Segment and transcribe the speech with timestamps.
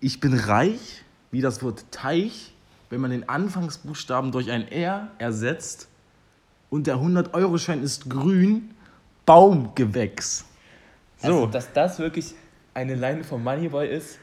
[0.00, 2.52] Ich bin reich, wie das Wort Teich,
[2.88, 5.88] wenn man den Anfangsbuchstaben durch ein R ersetzt
[6.70, 8.70] und der 100-Euro-Schein ist grün,
[9.26, 10.44] Baumgewächs.
[11.18, 11.26] So.
[11.28, 12.34] Also, dass das wirklich
[12.74, 14.18] eine Line von Moneyboy ist,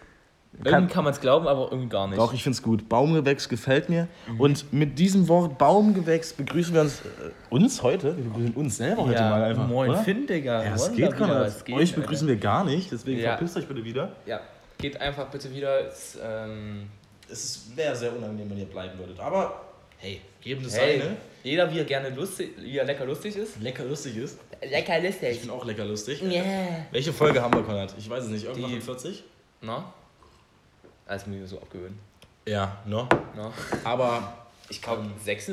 [0.63, 2.17] Kann- irgendwie kann man es glauben, aber irgendwie gar nicht.
[2.17, 2.89] Doch, ich finde es gut.
[2.89, 4.07] Baumgewächs gefällt mir.
[4.27, 4.39] Mhm.
[4.41, 7.03] Und mit diesem Wort Baumgewächs begrüßen wir uns, äh,
[7.49, 8.17] uns heute.
[8.17, 9.67] Wir begrüßen uns selber heute ja, mal einfach.
[9.67, 9.99] moin oder?
[9.99, 10.63] Finn, Digga.
[10.63, 13.31] Ja, es geht, was geht, Euch begrüßen wir gar nicht, deswegen Ja.
[13.37, 14.13] verpisst euch bitte wieder.
[14.25, 14.39] Ja,
[14.77, 15.87] geht einfach bitte wieder.
[15.87, 16.89] Es, ähm,
[17.29, 19.19] Es wäre sehr unangenehm, wenn ihr bleiben würdet.
[19.19, 19.61] Aber
[19.97, 21.17] hey, geben das hey, seine.
[21.43, 23.59] jeder wie er gerne lustig, wie er lecker lustig ist.
[23.61, 24.37] Lecker lustig ist.
[24.61, 25.41] Lecker Ich lustig.
[25.41, 26.21] bin auch lecker lustig.
[26.23, 26.85] Yeah.
[26.91, 27.93] Welche Folge haben wir, Konrad?
[27.97, 28.45] Ich weiß es nicht.
[28.45, 29.23] Irgendwann Die- 40?
[29.61, 29.93] Na?
[31.05, 31.99] Alles muss ich mir so abgewöhnen.
[32.45, 33.07] Ja, ne?
[33.35, 33.51] Na?
[33.83, 34.47] Aber.
[34.69, 35.49] Ich glaube, Ähm, sechs.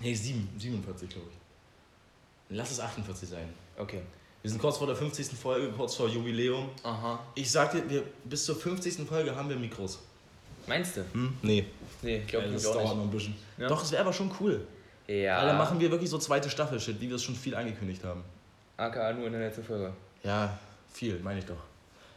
[0.00, 2.56] Nee, 7, 47, glaube ich.
[2.56, 3.48] Lass es 48 sein.
[3.76, 4.00] Okay.
[4.42, 5.26] Wir sind kurz vor der 50.
[5.38, 6.70] Folge, kurz vor Jubiläum.
[6.82, 7.18] Aha.
[7.34, 9.06] Ich sag dir, wir, bis zur 50.
[9.06, 9.98] Folge haben wir Mikros.
[10.66, 11.04] Meinst du?
[11.12, 11.36] Hm?
[11.42, 11.66] Nee,
[12.02, 12.94] Nee, ich glaube ja, das dauert nicht.
[12.96, 13.34] noch ein bisschen.
[13.58, 13.68] Ja.
[13.68, 14.66] Doch, es wäre aber schon cool.
[15.06, 15.40] Ja.
[15.40, 18.22] Weil dann machen wir wirklich so zweite Staffel-Shit, wie wir es schon viel angekündigt haben.
[18.76, 19.92] AKA nur in der letzten Folge.
[20.22, 20.58] Ja,
[20.92, 21.56] viel, meine ich doch.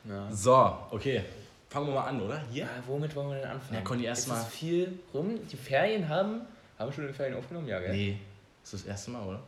[0.08, 0.32] Ja.
[0.32, 1.24] So, okay.
[1.70, 2.42] Fangen wir mal an, oder?
[2.52, 2.64] Hier?
[2.64, 3.74] Ja, womit wollen wir denn anfangen?
[3.74, 5.40] Ja, Conny, erst Ist mal- viel rum?
[5.52, 6.42] Die Ferien haben.
[6.78, 7.68] Haben wir schon die Ferien aufgenommen?
[7.68, 7.92] Ja, gell?
[7.92, 8.18] Nee.
[8.64, 9.42] Das ist das erste Mal, oder?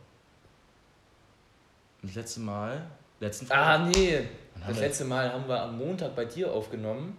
[2.02, 2.82] Das letzte Mal.
[3.20, 4.20] Letzten Ah, nee.
[4.66, 7.16] Das wir- letzte Mal haben wir am Montag bei dir aufgenommen.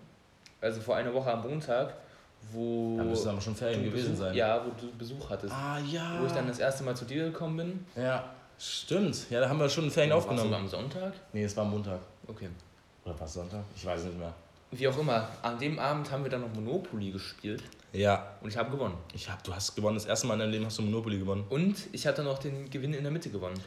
[0.62, 1.94] Also vor einer Woche am Montag,
[2.52, 2.98] wo.
[2.98, 4.36] Da müsste aber schon Ferien gewesen Besuch, sein.
[4.36, 5.54] Ja, wo du Besuch hattest.
[5.54, 6.18] Ah, ja.
[6.22, 7.86] Wo ich dann das erste Mal zu dir gekommen bin.
[8.04, 9.30] Ja, stimmt.
[9.30, 10.54] Ja, da haben wir schon Ferien du aufgenommen.
[10.54, 11.14] am Sonntag?
[11.34, 12.00] Nee, es war Montag.
[12.28, 12.50] Okay.
[13.06, 13.64] Oder war es Sonntag?
[13.76, 14.34] Ich weiß es nicht mehr.
[14.72, 18.32] Wie auch immer, an dem Abend haben wir dann noch Monopoly gespielt Ja.
[18.42, 18.96] und ich habe gewonnen.
[19.14, 19.96] Ich hab, du hast gewonnen.
[19.96, 21.46] Das erste Mal in deinem Leben hast du Monopoly gewonnen.
[21.50, 23.58] Und ich hatte noch den Gewinn in der Mitte gewonnen.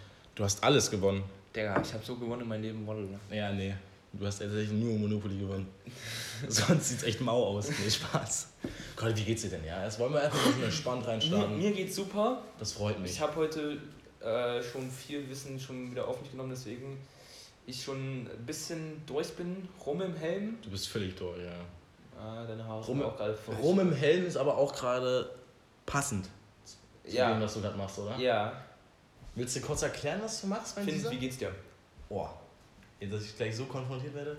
[0.40, 1.22] Du hast alles gewonnen.
[1.54, 3.06] Digga, ich habe so gewonnen in meinem Leben, Wolle.
[3.30, 3.74] Ja, nee.
[4.10, 5.68] Du hast tatsächlich nur Monopoly gewonnen.
[6.48, 7.68] Sonst sieht's echt mau aus.
[7.68, 8.48] Nee, Spaß.
[8.96, 9.66] Gott, wie geht's dir denn?
[9.66, 11.58] Ja, jetzt wollen wir einfach mal so entspannt Mir, reinstarten.
[11.58, 12.40] mir geht's super.
[12.58, 13.10] Das freut mich.
[13.10, 13.76] Ich habe heute
[14.24, 16.96] äh, schon viel Wissen schon wieder auf mich genommen, deswegen
[17.66, 19.68] ich schon ein bisschen durch bin.
[19.84, 20.56] Rum im Helm.
[20.62, 22.18] Du bist völlig durch, ja.
[22.18, 25.28] Ah, deine Haare Rum- sind auch gerade völlig- Rum im Helm ist aber auch gerade
[25.84, 26.30] passend
[26.64, 27.30] zu Ja.
[27.34, 28.16] dem, was du gerade machst, oder?
[28.16, 28.54] Ja.
[29.40, 31.10] Willst du kurz erklären, was du machst bei Finn, dieser?
[31.10, 31.50] wie geht's dir?
[32.10, 32.28] Oh,
[33.00, 34.36] dass ich gleich so konfrontiert werde.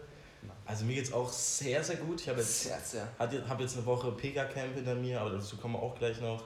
[0.63, 2.22] Also mir geht's auch sehr, sehr gut.
[2.22, 3.07] Ich habe jetzt, Sehr, sehr.
[3.17, 6.44] habe jetzt eine Woche Pega-Camp hinter mir, aber dazu kommen wir auch gleich noch.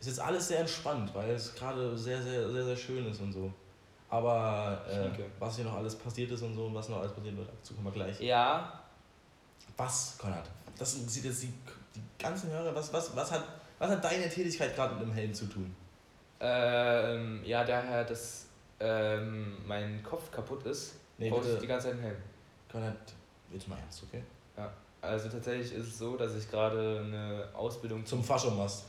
[0.00, 3.32] Ist jetzt alles sehr entspannt, weil es gerade sehr, sehr, sehr, sehr schön ist und
[3.32, 3.52] so.
[4.08, 5.08] Aber äh,
[5.38, 7.74] was hier noch alles passiert ist und so und was noch alles passieren wird, dazu
[7.74, 8.20] kommen wir gleich.
[8.20, 8.82] Ja,
[9.76, 10.50] Was, Konrad?
[10.76, 11.52] Das sieht jetzt die,
[11.94, 13.44] die ganzen Hörer, was, was, was, hat,
[13.78, 15.72] was hat deine Tätigkeit gerade mit dem Helm zu tun?
[16.40, 18.46] Ähm, ja, daher, dass
[18.80, 22.16] ähm, mein Kopf kaputt ist, Nee, brauche ich die ganze Zeit einen Helm.
[22.70, 22.96] Konrad,
[23.52, 24.22] jetzt mal ernst, okay?
[25.00, 28.84] Also tatsächlich ist es so, dass ich gerade eine Ausbildung Zum Fascho machst.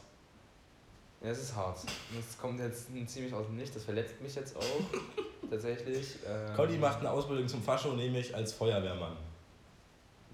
[1.22, 1.80] Ja, es ist hart.
[2.16, 4.62] Das kommt jetzt ziemlich aus dem Nichts, das verletzt mich jetzt auch.
[5.50, 6.16] tatsächlich.
[6.28, 9.16] Ähm, Conny macht eine Ausbildung zum Fascho, nämlich als Feuerwehrmann.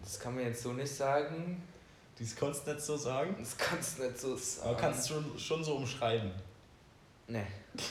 [0.02, 1.62] Das kann man jetzt so nicht sagen.
[2.18, 4.70] Dies konntest du nicht so sagen, Das kannst du nicht so sagen.
[4.70, 6.32] aber kannst du schon, schon so umschreiben.
[7.28, 7.46] Nee.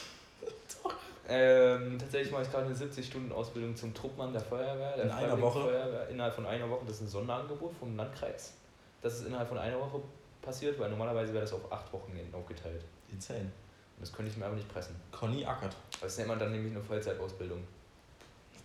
[1.25, 4.95] Ähm, tatsächlich mache ich gerade eine 70-Stunden-Ausbildung zum Truppmann der Feuerwehr.
[4.97, 5.61] Der In einer Woche?
[5.61, 6.81] Feuerwehr, innerhalb von einer Woche.
[6.85, 8.53] Das ist ein Sonderangebot vom Landkreis.
[9.01, 10.01] Das ist innerhalb von einer Woche
[10.41, 12.83] passiert, weil normalerweise wäre das auf acht Wochenenden aufgeteilt.
[13.09, 13.39] Insane.
[13.39, 14.95] Und das könnte ich mir aber nicht pressen.
[15.11, 15.75] Conny ackert.
[16.01, 17.63] Das nennt man dann nämlich eine Vollzeitausbildung.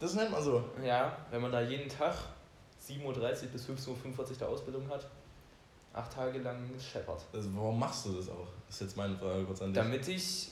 [0.00, 0.64] Das nennt man so.
[0.84, 2.14] Ja, wenn man da jeden Tag
[2.86, 5.06] 7.30 Uhr bis 15.45 Uhr der Ausbildung hat,
[5.92, 7.24] acht Tage lang scheppert.
[7.32, 8.48] Also, warum machst du das auch?
[8.66, 9.82] Das ist jetzt meine Frage kurz an dich.
[9.82, 10.50] Damit ich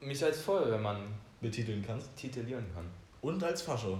[0.00, 2.14] mich als Feuerwehrmann betiteln kannst.
[2.16, 2.84] titulieren kann.
[3.22, 3.98] Und als Fascho.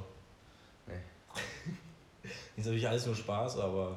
[0.87, 0.94] Nee.
[2.56, 3.97] ist natürlich alles nur Spaß, aber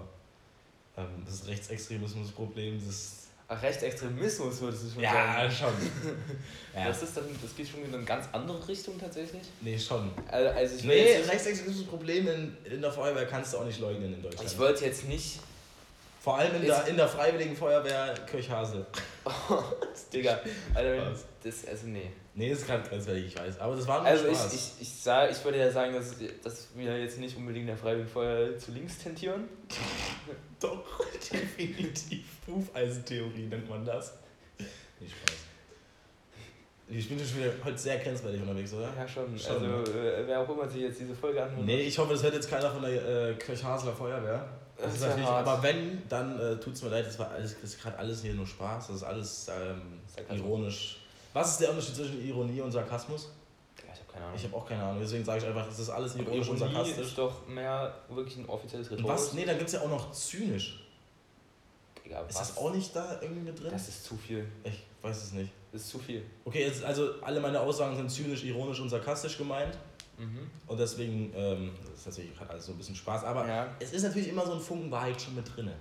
[0.97, 3.19] ähm, das Rechtsextremismusproblem, das.
[3.47, 5.51] Ach, Rechtsextremismus würdest du schon Ja, sagen.
[5.51, 5.73] schon.
[6.75, 6.87] ja.
[6.87, 9.43] Das, ist dann, das geht schon in eine ganz andere Richtung tatsächlich.
[9.61, 10.11] Nee, schon.
[10.27, 14.21] Also, also ich, Nee, Rechtsextremismusproblem in, in der Feuerwehr kannst du auch nicht leugnen in
[14.23, 14.49] Deutschland.
[14.49, 15.39] ich wollte jetzt nicht.
[16.21, 18.85] Vor allem in Ist- der, in der Freiwilligen Feuerwehr Kirchhasel.
[20.13, 20.39] Digga,
[20.73, 21.15] also, wenn?
[21.43, 22.09] Das, also nee.
[22.35, 23.59] Nee, das ist gerade grenzwertig, ich weiß.
[23.59, 24.53] Aber das war nur Also ich, Spaß.
[24.53, 28.09] ich, ich, sag, ich würde ja sagen, dass, dass wir jetzt nicht unbedingt der Freiwilligen
[28.09, 29.43] Feuerwehr zu links tendieren.
[30.59, 30.83] Doch,
[31.31, 32.25] definitiv.
[32.47, 34.13] Hufeisentheorie nennt man das.
[34.99, 35.35] Nicht Spaß.
[36.89, 38.89] Ich bin schon wieder heute sehr grenzwertig unterwegs, oder?
[38.95, 39.37] Ja, schon.
[39.37, 41.65] Schon, also, äh, wer auch immer sich jetzt diese Folge anhört.
[41.65, 44.45] Nee, ich hoffe, das hört jetzt keiner von der äh, Kirchhaseler Feuerwehr.
[44.75, 45.47] Das, Das ist natürlich, hart.
[45.47, 48.21] aber wenn, dann äh, tut es mir leid, das war alles, das ist gerade alles
[48.21, 50.01] hier nur Spaß, das ist alles ähm,
[50.35, 50.99] ironisch.
[51.33, 53.29] Was ist der Unterschied zwischen Ironie und Sarkasmus?
[53.85, 54.37] Ja, ich hab keine Ahnung.
[54.37, 56.73] Ich habe auch keine Ahnung, deswegen sage ich einfach, es ist alles ironisch und Ironie
[56.73, 57.07] sarkastisch.
[57.07, 59.15] ist doch mehr wirklich ein offizielles Und Rhetorik.
[59.15, 59.33] was?
[59.33, 60.79] Nee, da gibt es ja auch noch zynisch.
[62.05, 62.49] Digga, Ist was?
[62.49, 63.71] das auch nicht da irgendwie mit drin?
[63.71, 64.45] Das ist zu viel.
[64.63, 65.51] ich weiß es nicht.
[65.71, 66.23] Das ist zu viel.
[66.45, 69.77] Okay, jetzt, also alle meine Aussagen sind zynisch, ironisch und sarkastisch gemeint.
[70.19, 70.47] Mhm.
[70.67, 73.23] Und deswegen, ähm, das ist natürlich gerade alles so ein bisschen Spaß.
[73.23, 73.67] Aber Ja.
[73.79, 75.71] es ist natürlich immer so ein Funken Wahrheit schon mit drin.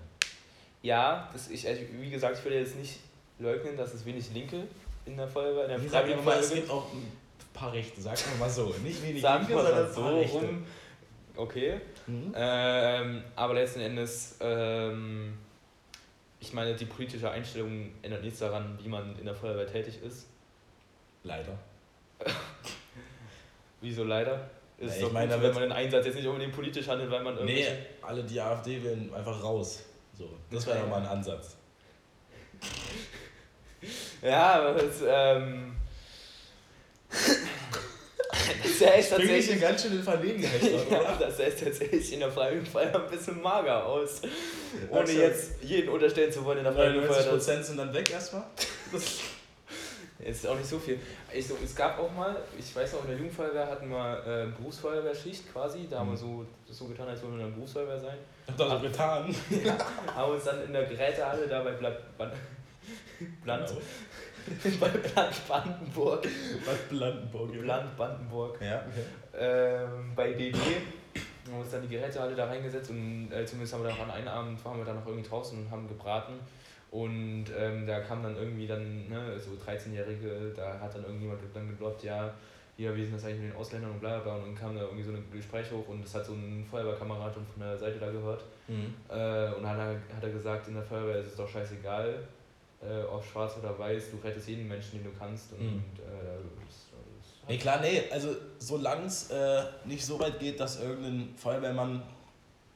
[0.81, 2.99] Ja, das ich, also wie gesagt, ich würde jetzt nicht
[3.39, 4.67] leugnen, dass es wenig Linke
[5.05, 7.13] in der Feuerwehr, in der Freiwilligen aber es Feuerwehr gibt auch ein
[7.53, 8.75] paar Rechte, sagen wir mal so.
[8.83, 10.67] Nicht wenig Sagen wir sondern so rum.
[11.37, 11.81] Okay.
[12.07, 12.33] Mhm.
[12.37, 15.39] Ähm, aber letzten Endes, ähm,
[16.41, 20.27] ich meine, die politische Einstellung ändert nichts daran, wie man in der Feuerwehr tätig ist.
[21.25, 21.57] Leider.
[23.81, 24.51] Wieso leider?
[24.79, 27.11] Ja, Ist ich doch meine, gut, wenn man den Einsatz jetzt nicht unbedingt politisch handelt,
[27.11, 27.87] weil man Nee, irgendwelche...
[28.03, 29.85] alle die AfD wählen einfach raus.
[30.19, 30.83] So, das wäre Ja.
[30.83, 31.57] doch mal ein Ansatz.
[34.23, 35.73] Ja, aber das, ähm...
[37.11, 39.61] das ist ja echt tatsächlich...
[39.61, 43.41] ganz schön in Verlegenheit, Ja, das sah jetzt tatsächlich in der Freiwilligen Feuerwehr ein bisschen
[43.43, 44.23] mager aus.
[44.91, 47.39] Ohne jetzt jeden unterstellen zu wollen in der Freiwilligen 99 Feuerwehr.
[47.39, 48.45] Prozent sind dann weg erstmal.
[50.25, 51.01] Ist auch nicht so viel.
[51.35, 54.47] Ich, so, es gab auch mal, ich weiß noch, in der Jugendfeuerwehr hatten wir äh,
[54.57, 55.89] Berufsfeuerwehrschicht quasi.
[55.91, 58.19] Da haben wir so, so getan, als würden wir in der Berufsfeuerwehr sein.
[58.47, 59.35] Hab das so getan.
[60.15, 62.31] Haben uns dann in der Gerätehalle da bei Ban-
[63.43, 63.81] Bland, Genau.
[64.81, 67.53] bei Bland Brandenburg, Bad Blandenburg.
[67.53, 68.83] Bland Brandenburg, Ja,
[69.39, 70.59] ähm, bei DD,
[71.47, 74.29] haben uns dann die Gerätehalle da reingesetzt und äh, zumindest haben wir da an einem
[74.29, 76.35] Abend waren wir da noch irgendwie draußen und haben gebraten.
[76.91, 81.69] Und ähm, da kam dann irgendwie dann, ne, so 13-Jährige, da hat dann irgendjemand dann
[81.69, 82.35] geglaubt, ja,
[82.77, 84.83] hier, wie sind das eigentlich mit den Ausländern und bla bla und dann kam da
[84.83, 88.11] irgendwie so ein Gespräch hoch und das hat so ein Feuerwehrkamerad von der Seite da
[88.11, 88.45] gehört.
[88.69, 88.95] Mhm.
[89.09, 92.15] Äh, und dann hat er, hat er gesagt, in der Feuerwehr ist es doch scheißegal,
[92.83, 95.53] äh, ob schwarz oder weiß, du rettest jeden Menschen, den du kannst.
[95.53, 95.83] Und, Mhm.
[95.99, 100.81] äh, das, das Nee, klar, nee, also solange es äh, nicht so weit geht, dass
[100.81, 102.03] irgendein Feuerwehrmann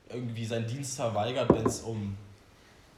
[0.08, 2.17] irgendwie seinen Dienst verweigert, wenn es um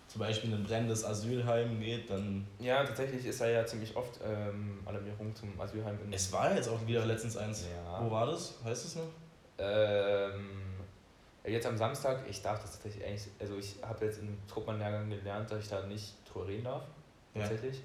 [0.08, 2.46] zum Beispiel ein brennendes Asylheim geht, dann.
[2.58, 6.68] Ja, tatsächlich ist da ja ziemlich oft ähm, Alarmierung zum Asylheim in Es war jetzt
[6.68, 7.66] auch wieder letztens eins.
[7.66, 8.02] Ja.
[8.04, 8.54] Wo war das?
[8.64, 9.08] Heißt es noch?
[9.58, 10.62] Ähm,
[11.44, 15.50] jetzt am Samstag, ich darf das tatsächlich eigentlich, also ich habe jetzt im Truppmannlehrgang gelernt,
[15.50, 16.84] dass ich da nicht drüber reden darf,
[17.34, 17.42] Ja.
[17.42, 17.82] tatsächlich.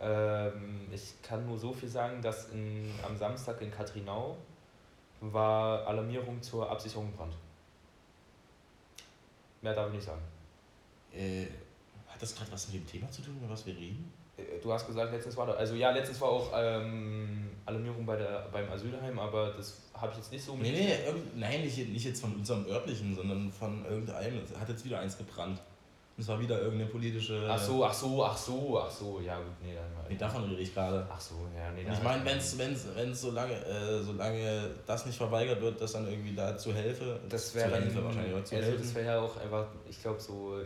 [0.00, 4.36] Ähm, ich kann nur so viel sagen, dass in, am Samstag in Katrinau
[5.20, 7.34] war Alarmierung zur Absicherung Brand.
[9.62, 10.20] Mehr darf ich nicht sagen.
[11.12, 11.46] Äh,
[12.08, 14.12] hat das gerade was mit dem Thema zu tun, über was wir reden?
[14.36, 18.16] Äh, Du hast gesagt, letztens war da, also ja, letztens war auch ähm, Alarmierung bei
[18.16, 21.78] der, beim Asylheim, aber das habe ich jetzt nicht so Nee, nee, irgend, nein, nicht,
[21.88, 24.38] nicht jetzt von unserem örtlichen, sondern von irgendeinem.
[24.38, 25.60] Es hat jetzt wieder eins gebrannt.
[26.16, 27.44] Und es war wieder irgendeine politische.
[27.48, 30.60] Ach so, ach so, ach so, ach so, ja gut, nee, dann Nee, davon rede
[30.60, 31.06] ich gerade.
[31.10, 34.70] Ach so, ja, nee, dann ich meine, wenn es wenn's, wenn's so lange, äh, solange
[34.86, 38.34] das nicht verweigert wird, dass dann irgendwie da zu helfe, das wäre dann, Hilfe wahrscheinlich,
[38.34, 38.94] oder zu also das helfen.
[38.94, 40.60] wäre ja auch einfach, ich glaube so,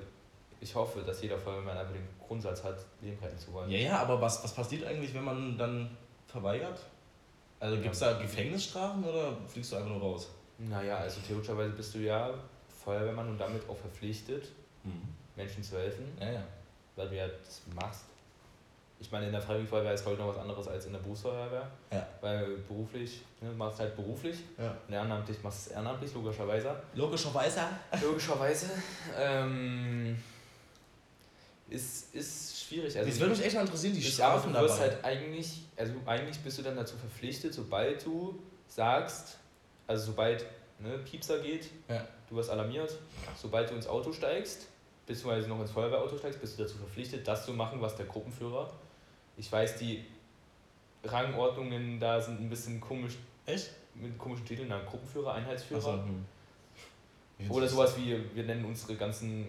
[0.60, 3.70] ich hoffe, dass jeder Feuerwehrmann einfach den Grundsatz hat, Leben retten zu wollen.
[3.70, 5.96] Ja, ja, aber was, was passiert eigentlich, wenn man dann
[6.26, 6.80] verweigert?
[7.60, 10.28] Also gibt es da Gefängnisstrafen oder fliegst du einfach nur raus?
[10.58, 12.34] Naja, also theoretischerweise bist du ja
[12.84, 14.48] Feuerwehrmann und damit auch verpflichtet,
[15.38, 16.42] Menschen zu helfen, Ja, ja.
[16.96, 18.02] weil du ja das machst.
[19.00, 21.70] Ich meine, in der Freiwilligen Feuerwehr ist ich noch was anderes als in der Berufsfeuerwehr.
[21.92, 22.06] Ja.
[22.20, 24.76] Weil beruflich, ne, du machst halt beruflich ja.
[24.88, 26.74] und ehrenamtlich machst du es ehrenamtlich, logischerweise.
[26.94, 27.60] Logischerweise.
[28.02, 28.66] Logischerweise.
[29.16, 30.18] Ähm,
[31.70, 32.96] ist, ist schwierig.
[32.98, 34.90] Also das würde mich echt mal interessieren, die Strafen du wirst dabei.
[34.94, 39.36] halt eigentlich, also eigentlich bist du dann dazu verpflichtet, sobald du sagst,
[39.86, 40.44] also sobald
[40.80, 42.04] ne, Piepser geht, Ja.
[42.28, 42.92] du wirst alarmiert,
[43.40, 44.66] sobald du ins Auto steigst,
[45.08, 48.70] beziehungsweise noch ins Feuerwehrauto steigst, bist du dazu verpflichtet, das zu machen, was der Gruppenführer.
[49.36, 50.04] Ich weiß, die
[51.04, 53.14] Rangordnungen da sind ein bisschen komisch,
[53.46, 53.70] Echt?
[53.94, 55.78] mit komischen Titeln, na, Gruppenführer, Einheitsführer.
[55.78, 55.92] Achso,
[57.38, 57.50] hm.
[57.50, 59.40] Oder ist sowas wie, wir nennen unsere ganzen,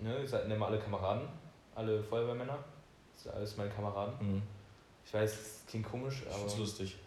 [0.00, 1.28] ne, nennen wir alle Kameraden,
[1.74, 2.58] alle Feuerwehrmänner.
[3.14, 4.14] Das sind alles meine Kameraden.
[4.18, 4.26] das?
[4.26, 4.42] Hm.
[5.06, 6.38] Ich weiß, es klingt komisch, aber.
[6.38, 6.96] find's lustig.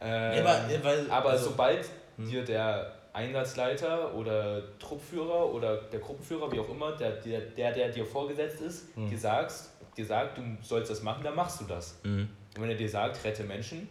[0.00, 2.28] Ähm, Ja, aber, weil, aber also- sobald Hm.
[2.28, 7.88] dir der Einsatzleiter oder Truppführer oder der Gruppenführer, wie auch immer, der, der, der, der
[7.90, 9.08] dir vorgesetzt ist, Hm.
[9.08, 11.98] dir, sagst, dir sagt, du sollst das machen, dann machst du das.
[12.02, 12.28] Mhm.
[12.56, 13.88] Und wenn er dir sagt, rette Menschen,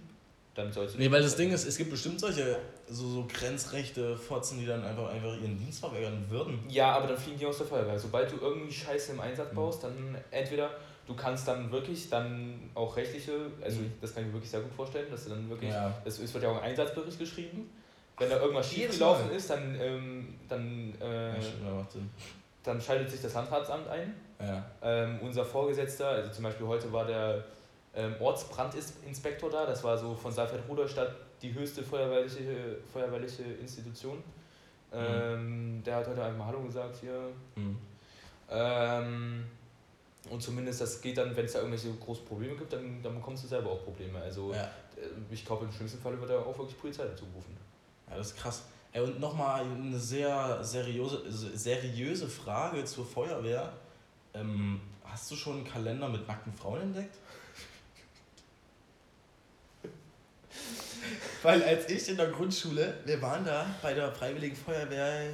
[0.55, 4.15] dann sollst du Nee, weil das Ding ist, es gibt bestimmt solche so, so grenzrechte
[4.15, 6.59] Fotzen, die dann einfach, einfach ihren Dienst verweigern würden.
[6.69, 7.97] Ja, aber dann fliegen die aus der Feuerwehr.
[7.97, 9.55] Sobald du irgendwie Scheiße im Einsatz Mhm.
[9.55, 10.69] baust, dann entweder
[11.07, 13.31] du kannst dann wirklich dann auch rechtliche,
[13.63, 13.93] also Mhm.
[13.99, 15.93] das kann ich mir wirklich sehr gut vorstellen, dass du dann wirklich, Ja.
[16.05, 17.69] es, es wird ja auch ein Einsatzbericht geschrieben.
[18.17, 19.35] Wenn da irgendwas Jedes schiefgelaufen Mal.
[19.35, 21.41] ist, dann, ähm, dann, äh, Ja,
[21.89, 22.09] stimmt,
[22.63, 24.13] dann schaltet sich das Landratsamt ein.
[24.39, 24.63] Ja.
[24.81, 27.43] Ähm, unser Vorgesetzter, also zum Beispiel heute war der
[27.95, 29.65] ähm, Ortsbrandinspektor da.
[29.65, 34.23] Das war so von Saalfeld-Ruderstadt die höchste feuerwehrliche, feuerwehrliche Institution.
[34.93, 37.29] Ähm, Der hat heute einmal Hallo gesagt hier.
[37.55, 37.77] Mhm.
[38.49, 39.43] Ähm,
[40.29, 43.43] und zumindest das geht dann, wenn es da irgendwelche großen Probleme gibt, dann, dann bekommst
[43.43, 44.19] du selber auch Probleme.
[44.21, 44.63] Also Ja.
[44.63, 44.69] äh,
[45.31, 47.57] ich glaube, im schlimmsten Fall wird da auch wirklich Polizei dazu gerufen.
[48.13, 48.63] Ja, das ist krass.
[48.91, 51.23] Ey, und nochmal eine sehr seriöse,
[51.57, 53.73] seriöse Frage zur Feuerwehr.
[54.35, 57.15] Ähm, hast du schon einen Kalender mit nackten Frauen entdeckt?
[61.41, 65.33] Weil als ich in der Grundschule, wir waren da bei der Freiwilligen Feuerwehr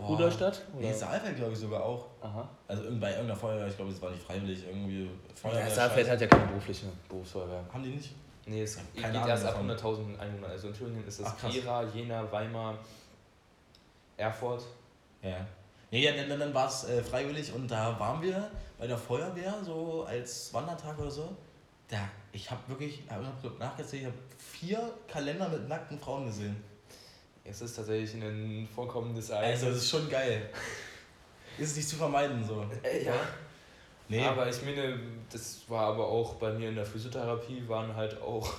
[0.00, 0.62] Ruderstadt?
[0.78, 0.92] Nee?
[0.92, 2.06] Saalfeld glaube ich sogar auch.
[2.20, 2.48] Aha.
[2.68, 5.70] Also bei irgendeiner Feuerwehr, ich glaube, es war nicht freiwillig, irgendwie Ja, Feuerwehr.
[5.70, 7.64] Saalfeld hat ja keine berufliche Berufsfeuerwehr.
[7.72, 8.14] Haben die nicht?
[8.46, 9.70] Nee, es Ja, geht Ahnung erst ab davon.
[9.70, 10.48] 100.000 Einwohner.
[10.48, 11.52] Also in Thüringen ist es Ach, krass.
[11.52, 12.78] Gera, Jena, Weimar,
[14.16, 14.64] Erfurt.
[15.22, 15.46] Ja.
[15.90, 19.54] Nee, ja, dann, dann war es äh, freiwillig und da waren wir bei der Feuerwehr,
[19.62, 21.36] so als Wandertag oder so.
[21.88, 26.56] Da, ich habe wirklich, ich hab nachgezählt, ich habe vier Kalender mit nackten Frauen gesehen.
[27.44, 29.62] Es ist tatsächlich ein vorkommendes Also, Ereignis.
[29.68, 30.48] das ist schon geil.
[31.58, 32.64] Ist nicht zu vermeiden, so.
[32.82, 33.12] Äh, ja.
[34.12, 34.98] Nee, Aber ich meine,
[35.32, 38.52] das war aber auch bei mir in der Physiotherapie, waren halt auch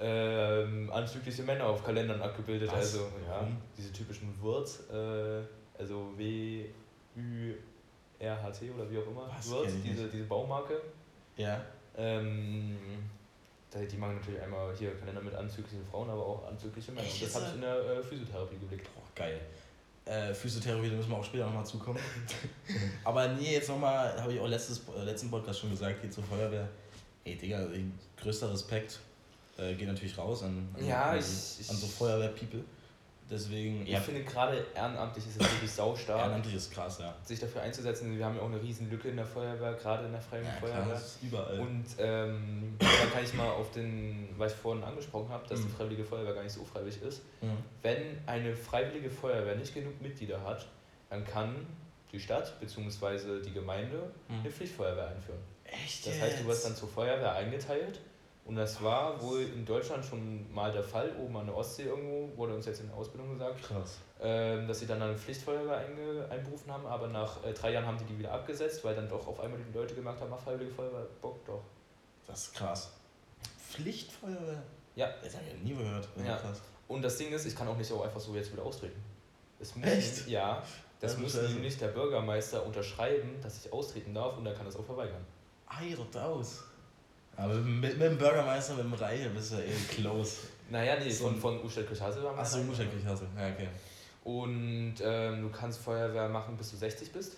[0.00, 2.68] ähm, anzügliche Männer auf Kalendern abgebildet.
[2.68, 2.78] Was?
[2.78, 3.58] Also, ja, Warum?
[3.78, 5.42] diese typischen Worts, äh,
[5.78, 6.70] also W-Ü-R-H-T
[8.72, 9.30] oder wie auch immer.
[9.36, 9.46] Was?
[9.68, 10.80] Ich diese, diese Baumarke.
[11.36, 11.60] ja.
[11.96, 12.78] Ähm,
[13.74, 17.06] die machen natürlich einmal hier Kalender mit anzüglichen Frauen, aber auch anzügliche Männer.
[17.06, 18.88] Echt Und das habe ich in der äh, Physiotherapie geblickt.
[18.94, 19.40] Boah, geil.
[20.04, 21.98] Äh, Physiotherapie, da müssen wir auch später nochmal zukommen.
[23.04, 26.24] Aber nee, jetzt nochmal, habe ich auch letztes, äh, letzten Podcast schon gesagt, hier zur
[26.24, 26.68] Feuerwehr.
[27.24, 27.64] Ey, Digga,
[28.16, 28.98] größter Respekt
[29.58, 32.64] äh, geht natürlich raus an, an, Ja, an, ich- an so Feuerwehr-People.
[33.32, 36.20] Deswegen, Ich finde gerade ehrenamtlich ist es wirklich saustark.
[36.20, 37.14] ehrenamtlich ist krass, ja.
[37.24, 38.16] sich dafür einzusetzen.
[38.16, 40.50] Wir haben ja auch eine riesen Lücke in der Feuerwehr, gerade in der Freien Ja,
[40.60, 40.82] Feuerwehr.
[40.82, 41.58] klar, das ist überall.
[41.60, 45.66] Und ähm, da kann ich mal auf den, was ich vorhin angesprochen habe, dass die
[45.66, 45.72] Mhm.
[45.72, 47.22] Freiwillige Feuerwehr gar nicht so freiwillig ist.
[47.40, 47.56] mhm.
[47.80, 50.66] Wenn eine Freiwillige Feuerwehr nicht genug Mitglieder hat,
[51.08, 51.66] dann kann
[52.12, 53.40] die Stadt bzw.
[53.42, 54.40] die Gemeinde Mhm.
[54.40, 55.40] eine Pflichtfeuerwehr einführen.
[55.64, 57.98] Echt Das heißt, du wirst dann zur Feuerwehr eingeteilt
[58.44, 61.14] und das war wohl in Deutschland schon mal der Fall.
[61.18, 63.98] Oben an der Ostsee irgendwo wurde uns jetzt in der Ausbildung gesagt, Krass.
[64.20, 67.98] ähm, dass sie dann eine Pflichtfeuerwehr einge einberufen haben, aber nach äh, drei Jahren haben
[67.98, 70.74] die die wieder abgesetzt, weil dann doch auf einmal die Leute gemerkt haben, ach, Freiwillige
[70.74, 71.62] Feuerwehr, Bock doch.
[72.26, 72.90] Das ist krass.
[73.70, 74.62] Pflichtfeuerwehr?
[74.96, 75.08] Ja.
[75.22, 76.08] Das habe ich nie gehört.
[76.16, 76.36] Das Ja.
[76.36, 76.60] Krass.
[76.88, 79.02] Und das Ding ist, ich kann auch nicht so einfach so jetzt wieder austreten.
[79.58, 80.26] Es muss, Echt?
[80.28, 80.62] Ja,
[81.00, 84.76] das Ja, muss nämlich der Bürgermeister unterschreiben, dass ich austreten darf und er kann das
[84.76, 85.24] auch verweigern.
[85.66, 86.64] Eiert aus.
[87.36, 90.36] Aber mit, mit dem Bürgermeister, mit dem Reich, bist du ja eh close.
[90.70, 93.26] Naja, nee, So von, von Ustedt Kirchhase haben wir Achso, ich hasse.
[93.36, 93.68] Ja, okay.
[94.24, 97.32] Und ähm, du kannst Feuerwehr machen, bis du 60 bist.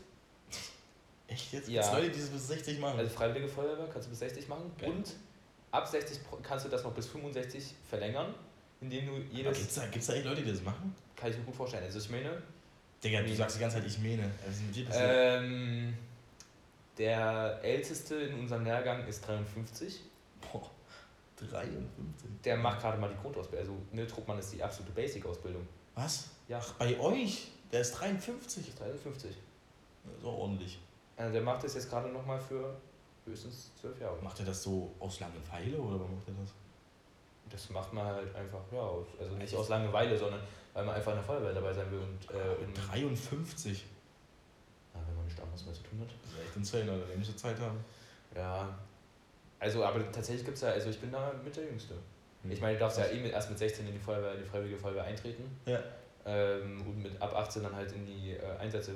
[1.26, 1.68] Echt jetzt?
[1.68, 1.80] Ja.
[1.82, 2.98] Gibt's Leute, die das bis 60 machen?
[2.98, 4.70] Also Freiwillige Feuerwehr kannst du bis 60 machen.
[4.78, 4.90] Geil.
[4.90, 5.14] Und
[5.70, 8.34] ab 60 pro- kannst du das noch bis 65 verlängern,
[8.80, 9.58] indem du jedes.
[9.58, 10.94] gibt's da, gibt's da echt Leute, die das machen?
[11.16, 11.84] Kann ich mir gut vorstellen.
[11.84, 12.42] Also ich meine,
[13.02, 14.30] Digga, du sagst die ganze Zeit, ich mähne.
[14.46, 15.10] Was ist mit dir passiert?
[15.12, 15.94] ähm,
[16.98, 20.00] der älteste in unserem Lehrgang ist 53.
[20.40, 20.70] Boah,
[21.38, 21.88] 53.
[22.44, 23.76] Der macht gerade mal die Grundausbildung.
[23.76, 25.66] Also, ne, Truppmann ist die absolute Basic-Ausbildung.
[25.94, 26.30] Was?
[26.48, 26.60] Ja.
[26.60, 27.48] Ach, bei euch?
[27.72, 28.74] Der ist 53.
[28.74, 29.36] 53.
[30.04, 30.78] Das ist auch ordentlich.
[31.16, 32.76] Also der macht das jetzt gerade nochmal für
[33.24, 34.22] höchstens 12 Jahre.
[34.22, 36.52] Macht er das so aus Langeweile oder warum macht er das?
[37.50, 40.40] Das macht man halt einfach, ja, aus, also nicht aus Langeweile, sondern
[40.72, 43.84] weil man einfach in der Feuerwehr dabei sein will und äh, in, 53.
[45.52, 46.08] ja, wenn man zu tun hat.
[46.22, 47.06] Das ist echt insane, Alter.
[47.06, 47.84] Der müsste Zeit haben.
[48.34, 48.78] Ja,
[49.60, 51.94] also aber tatsächlich gibt es ja, also ich bin da mit der Jüngste.
[52.50, 54.44] Ich meine, du darfst ja eh mit, erst mit 16 in die Feuerwehr, in die
[54.48, 55.78] Freiwillige Feuerwehr eintreten Ja.
[56.26, 58.92] ähm, und mit ab 18 dann halt in die äh, Einsätze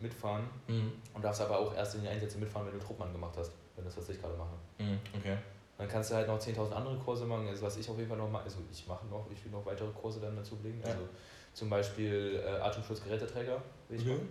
[0.00, 0.90] mitfahren Mhm.
[1.14, 3.84] und darfst aber auch erst in die Einsätze mitfahren, wenn du Truppmann gemacht hast, wenn
[3.84, 4.54] das, was ich gerade mache.
[4.78, 4.98] Mhm.
[5.16, 5.36] Okay.
[5.78, 8.18] Dann kannst du halt noch 10.000 andere Kurse machen, also was ich auf jeden Fall
[8.18, 10.88] noch mache, also ich mache noch, ich will noch weitere Kurse dann dazu belegen, Ja.
[10.90, 11.08] also
[11.54, 14.14] zum Beispiel äh, Atemschutzgeräteträger will ich Okay.
[14.14, 14.28] machen,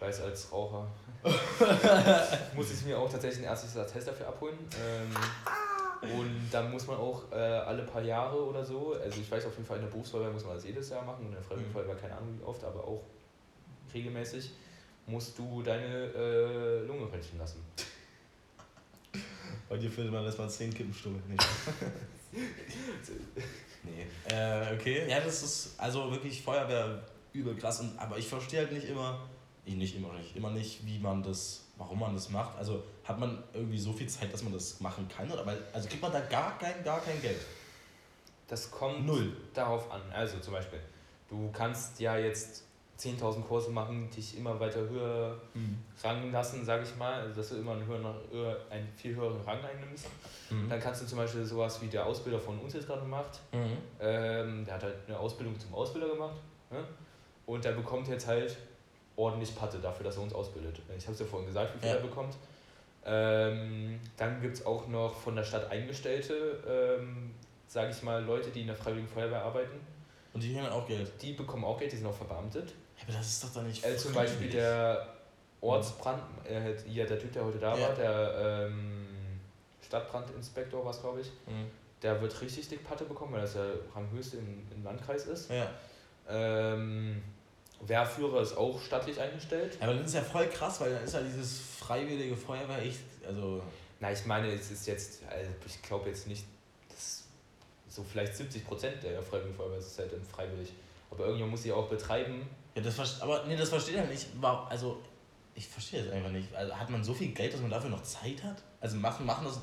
[0.00, 0.86] weil es als Raucher
[2.54, 4.56] muss ich mir auch tatsächlich ein ärztliches Attest dafür abholen.
[4.72, 9.46] Ähm, und dann muss man auch äh, alle paar Jahre oder so, also ich weiß
[9.46, 11.58] auf jeden Fall in der Berufsfeuerwehr muss man das jedes Jahr machen und in der
[11.58, 11.72] Mhm.
[11.72, 13.02] Feuerwehr keine Ahnung wie oft, aber auch
[13.92, 14.52] regelmäßig
[15.06, 17.64] musst du deine äh, Lunge röntgen lassen.
[19.68, 21.20] Bei dir findet man erstmal 10 Kippenstummel.
[21.28, 21.36] Nee.
[23.82, 24.06] nee.
[24.32, 25.08] Äh, okay.
[25.08, 27.02] Ja, das ist also wirklich Feuerwehr
[27.32, 27.80] übel krass.
[27.80, 29.37] Und, aber ich verstehe halt nicht immer, ich
[29.74, 32.56] nicht immer nicht, immer nicht, wie man das, warum man das macht.
[32.58, 35.30] Also hat man irgendwie so viel Zeit, dass man das machen kann?
[35.30, 37.40] Oder weil, also kriegt man da gar kein, gar kein Geld.
[38.48, 39.36] Das kommt Null.
[39.54, 40.00] darauf an.
[40.12, 40.80] Also zum Beispiel,
[41.28, 42.64] du kannst ja jetzt
[42.98, 45.78] 10.000 Kurse machen, dich immer weiter höher Mhm.
[46.02, 49.40] rangen lassen, sage ich mal, also dass du immer einen, höheren, höher- einen viel höheren
[49.42, 50.06] Rang einnimmst.
[50.50, 50.68] Mhm.
[50.68, 53.76] Dann kannst du zum Beispiel sowas wie der Ausbilder von uns jetzt gerade macht, Mhm.
[54.00, 56.36] ähm, der hat halt eine Ausbildung zum Ausbilder gemacht
[56.72, 56.82] ne?
[57.46, 58.56] und der bekommt jetzt halt
[59.18, 60.80] ordentlich Patte dafür, dass er uns ausbildet.
[60.96, 61.96] Ich habe es ja vorhin gesagt, wie viel Ja.
[61.96, 62.36] er bekommt.
[63.04, 67.34] Ähm, dann gibt es auch noch von der Stadt Eingestellte, ähm,
[67.66, 69.80] sage ich mal, Leute, die in der Freiwilligen Feuerwehr arbeiten.
[70.34, 71.10] Und die kriegen auch Geld.
[71.20, 72.70] Die bekommen auch Geld, die sind auch verbeamtet.
[72.98, 74.12] Ja, aber das ist doch dann nicht Äh, zum.
[74.12, 75.06] Beispiel der
[75.60, 77.88] Ortsbrand, äh, ja, der Typ, der heute da Ja.
[77.88, 79.06] war, der ähm,
[79.84, 81.66] Stadtbrandinspektor war es, glaube ich, Mhm.
[82.02, 85.50] der wird richtig dick Patte bekommen, weil das der Ranghöchste im, im Landkreis ist.
[85.50, 85.66] Ja.
[86.28, 87.22] Ähm,
[87.80, 89.76] Wehrführer ist auch stattlich eingestellt.
[89.80, 93.00] Ja, aber das ist ja voll krass, weil dann ist ja dieses freiwillige Feuerwehr echt,
[93.26, 93.62] also
[94.00, 96.44] Na, ich meine, es ist jetzt, also ich glaube jetzt nicht,
[96.88, 97.24] dass
[97.88, 100.72] so vielleicht 70 Prozent der Freiwilligen Feuerwehr ist halt dann freiwillig.
[101.10, 102.48] Aber irgendjemand muss sie auch betreiben.
[102.74, 104.26] Ja, das aber nee, das verstehe ich halt nicht.
[104.68, 105.00] Also,
[105.54, 106.54] ich verstehe das einfach nicht.
[106.54, 108.62] Also, hat man so viel Geld, dass man dafür noch Zeit hat?
[108.80, 109.58] Also, machen, machen das,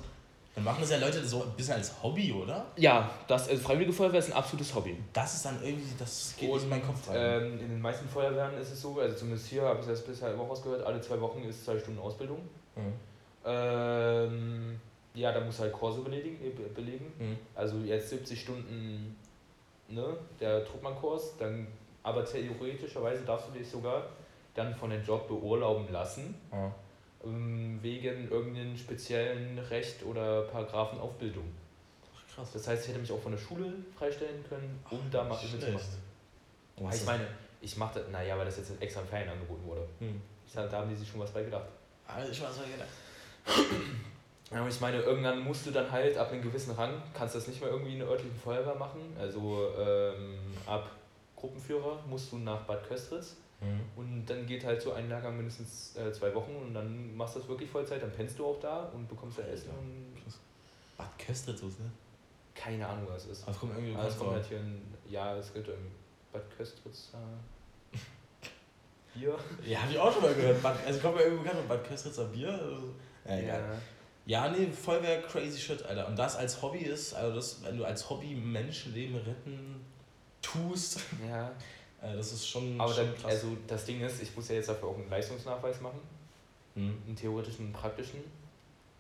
[0.55, 2.65] dann machen das ja Leute so ein bisschen als Hobby, oder?
[2.77, 4.97] Ja, das also Freiwillige Feuerwehr ist ein absolutes Hobby.
[5.13, 7.17] Das ist dann irgendwie, das geht nicht in meinen Kopf rein.
[7.43, 10.33] Ähm, in den meisten Feuerwehren ist es so, also zumindest hier habe ich das bisher
[10.33, 12.39] immer rausgehört, alle zwei Wochen ist zwei Stunden Ausbildung.
[12.75, 12.93] Mhm.
[13.45, 14.79] Ähm,
[15.13, 17.11] ja, da muss halt Kurse belegen, äh, be- belegen.
[17.19, 17.37] Mhm.
[17.55, 19.15] Also jetzt 70 Stunden
[19.87, 21.67] ne, der Truppmannkurs, dann
[22.03, 24.03] aber theoretischerweise darfst du dich sogar
[24.53, 26.73] dann von dem Job beurlauben lassen, Ja.
[27.25, 31.45] Ähm, wegen irgendeinem speziellen Recht oder Paragraphen auf Bildung.
[32.15, 32.49] Ach, krass.
[32.53, 35.41] Das heißt, ich hätte mich auch von der Schule freistellen können, um Ach, da mal
[35.41, 35.69] mitzumachen.
[35.69, 35.85] schlecht.
[36.77, 37.27] Oh, was ich meine,
[37.61, 39.87] ich mache das, naja, weil das jetzt extra im Ferien angeboten wurde.
[39.99, 40.21] Hm.
[40.45, 41.65] Sag, da haben die sich schon was bei gedacht.
[42.07, 42.89] Aber ich weiß, was ich gedacht.
[44.51, 47.61] Ja, ich meine, irgendwann musst du dann halt ab einem gewissen Rang, kannst das nicht
[47.61, 49.01] mehr irgendwie in der örtlichen Feuerwehr machen.
[49.19, 50.91] Also ähm, ab
[51.35, 53.81] Gruppenführer musst du nach Bad Köstritz Mhm.
[53.95, 57.39] und dann geht halt so ein Lehrgang mindestens äh, zwei Wochen und dann machst du
[57.39, 60.15] das wirklich Vollzeit, dann pennst du auch da und bekommst da Essen und
[60.97, 61.91] Bad Köstritz, was, ne?
[62.53, 63.47] keine Ahnung, was es ist.
[63.47, 65.91] Es kommt irgendwie Aber es kommt halt hier in, ja, es gibt im
[66.31, 67.97] Bad Köstritz äh,
[69.19, 69.37] Bier.
[69.65, 70.61] Ja, hab ich auch schon mal gehört.
[70.63, 72.49] Bad, also kommt mir irgendwie bekannt vor, Bad Köstritzer Bier.
[72.49, 72.93] oder so.
[73.27, 73.81] Ja, egal.
[74.27, 76.07] Ja, nee, Feuerwehr crazy shit, Alter.
[76.07, 79.85] Und das als Hobby ist, also das, wenn du als Hobby Menschenleben retten
[80.41, 81.51] tust, Ja.
[82.01, 83.31] äh, das ist schon, Aber schon dann, krass.
[83.31, 85.99] also das Ding ist, ich muss ja jetzt dafür auch einen Leistungsnachweis machen,
[86.75, 86.97] hm.
[87.07, 88.19] einen theoretischen, einen praktischen.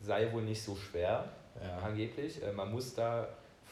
[0.01, 1.27] Sei wohl nicht so schwer,
[1.61, 1.77] ja.
[1.79, 2.41] angeblich.
[2.43, 3.27] Äh, Man muss da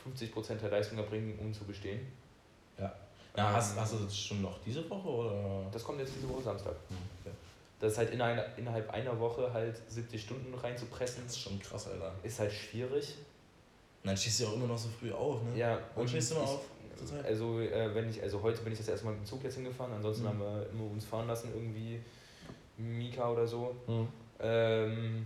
[0.06, 2.00] 50% der Leistung erbringen, um zu bestehen.
[2.78, 2.92] ja
[3.36, 5.66] hast, hast du das schon noch diese Woche oder?
[5.72, 6.76] Das kommt jetzt diese Woche Samstag.
[6.90, 7.36] Hm, okay.
[7.80, 11.60] Das ist halt in einer, innerhalb einer Woche halt 70 Stunden reinzupressen, Das ist schon
[11.60, 12.14] krass, Alter.
[12.24, 13.16] ist halt schwierig.
[14.04, 15.58] Und dann schießt du ja auch immer noch so früh auf, ne?
[15.58, 16.62] Ja, Wann stehst du mal auf
[16.98, 17.26] zurzeit?
[17.26, 19.56] Also, äh, wenn ich, also heute bin ich das erste Mal mit dem Zug jetzt
[19.56, 20.28] hingefahren, ansonsten Mhm.
[20.30, 22.00] haben wir immer uns fahren lassen, irgendwie
[22.78, 23.76] Mika oder so.
[23.88, 24.08] Hm.
[24.40, 25.26] Ähm,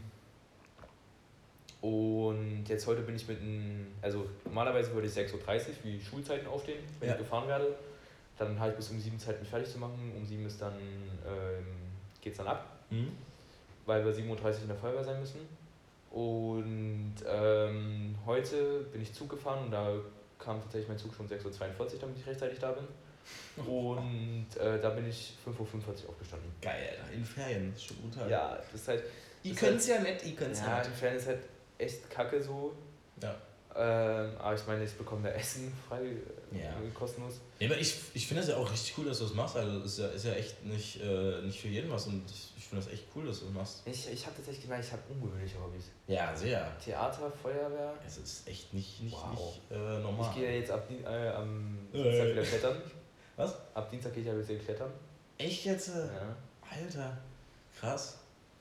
[1.82, 6.48] und jetzt heute bin ich mit einem, also normalerweise würde ich 6.30 Uhr wie Schulzeiten
[6.48, 7.16] aufstehen, wenn Ja.
[7.16, 7.76] ich gefahren werde.
[8.38, 10.12] Dann halt bis um 7 Zeit mich fertig zu machen.
[10.16, 11.66] Um 7 ist dann, ähm,
[12.22, 13.12] geht's dann ab, Hm?
[13.86, 15.40] weil wir 7.30 Uhr in der Feuerwehr sein müssen.
[16.12, 19.92] Und ähm, heute bin ich Zug gefahren und da
[20.40, 22.88] kam tatsächlich mein Zug schon 6.42 Uhr, damit ich rechtzeitig da bin.
[23.66, 26.50] Und äh, da bin ich 5.45 Uhr aufgestanden.
[26.62, 26.98] Geil.
[27.14, 28.30] In Ferien, das ist schon brutal.
[28.30, 29.04] Ja, das ist halt,
[29.44, 31.40] Ihr Das könnt's ja nicht, ihr könnt's ja, ja im Fernsehen ist halt
[31.78, 32.74] echt kacke so.
[33.22, 33.36] Ja.
[33.76, 36.02] Ähm, aber ich meine, ich bekomme da Essen frei,
[36.52, 36.70] Ja.
[36.72, 37.36] äh, kostenlos.
[37.60, 39.56] Ja, aber ich, ich finde das ja auch richtig cool, dass du das machst.
[39.56, 42.70] Also, ist ja, ist ja echt nicht, äh, nicht für jeden was und ich, ich
[42.72, 43.82] finde das echt cool, dass du das machst.
[43.86, 45.86] Ich, ich habe tatsächlich gemerkt, ich habe ungewöhnliche Hobbys.
[46.08, 46.70] Ja, sehr.
[46.84, 47.94] Theater, Feuerwehr.
[48.06, 49.32] Es ist echt nicht, nicht, Wow.
[49.32, 50.30] nicht äh, normal.
[50.30, 52.04] Ich gehe ja jetzt ab äh, am Äh.
[52.04, 52.82] Dienstag wieder klettern.
[53.38, 53.56] Was?
[53.74, 54.92] Ab Dienstag gehe ich ja wieder klettern.
[55.38, 55.88] Echt jetzt?
[55.96, 56.36] Ja.
[56.70, 57.18] Alter,
[57.80, 58.18] krass.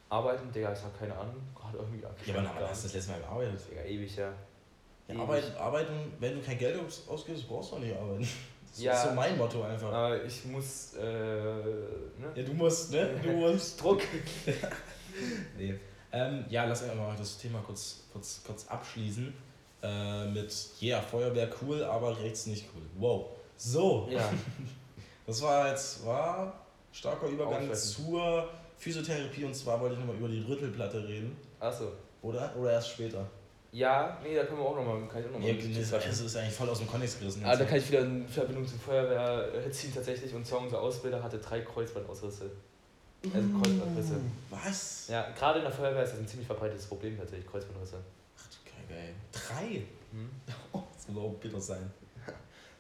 [0.09, 1.43] Arbeiten, Digga, ich habe keine Ahnung.
[1.53, 3.61] Gerade irgendwie Ja, aber wann hast du das letzte Mal gearbeitet?
[3.69, 4.29] Digga, ewig, ja.
[4.29, 5.21] Ja, Ewig.
[5.21, 8.29] arbeiten, arbeiten, wenn du kein Geld aus- ausgibst, brauchst du auch nicht arbeiten.
[8.77, 8.93] Das Ja.
[8.93, 9.91] ist so mein Motto einfach.
[9.91, 12.05] Aber ich muss, äh, ne?
[12.35, 13.09] Ja, du musst, ne?
[13.23, 13.83] Du musst.
[13.83, 14.03] Druck.
[15.57, 15.75] Nee.
[16.13, 19.33] Ähm, ja, lass einfach mal das Thema kurz, kurz, kurz abschließen.
[19.83, 22.83] Äh, mit, ja, Feuerwehr cool, aber rechts nicht cool.
[22.99, 23.27] Wow.
[23.57, 24.31] So, Ja.
[25.27, 26.53] das war jetzt war
[26.93, 31.35] starker Übergang zur Physiotherapie und zwar wollte ich nochmal über die Rüttelplatte reden.
[31.61, 31.93] Achso.
[32.21, 32.55] Oder?
[32.57, 33.27] Oder erst später?
[33.77, 36.37] Ja, nee, da können wir auch nochmal, kann ich auch nochmal Ja, das, es ist
[36.37, 37.45] eigentlich voll aus dem Kontext gerissen.
[37.45, 40.33] Ah, da kann ich wieder eine Verbindung zur Feuerwehr äh, ziehen tatsächlich.
[40.33, 42.51] Und zwar unser Ausbilder hatte drei Kreuzbandausrisse.
[43.23, 44.15] Also Kreuzbandrisse.
[44.49, 45.09] Was?
[45.09, 47.99] Ja, gerade in der Feuerwehr ist das ein ziemlich verbreitetes Problem tatsächlich, Kreuzbandrisse.
[48.39, 49.15] Ach du geil, geil.
[49.31, 49.83] Drei?
[50.13, 50.31] Hm?
[50.73, 51.91] Oh, das muss auch bitter sein.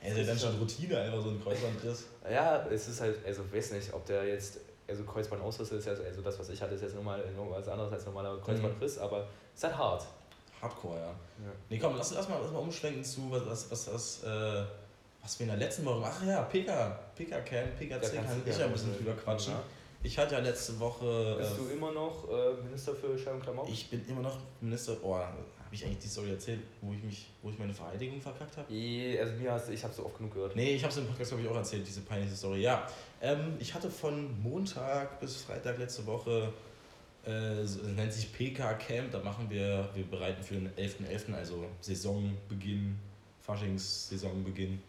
[0.00, 2.06] Ey, ist ja dann schon Routine, einfach so ein Kreuzbandriss.
[2.30, 5.92] Ja, es ist halt, also ich weiß nicht, ob der jetzt, also Kreuzbandausriss ist ja,
[5.92, 9.02] also das, was ich hatte, ist jetzt nochmal noch was anderes als normaler Kreuzbandriss, mhm.
[9.02, 10.06] aber es ist halt hart.
[10.68, 11.06] Hardcore, ja.
[11.06, 11.52] ja.
[11.70, 14.64] Nee, komm, lass, lass, mal, lass mal umschwenken zu, was, was, was, was, äh,
[15.22, 16.02] was wir in der letzten Woche.
[16.04, 19.54] Ach ja, PK, PK-Camp, PKC, kann ich ja ein bisschen drüber quatschen.
[19.54, 19.62] Ja.
[20.02, 21.36] Ich hatte ja letzte Woche.
[21.38, 23.68] Bist äh, du immer noch äh, Minister für Schein und Klamauk?
[23.68, 24.96] Ich bin immer noch Minister.
[25.02, 25.16] Oh,
[25.66, 28.68] habe ich eigentlich die Story erzählt, wo ich mich, wo ich meine Vereidigung verkackt habe?
[29.20, 30.54] Also mir hast ich habe so oft genug gehört.
[30.54, 32.60] Nee, ich habe es im Podcast glaube ich auch erzählt, diese peinliche Story.
[32.60, 32.86] Ja,
[33.20, 36.52] ähm, ich hatte von Montag bis Freitag letzte Woche
[37.26, 37.64] äh,
[37.96, 39.10] nennt sich PK Camp.
[39.10, 42.96] Da machen wir, wir bereiten für den 11.11., .11., also Saisonbeginn,
[43.40, 44.80] Faschingssaisonbeginn,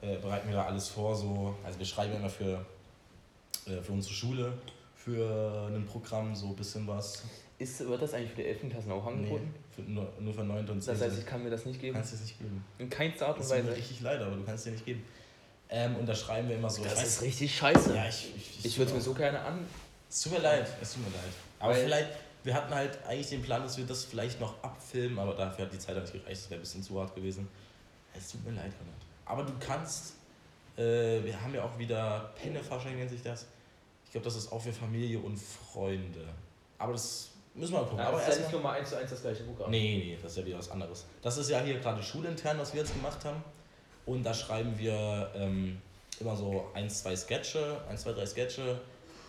[0.00, 1.16] äh, bereiten wir da alles vor.
[1.16, 1.56] So.
[1.64, 2.64] Also wir schreiben immer für,
[3.66, 4.52] äh, für unsere Schule,
[4.94, 7.24] für ein Programm so ein bisschen was.
[7.58, 8.70] Ist, wird das eigentlich für die 11.
[8.70, 9.52] Klassen auch angeboten?
[9.52, 10.68] Nee, für, nur, nur für 9.
[10.68, 10.94] und 10.
[10.94, 11.94] Das heißt, ich kann mir das nicht geben?
[11.94, 12.64] Kannst du es nicht geben.
[12.78, 13.62] In keinster Art und Weise?
[13.64, 15.04] Das ist richtig leid, aber du kannst es dir nicht geben.
[15.68, 16.82] Ähm, und da schreiben wir immer so.
[16.82, 17.94] Das ist richtig scheiße.
[17.94, 19.66] Ja, ich, ich, ich, ich würde es mir so gerne an.
[20.08, 21.32] Es tut mir leid, es tut mir leid.
[21.60, 22.10] Aber Weil vielleicht,
[22.42, 25.72] wir hatten halt eigentlich den Plan, dass wir das vielleicht noch abfilmen, aber dafür hat
[25.72, 27.48] die Zeit nicht gereicht, das wäre ein bisschen zu hart gewesen.
[28.16, 29.02] Es tut mir leid, Ronald.
[29.26, 30.14] Aber du kannst,
[30.76, 33.46] äh, wir haben ja auch wieder Pennefasching nennt sich das.
[34.04, 36.26] Ich glaube, das ist auch für Familie und Freunde.
[36.78, 37.98] Aber das müssen wir mal gucken.
[38.00, 39.70] Ja, aber das ist ja nicht nur mal eins zu eins das gleiche Programm.
[39.70, 41.04] Nee, nee, das ist ja wieder was anderes.
[41.22, 43.44] Das ist ja hier gerade schulintern, was wir jetzt gemacht haben.
[44.06, 45.80] Und da schreiben wir ähm,
[46.18, 48.80] immer so ein, zwei Sketche, ein, zwei, drei Sketche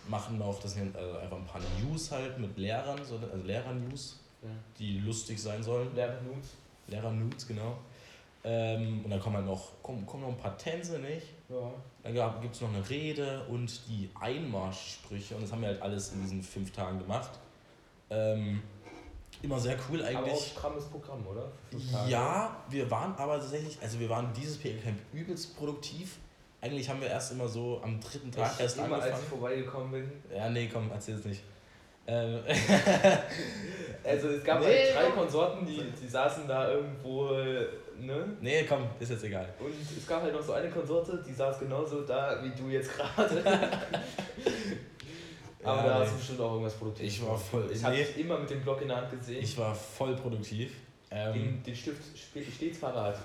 [0.08, 4.48] machen noch, das sind also einfach ein paar News halt mit Lehrern, also Lehrer-News, ja.
[4.78, 5.94] die lustig sein sollen.
[5.94, 6.46] Lehrer-News.
[6.88, 7.78] Lehrer-News, genau.
[8.44, 11.28] Ähm, und dann kommen halt noch, kommen, kommen noch ein paar Tänze, nicht?
[11.48, 11.72] Ja.
[12.02, 16.12] Dann gibt es noch eine Rede und die Einmarschsprüche und das haben wir halt alles
[16.12, 17.30] in diesen fünf Tagen gemacht.
[18.10, 18.60] Ähm,
[19.42, 20.16] immer sehr cool eigentlich.
[20.16, 21.52] Aber auch strammes Programm, oder?
[22.08, 26.18] Ja, wir waren aber tatsächlich, also wir waren dieses PL Camp übelst produktiv
[26.62, 29.12] eigentlich haben wir erst immer so am dritten Tag ich erst immer, angefangen.
[29.12, 30.12] als ich vorbeigekommen bin.
[30.34, 31.42] Ja, nee, komm, erzähl es nicht.
[32.06, 32.38] Ähm.
[34.04, 37.30] also es gab nee, halt drei Konsorten, die, die saßen da irgendwo,
[37.98, 38.36] ne?
[38.40, 39.48] Nee, komm, ist jetzt egal.
[39.58, 42.96] Und es gab halt noch so eine Konsorte, die saß genauso da wie du jetzt
[42.96, 43.42] gerade.
[45.64, 47.14] Aber ja, da hast du bestimmt auch irgendwas Produktives.
[47.14, 47.68] Ich war voll.
[47.72, 47.86] Ich nee.
[47.86, 49.42] habe dich immer mit dem Block in der Hand gesehen.
[49.42, 50.72] Ich war voll produktiv.
[51.10, 53.16] Ähm, den, den Stift stets parat.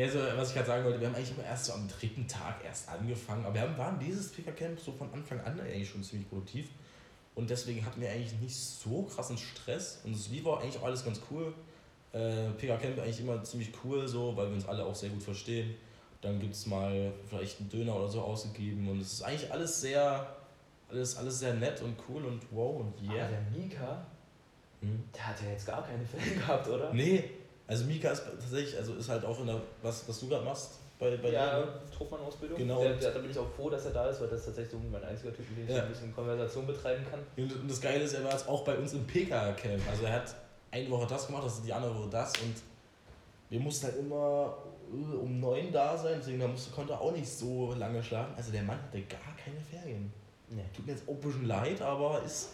[0.00, 2.26] Ja, also, was ich gerade sagen wollte, wir haben eigentlich immer erst so am dritten
[2.26, 6.02] Tag erst angefangen, aber wir haben, waren dieses Pika-Camp so von Anfang an eigentlich schon
[6.02, 6.68] ziemlich produktiv
[7.34, 10.84] und deswegen hatten wir eigentlich nicht so krassen Stress und es lief auch eigentlich auch
[10.84, 11.52] alles ganz cool.
[12.14, 15.74] Äh, Pika-Camp eigentlich immer ziemlich cool so, weil wir uns alle auch sehr gut verstehen.
[16.22, 19.82] Dann gibt es mal vielleicht einen Döner oder so ausgegeben und es ist eigentlich alles
[19.82, 20.34] sehr,
[20.88, 23.26] alles, alles sehr nett und cool und wow und yeah.
[23.26, 24.06] Aber der Mika,
[24.80, 25.04] hm?
[25.14, 26.90] der hat ja jetzt gar keine Fälle gehabt, oder?
[26.94, 27.22] Nee,
[27.70, 30.72] also Mika ist tatsächlich, also ist halt auch in der, was, was du gerade machst,
[30.98, 32.58] bei, bei ja, Truppmann-Ausbildung.
[32.58, 32.82] Genau.
[32.82, 34.72] Der, der, da bin ich auch froh, dass er da ist, weil das ist tatsächlich
[34.72, 35.82] so mein einziger Typ, mit dem ich ja.
[35.82, 37.20] ein bisschen Konversation betreiben kann.
[37.36, 39.82] Und das Geile ist, er war jetzt auch bei uns im PK-Camp.
[39.88, 40.34] Also er hat
[40.70, 42.54] eine Woche das gemacht, das die andere Woche das und
[43.48, 44.58] wir mussten halt immer
[44.92, 48.34] äh, um neun da sein, deswegen musste, konnte er auch nicht so lange schlafen.
[48.36, 50.12] Also der Mann hatte gar keine Ferien.
[50.48, 50.64] Nee.
[50.74, 52.50] Tut mir jetzt auch ein bisschen leid, aber ist,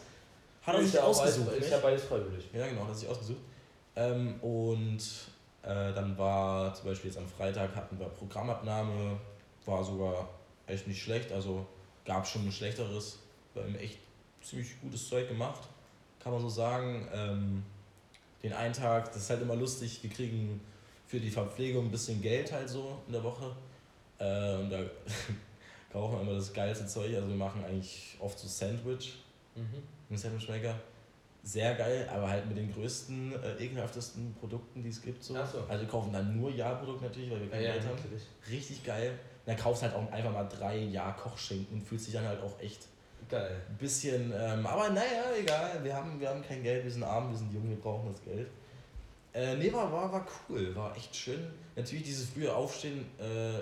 [0.62, 1.52] hat er sich ausgesucht.
[1.57, 2.48] Ist ja beides freiwillig.
[2.52, 3.40] Ja, genau, hat er sich ausgesucht.
[3.96, 5.00] Ähm, und
[5.62, 9.18] äh, dann war zum Beispiel jetzt am Freitag hatten wir Programmabnahme,
[9.64, 10.28] war sogar
[10.66, 11.66] echt nicht schlecht, also
[12.04, 13.18] gab schon ein schlechteres,
[13.54, 13.98] wir haben echt
[14.42, 15.62] ziemlich gutes Zeug gemacht,
[16.22, 17.09] kann man so sagen.
[17.12, 17.64] Ähm,
[18.42, 20.61] den einen Tag, das ist halt immer lustig, wir kriegen
[21.06, 23.56] für die Verpflegung ein bisschen Geld halt so in der Woche.
[24.18, 24.78] Äh, und da
[25.92, 27.14] kaufen wir immer das geilste Zeug.
[27.14, 29.14] Also wir machen eigentlich oft so Sandwich,
[29.54, 29.82] mhm.
[30.11, 30.74] einen Sandwichmaker
[31.46, 35.22] sehr geil, aber halt mit den größten, äh, ekelhaftesten Produkten, die es gibt.
[35.22, 35.35] So.
[35.35, 35.64] so.
[35.68, 37.96] Also wir kaufen dann nur Ja-Produkt natürlich, weil wir kein ja, Geld ja, haben.
[37.96, 38.22] Natürlich.
[38.50, 39.11] Richtig geil.
[39.11, 42.61] Und dann kaufst halt auch einfach mal drei Ja-Kochschinken und fühlst dich dann halt auch
[42.61, 42.88] echt
[43.28, 43.61] geil.
[43.68, 47.30] Ein bisschen, ähm, aber naja, egal, wir haben, wir haben kein Geld, wir sind arm,
[47.30, 48.48] wir sind jung, wir brauchen das Geld.
[49.32, 51.46] Äh, nee, war, war, war cool, war echt schön.
[51.76, 53.59] Natürlich dieses frühe Aufstehen äh,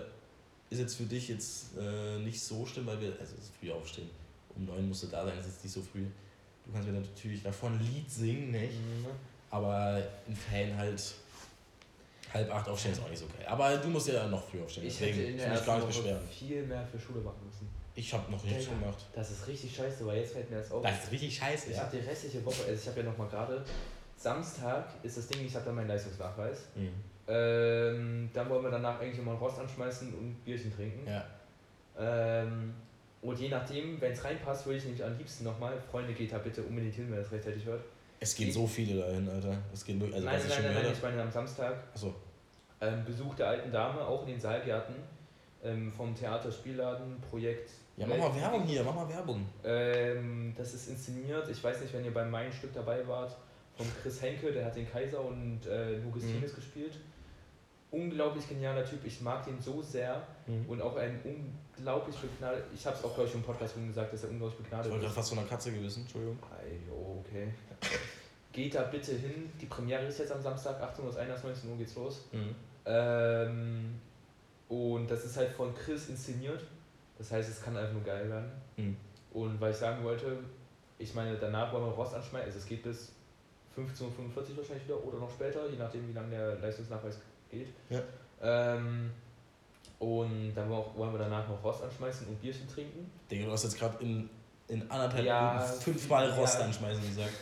[0.70, 4.09] ist jetzt für dich jetzt äh, nicht so schlimm, weil wir, also das frühe Aufstehen,
[4.57, 6.07] um neun musst du da sein, ist jetzt nicht so früh.
[6.64, 8.74] Du kannst mir natürlich davon ein Lied singen, nicht?
[8.74, 9.07] Mhm.
[9.50, 11.14] Aber in Fan halt
[12.33, 13.46] halb acht aufstehen ist auch nicht so geil.
[13.46, 14.87] Aber du musst ja noch früh aufstehen.
[14.87, 16.29] Ich hätte in der ersten gar nicht beschweren.
[16.29, 17.68] viel mehr für Schule machen müssen.
[17.94, 19.07] Ich habe noch nichts gemacht.
[19.14, 20.83] Das ist richtig scheiße, weil jetzt fällt mir das auf.
[20.83, 21.70] Das ist richtig scheiße.
[21.70, 21.85] Ich ja.
[21.85, 23.64] habe die restliche Woche, also ich habe ja noch mal gerade
[24.16, 26.62] Samstag ist das Ding, ich habe dann meinen Leistungsnachweis.
[26.74, 26.88] Mhm.
[27.27, 31.07] Ähm, dann wollen wir danach eigentlich immer Rost anschmeißen und Bierchen trinken.
[31.07, 31.24] Ja.
[31.98, 32.74] Ähm,
[33.25, 36.39] und je nachdem, wenn es reinpasst, würde ich nämlich am liebsten nochmal, Freunde, geht da
[36.39, 37.83] bitte unbedingt hin, wenn es rechtzeitig hört.
[38.21, 39.57] Es gehen so viele dahin, Alter.
[39.73, 41.77] Es gehen durch, also nein, nein, nein, nein, ich meine am Samstag.
[41.93, 42.15] Achso.
[42.81, 44.95] Ähm, Besuch der alten Dame, auch in den Saalgärten.
[45.65, 47.71] ähm, vom Theaterspielladen, Projekt.
[47.97, 49.47] Ja, mach mal Werbung hier, mach mal Werbung.
[49.65, 53.35] Ähm, das ist inszeniert, ich weiß nicht, wenn ihr bei meinem Stück dabei wart,
[53.77, 56.43] von Chris Henke, der hat den Kaiser und äh, Lukas Mhm.
[56.55, 57.01] Gespielt.
[57.94, 60.68] Unglaublich genialer Typ, ich mag den so sehr Mhm.
[60.68, 64.12] und auch ein unglaublich begnadet, ich habe es auch, glaube ich, im Podcast schon gesagt,
[64.12, 65.12] dass er unglaublich Ich begnadet wollte ist.
[65.14, 66.38] fast von einer Katze gewissen, Entschuldigung.
[66.88, 67.48] Jo, okay.
[68.52, 71.94] Geht da bitte hin, die Premiere ist jetzt am Samstag, 18 Uhr, 19 Uhr geht's
[71.96, 72.28] los.
[72.33, 72.54] Mhm.
[72.87, 74.00] Ähm,
[74.68, 76.62] und das ist halt von Chris inszeniert.
[77.18, 78.50] Das heißt, es kann einfach nur geil werden.
[78.76, 78.96] Mhm.
[79.33, 80.38] Und weil ich sagen wollte,
[80.98, 82.46] ich meine, danach wollen wir Rost anschmeißen.
[82.46, 83.12] Also es geht bis
[83.76, 87.18] 15.45 Uhr wahrscheinlich wieder oder noch später, je nachdem, wie lange der Leistungsnachweis
[87.50, 87.68] geht.
[87.90, 88.00] Ja.
[88.42, 89.11] Ähm,
[89.98, 93.11] und dann wollen wir wir danach noch Rost anschmeißen und Bierchen trinken.
[93.30, 94.28] Digga, du hast jetzt gerade in,
[94.68, 96.64] in anderthalb Ja, Minuten fünfmal Rost ja.
[96.66, 97.33] anschmeißen gesagt.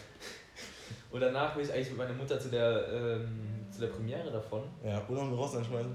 [1.11, 4.63] Und danach will ich eigentlich mit meiner Mutter zu der, ähm, zu der Premiere davon.
[4.85, 5.95] Ja, und noch ein Rost anschmeißen.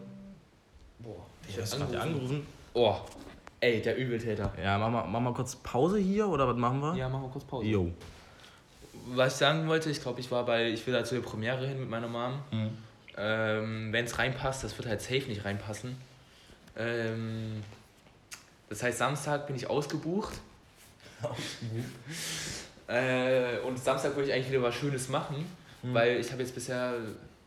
[1.00, 2.46] Boah, Ich hast gerade angerufen.
[2.74, 2.96] Oh,
[3.60, 4.52] ey, der Übeltäter.
[4.62, 6.96] Ja, mach mal, mach mal kurz Pause hier oder was machen wir?
[6.96, 7.66] Ja, machen wir kurz Pause.
[7.66, 7.92] Jo.
[9.10, 11.66] Was ich sagen wollte, ich glaube, ich war bei, ich will da zu der Premiere
[11.66, 12.34] hin mit meiner Mom.
[12.52, 12.78] Mhm.
[13.18, 15.98] Ähm, Wenn es reinpasst, das wird halt safe nicht reinpassen.
[16.78, 17.64] Ähm,
[18.70, 20.34] das heißt, Samstag bin ich ausgebucht.
[22.88, 25.46] Äh, und Samstag wollte ich eigentlich wieder was Schönes machen,
[25.84, 25.94] Mhm.
[25.94, 26.94] weil ich habe jetzt bisher,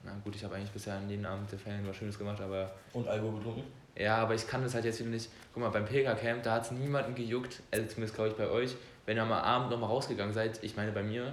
[0.05, 2.71] na gut, ich habe eigentlich bisher an jedem Abend der Ferien was Schönes gemacht, aber
[2.93, 3.63] Und Alkohol getrunken?
[3.97, 5.31] ja, aber ich kann das halt jetzt wieder nicht.
[5.55, 8.75] Guck mal, beim Pilgercamp, da hat es niemanden gejuckt, also zumindest glaube ich bei euch,
[9.07, 11.33] wenn ihr am Abend nochmal rausgegangen seid, ich meine bei mir,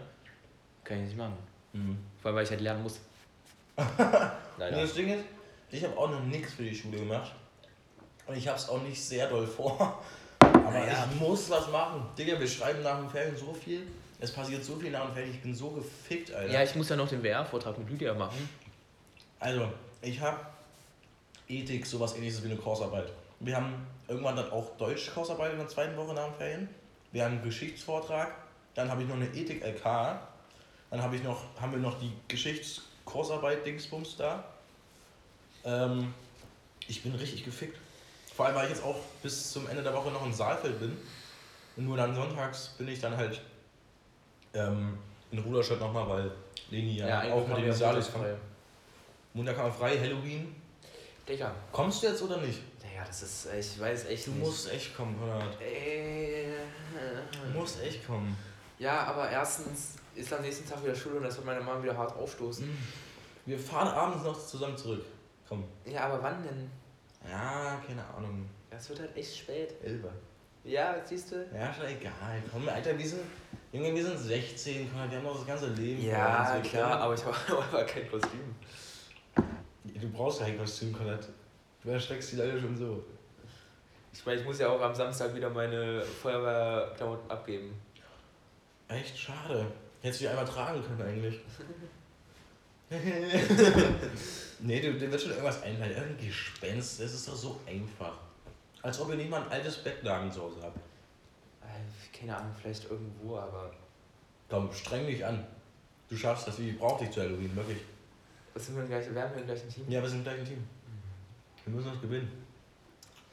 [0.83, 1.37] kann ich nicht machen.
[1.73, 1.97] Mhm.
[2.21, 2.99] Vor allem, weil ich halt lernen muss.
[3.77, 3.83] Nee,
[4.57, 4.81] Leider.
[4.81, 5.23] das Ding ist,
[5.71, 7.31] ich habe auch noch nichts für die Schule gemacht.
[8.25, 10.01] Und ich habe es auch nicht sehr doll vor.
[10.39, 11.07] Aber Naja.
[11.13, 12.05] ich muss was machen.
[12.17, 13.87] Digga, wir schreiben nach den Ferien so viel.
[14.19, 15.31] Es passiert so viel nach den Ferien.
[15.33, 16.51] Ich bin so gefickt, Alter.
[16.51, 18.49] Ja, ich muss ja noch den WR-Vortrag mit Lydia machen.
[19.39, 20.39] Also, ich habe
[21.47, 23.11] Ethik, sowas ähnliches wie eine Kursarbeit.
[23.39, 26.69] Wir haben irgendwann dann auch Deutsch-Kursarbeit in der zweiten Woche nach den Ferien.
[27.11, 28.33] Wir haben einen Geschichtsvortrag.
[28.73, 29.83] Dann habe ich noch eine Ethik-LK.
[30.89, 32.11] Dann habe ich noch, haben wir noch die
[33.07, 34.43] Geschichtskursarbeit-Dingsbums da.
[35.65, 36.13] Ähm,
[36.87, 37.77] ich bin richtig gefickt.
[38.35, 40.95] Vor allem, weil ich jetzt auch bis zum Ende der Woche noch in Saalfeld bin.
[41.75, 43.41] Und nur dann sonntags bin ich dann halt
[44.53, 44.97] ähm,
[45.31, 46.31] in Ruderstadt nochmal, weil
[46.69, 48.25] Leni ja, auch mit dem Saales kommt.
[49.33, 50.55] Montag wir frei, Halloween.
[51.27, 51.53] Digga.
[51.71, 52.59] Kommst du jetzt oder nicht?
[52.81, 54.43] Digga, das ist, ich weiß echt Du nicht.
[54.45, 55.61] musst echt kommen, Konrad.
[55.61, 56.47] Äh,
[57.53, 58.35] Du musst echt kommen.
[58.79, 61.97] Ja, aber erstens ist am nächsten Tag wieder Schule und das wird meine Mama wieder
[61.97, 62.67] hart aufstoßen.
[63.45, 65.05] Wir fahren abends noch zusammen zurück.
[65.47, 65.63] Komm.
[65.85, 66.69] Ja, aber wann denn?
[67.29, 68.47] Ja, keine Ahnung.
[68.69, 69.73] Das wird halt echt spät.
[69.83, 70.09] Elfer.
[70.63, 71.35] Ja, siehst du?
[71.55, 72.41] Ja, schon egal.
[72.51, 73.21] Komm, Alter, wir sind,
[73.71, 76.63] Junge, wir sind 16, Konrad, wir haben noch das ganze Leben vor Ja, uns.
[76.63, 78.55] Wir klar, können- aber ich habe aber kein Kostüm.
[79.85, 81.27] Du brauchst kein Kostüm, Konrad.
[81.81, 83.03] Du erschreckst die Leute schon so.
[84.11, 87.73] Ich meine, ich muss ja auch am Samstag wieder meine Feuerwehrklamotten abgeben.
[88.87, 89.71] Echt schade.
[90.01, 91.39] Hättest du die einmal tragen können eigentlich.
[94.59, 95.91] nee, du, dir wird schon irgendwas einfallen.
[95.91, 98.17] Irgendein Gespenst, das ist doch so einfach.
[98.81, 100.77] Als ob ihr nicht mal ein altes Bettlaken zu Hause habt.
[101.61, 103.71] Äh, Keine Ahnung, vielleicht irgendwo, aber.
[104.49, 105.45] Komm, streng dich an.
[106.09, 107.79] Du schaffst das, ich brauch dich zu Halloween, wirklich.
[108.53, 109.13] Was sind wir gleich?
[109.13, 109.83] Werden wir im gleichen Team?
[109.89, 110.67] Ja, wir sind im gleichen Team.
[111.65, 112.31] Wir müssen uns gewinnen.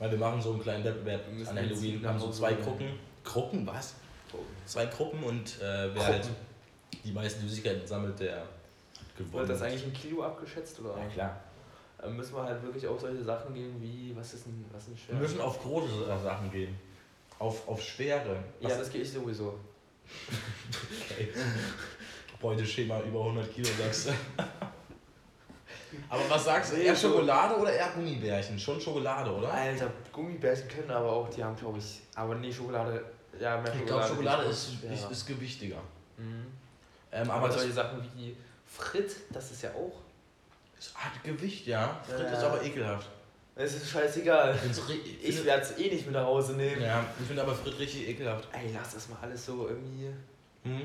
[0.00, 2.02] Weil wir machen so einen kleinen Wettbewerb an Halloween.
[2.02, 2.98] Wir haben so nach zwei Gruppen.
[3.22, 3.94] Gruppen, was?
[4.66, 6.06] Zwei Gruppen und äh, wer Gruppen.
[6.06, 6.28] halt
[7.04, 8.46] die meisten Süßigkeiten sammelt, der
[9.16, 9.68] gewonnen Wird das hat.
[9.68, 10.96] eigentlich in Kilo abgeschätzt oder?
[10.98, 11.40] Ja, klar.
[11.98, 14.88] Dann müssen wir halt wirklich auf solche Sachen gehen wie, was ist ein, was ist
[14.88, 15.20] ein Wir Schwert?
[15.20, 16.76] müssen auf große äh, Sachen gehen.
[17.38, 18.36] Auf, auf schwere.
[18.60, 19.58] ja, das gehe ich sowieso.
[21.10, 21.28] okay.
[22.40, 24.12] Beuteschema über 100 Kilo, sagst du.
[26.08, 26.76] Aber was sagst du?
[26.76, 28.58] Eher Schokolade oder eher Gummibärchen?
[28.58, 29.52] Schon Schokolade, oder?
[29.52, 33.02] Alter, Gummibärchen können aber auch, die haben glaube ich, aber nee, Schokolade,
[33.40, 35.80] ja, mehr Ich glaube, Schokolade ist, ist, ist gewichtiger.
[36.16, 36.46] Mhm.
[37.12, 40.00] Ähm, Aber, solche Sachen wie Frit, das ist ja auch.
[40.78, 42.00] es hat Gewicht, ja.
[42.06, 42.32] Frit Ja.
[42.32, 43.08] ist aber ekelhaft.
[43.56, 44.58] Es ist scheißegal.
[45.22, 46.82] Ich, werde es eh nicht mit nach Hause nehmen.
[46.82, 48.48] ja, ich finde aber Frit richtig ekelhaft.
[48.52, 50.08] Ey, lass das mal alles so irgendwie
[50.64, 50.82] Hm?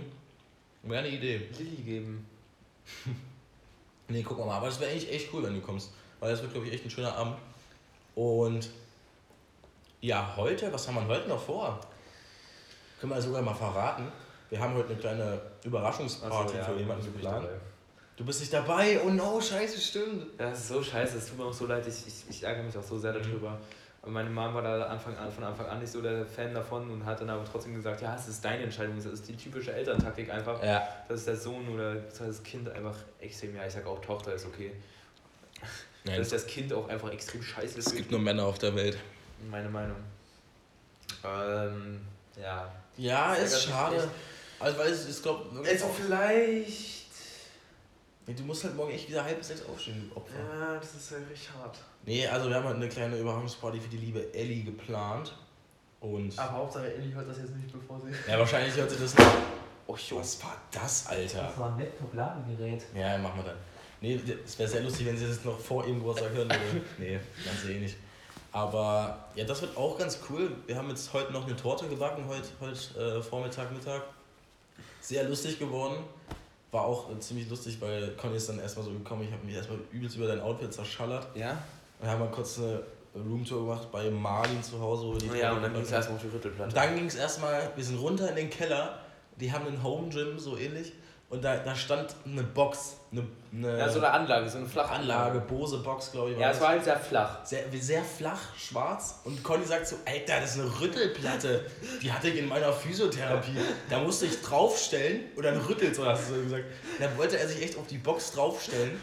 [0.83, 1.49] Wäre eine Idee.
[1.57, 2.27] Lilly geben.
[4.11, 5.91] Nee, guck mal, aber das wäre eigentlich echt cool, wenn du kommst.
[6.19, 7.37] Weil das wird, glaube ich, echt ein schöner Abend.
[8.15, 8.67] Und
[10.01, 11.79] ja, heute, was haben wir heute noch vor?
[12.99, 14.11] Können wir sogar mal verraten.
[14.49, 17.47] Wir haben heute eine kleine Überraschungsparty für jemanden geplant.
[18.17, 18.99] Du bist nicht dabei?
[19.05, 20.25] Oh no, scheiße, stimmt.
[20.39, 22.63] Ja, das ist so scheiße, es tut mir auch so leid, ich, ich, ich ärgere
[22.63, 23.23] mich auch so sehr Mhm.
[23.23, 23.57] darüber.
[24.01, 26.89] Und meine Mom war da Anfang an, von Anfang an nicht so der Fan davon
[26.89, 29.73] und hat dann aber trotzdem gesagt, ja, es ist deine Entscheidung, das ist die typische
[29.73, 30.87] Elterntaktik einfach, Ja.
[31.07, 34.71] dass der Sohn oder das Kind einfach extrem, ja, ich sag auch Tochter ist okay,
[36.05, 37.95] Nein, dass es, das Kind auch einfach extrem scheiße es ist.
[37.95, 38.97] gibt nur Männer auf der Welt.
[39.51, 39.97] Meine Meinung.
[41.25, 42.01] Ähm,
[42.41, 42.71] ja.
[42.99, 43.95] Ja, Das ist mich schade.
[43.95, 44.07] echt.
[44.59, 47.05] Also, weil es, ich glaube, Also vielleicht.
[48.27, 50.35] du musst halt morgen echt wieder halb sechs aufstehen, Opfer.
[50.37, 51.77] Ja, das ist halt richtig hart.
[52.05, 55.33] Nee, also wir haben halt eine kleine Überraschungsparty für die liebe Ellie geplant.
[56.01, 56.37] Und.
[56.37, 58.11] Aber Hauptsache Ellie hört das jetzt nicht, bevor sie.
[58.29, 59.29] Ja, wahrscheinlich hört sie das nicht.
[59.87, 60.19] Oh, jo.
[60.19, 61.51] Was war das, Alter?
[61.57, 62.83] war ein Laptop-Ladegerät.
[62.93, 63.57] Ja, machen wir dann.
[64.01, 66.85] Nee, es wäre sehr lustig, wenn sie das noch vor ihrem Geburtstag hören würde.
[66.97, 67.97] Nee, ganz eh nicht.
[68.51, 70.51] Aber ja, das wird auch ganz cool.
[70.65, 74.01] Wir haben jetzt heute noch eine Torte gebacken, heute, heute äh, Vormittag, Mittag.
[75.01, 76.03] Sehr lustig geworden.
[76.71, 79.23] War auch äh, ziemlich lustig, weil Conny ist dann erstmal so gekommen.
[79.23, 81.27] Ich habe mich erstmal übelst über dein Outfit zerschallert.
[81.35, 81.57] Ja?
[82.01, 82.81] Dann haben wir kurz eine
[83.15, 85.07] Roomtour gemacht bei Marlin zu Hause.
[85.07, 86.69] Wo die Ja, und dann ging es erstmal auf die Rüttelplatte.
[86.69, 88.99] Und dann ging es erstmal, wir sind runter in den Keller,
[89.39, 90.93] die haben einen Home Gym, so ähnlich.
[91.29, 94.93] Und da, da stand eine Box, eine, eine ja, so eine Anlage, so eine flache
[94.93, 96.39] Anlage, Bose Box, glaube ich.
[96.39, 96.57] Ja, das.
[96.57, 97.45] es war halt sehr flach.
[97.45, 99.19] sehr, sehr flach, schwarz.
[99.25, 101.69] Und Conny sagt so, Alter, das ist eine Rüttelplatte.
[102.01, 103.57] Die hatte ich in meiner Physiotherapie.
[103.91, 106.65] Da musste ich draufstellen und dann rüttelt so, hast du so gesagt.
[106.99, 108.99] Dann wollte er sich echt auf die Box draufstellen.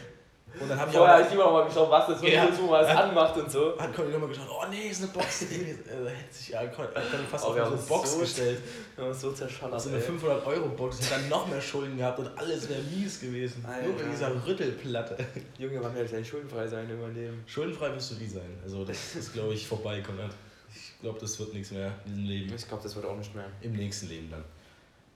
[0.59, 2.43] Und dann habe ich Vorher habe ich lieber nochmal geschaut, was das Ja.
[2.43, 2.95] ein so was Ja.
[3.03, 3.77] anmacht und so.
[3.79, 5.43] hat Conny nochmal geschaut, oh nee, ist eine Box.
[5.43, 5.45] Äh,
[5.85, 6.87] hätte sich ja, Conny
[7.29, 8.59] fast Oh, auf so eine Box so- gestellt.
[8.95, 9.73] Wir haben uns so zerschallert.
[9.73, 10.03] Also eine ey.
[10.09, 13.63] 500-Euro-Box, hätte dann noch mehr Schulden gehabt und alles wäre mies gewesen.
[13.67, 13.87] Alter.
[13.87, 15.17] Nur wegen dieser Rüttelplatte.
[15.57, 17.43] Junge, wann werde ich schuldenfrei sein in meinem Leben?
[17.45, 18.57] Schuldenfrei wirst du nie sein.
[18.63, 20.31] Also das ist, glaube ich, vorbei, Konrad.
[20.73, 22.53] Ich glaube, das wird nichts mehr in diesem Leben.
[22.55, 23.45] Ich glaube, das wird auch nicht mehr.
[23.61, 24.43] Im nächsten Leben dann.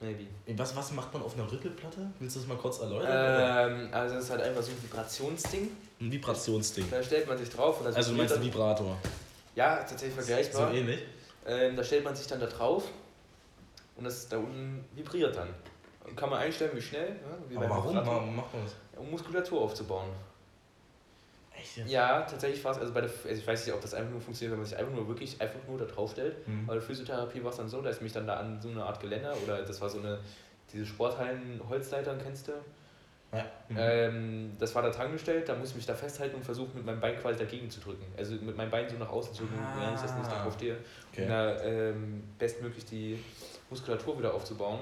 [0.01, 0.25] Maybe.
[0.57, 2.09] Was, was macht man auf einer Rüttelplatte?
[2.19, 3.71] Willst du das mal kurz erläutern?
[3.71, 5.69] Ähm, also es ist halt einfach so ein Vibrationsding.
[6.01, 6.87] Ein Vibrationsding.
[6.89, 8.97] Da stellt man sich drauf und das Also du meinst einen Vibrator.
[9.55, 10.73] Ja, tatsächlich So vergleichbar.
[10.73, 11.01] ähnlich.
[11.45, 12.85] Ähm, da stellt man sich dann da drauf
[13.95, 15.49] und das da unten vibriert dann.
[16.03, 17.95] Und kann man einstellen, wie schnell, ja, wie Aber warum?
[17.95, 18.73] Warum macht man das?
[18.97, 20.09] um Muskulatur aufzubauen.
[21.61, 21.89] Echt jetzt?
[21.91, 24.21] Ja, tatsächlich war es, also bei der, also ich weiß nicht, ob das einfach nur
[24.21, 26.47] funktioniert, wenn man sich einfach nur wirklich einfach nur da drauf stellt.
[26.47, 26.65] Mhm.
[26.65, 28.83] Bei der Physiotherapie war es dann so, da ist mich dann da an so eine
[28.83, 30.19] Art Geländer oder das war so eine,
[30.73, 32.51] diese Sporthallen Holzleitern, kennst du?
[33.33, 33.45] Ja.
[33.69, 33.77] Mhm.
[33.79, 36.85] Ähm, das war da dran gestellt, da musste ich mich da festhalten und versuchen mit
[36.85, 38.05] meinem Bein quasi dagegen zu drücken.
[38.17, 39.79] Also mit meinem Bein so nach außen zu drücken, Ah.
[39.79, 40.77] während ich das nicht drauf stehe.
[41.13, 41.23] okay.
[41.23, 43.23] Um da ähm, bestmöglich die
[43.69, 44.79] Muskulatur wieder aufzubauen.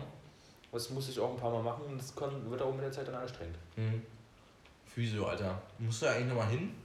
[0.71, 2.91] Das musste ich auch ein paar Mal machen und das kann, wird auch mit der
[2.91, 3.57] Zeit dann anstrengend.
[3.75, 4.01] Mhm.
[4.99, 5.57] Physio, Alter.
[5.77, 6.75] Musst du da eigentlich nochmal hin?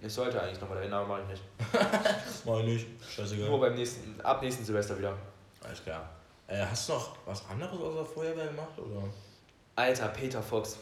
[0.00, 1.42] Ich sollte eigentlich nochmal dahin, aber mache ich nicht.
[2.44, 2.86] Mach ich nicht.
[3.10, 3.48] Scheißegal.
[3.48, 5.16] Nur beim nächsten, ab nächsten Silvester wieder.
[5.64, 6.08] Alles klar.
[6.46, 8.78] Äh, hast du noch was anderes außer Feuerwehr gemacht?
[8.78, 9.02] Oder?
[9.74, 10.78] Alter, Peter Fox.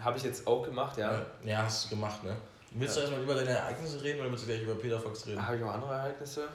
[0.00, 1.24] Habe ich jetzt auch gemacht, ja.
[1.44, 2.36] Ja, hast du gemacht, ne?
[2.72, 3.02] Willst Ja.
[3.02, 5.40] du erstmal über deine Ereignisse reden oder willst du gleich über Peter Fox reden?
[5.46, 6.48] Habe ich noch andere Ereignisse,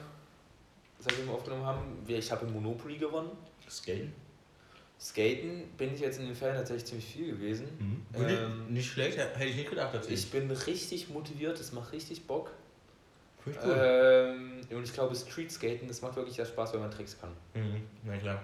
[0.98, 2.04] seitdem wir aufgenommen haben?
[2.06, 3.30] Ich habe im Monopoly gewonnen.
[3.70, 4.12] Skaten?
[5.02, 7.66] Skaten bin ich jetzt in den Fällen tatsächlich ziemlich viel gewesen.
[8.14, 8.24] Mhm.
[8.24, 10.24] Ähm, nicht schlecht, hätte ich nicht gedacht tatsächlich.
[10.24, 12.52] Ich bin richtig motiviert, es macht richtig Bock.
[13.44, 13.56] Cool.
[13.66, 17.30] Ähm, und ich glaube, Street Skaten, das macht wirklich Spaß, wenn man Tricks kann.
[17.54, 17.82] Mhm.
[18.04, 18.40] Na klar.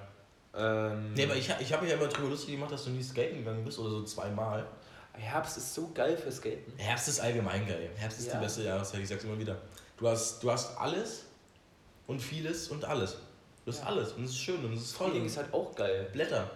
[0.57, 3.03] Ähm, Nee, aber ich, ich habe mich ja immer drüber lustig gemacht, dass du nie
[3.05, 4.67] skaten gegangen bist oder so zweimal.
[5.13, 6.73] Herbst ist so geil für Skaten.
[6.77, 7.91] Herbst ist allgemein geil.
[7.97, 8.35] Herbst ist Ja.
[8.39, 9.57] die beste Jahreszeit, ich sag's immer wieder.
[9.97, 11.27] Du hast, du hast alles
[12.09, 13.17] und vieles und alles.
[13.69, 13.87] Du hast Ja.
[13.89, 15.09] alles und es ist schön und es ist toll.
[15.11, 16.09] Frühling ist halt auch geil.
[16.11, 16.51] Blätter.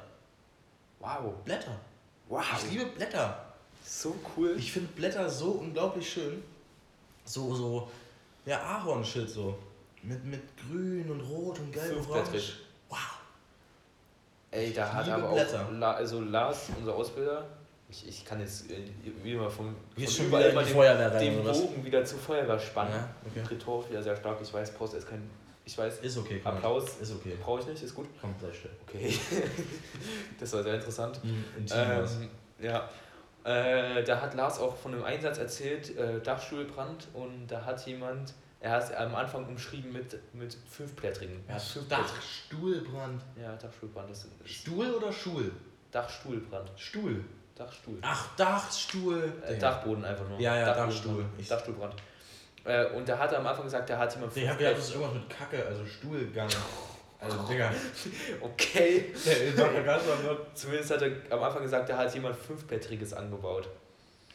[0.98, 1.35] Wow.
[1.44, 1.79] Blätter.
[2.27, 2.42] Wow.
[2.57, 3.53] Ich liebe Blätter.
[3.85, 4.55] So cool.
[4.57, 6.42] Ich finde Blätter so unglaublich schön.
[7.27, 7.90] So, so,
[8.46, 9.59] ja, Ahornshit so.
[10.03, 12.55] Mit, mit grün und rot und gelb und orange.
[12.88, 12.98] Wow.
[14.51, 15.66] Ey, da Ich hat aber Blätter.
[15.66, 17.44] auch La also Lars, unser Ausbilder,
[17.90, 18.85] ich, ich kann jetzt äh,
[19.22, 21.44] wie immer vom, von schon mal die den, Feuerwehr rein den?
[21.44, 22.94] Bogen wieder zur Feuerwehr spannen.
[22.94, 23.46] Ja, okay.
[23.51, 24.38] Rhetorisch wieder sehr stark.
[24.40, 25.29] Ich weiß, Post ist kein.
[25.64, 26.53] Ich weiß, Ist okay, komm.
[26.57, 27.37] Applaus Ist okay.
[27.40, 28.09] brauche ich nicht, ist gut.
[28.20, 28.70] Komm, sei still.
[28.87, 29.14] Okay.
[30.40, 31.20] das war sehr interessant.
[31.68, 32.16] Was.
[32.16, 32.29] Ähm,
[32.61, 32.88] ja.
[33.44, 38.35] Äh, da hat Lars auch von einem Einsatz erzählt, äh, Dachstuhlbrand und da hat jemand,
[38.61, 41.40] er hat es am Anfang umschrieben mit, mit fünfblättrigen.
[41.48, 43.22] Er hat fünfblättrig- Dachstuhlbrand.
[43.40, 45.51] Ja, Dachstuhlbrand, das ist Stuhl oder Schul?
[45.90, 46.70] Dachstuhlbrand.
[46.77, 47.25] Stuhl.
[47.57, 47.98] Dachstuhl.
[48.03, 49.33] Ach, Dachstuhl.
[49.46, 50.40] Äh, Dachboden einfach nur.
[50.40, 50.90] Ja, ja, Dachboden.
[50.90, 51.25] Dachstuhl.
[51.38, 51.94] Ich- Dachstuhlbrand.
[52.64, 54.85] Äh, und da hat er am Anfang gesagt, da hat jemand Ich hab gedacht, das
[54.88, 56.48] ist irgendwas mit Kacke, also Stuhlgang.
[57.20, 57.70] Also, Digga.
[58.40, 59.12] Okay.
[60.55, 63.68] Zumindest hat er am Anfang gesagt, da hat jemand fünfblättriges angebaut.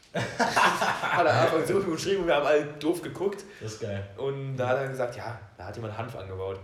[0.13, 3.43] hat er am Anfang so beschrieben, wir haben alle doof geguckt.
[3.61, 4.07] Das ist geil.
[4.17, 6.59] Und da hat er gesagt, ja, da hat jemand Hanf angebaut.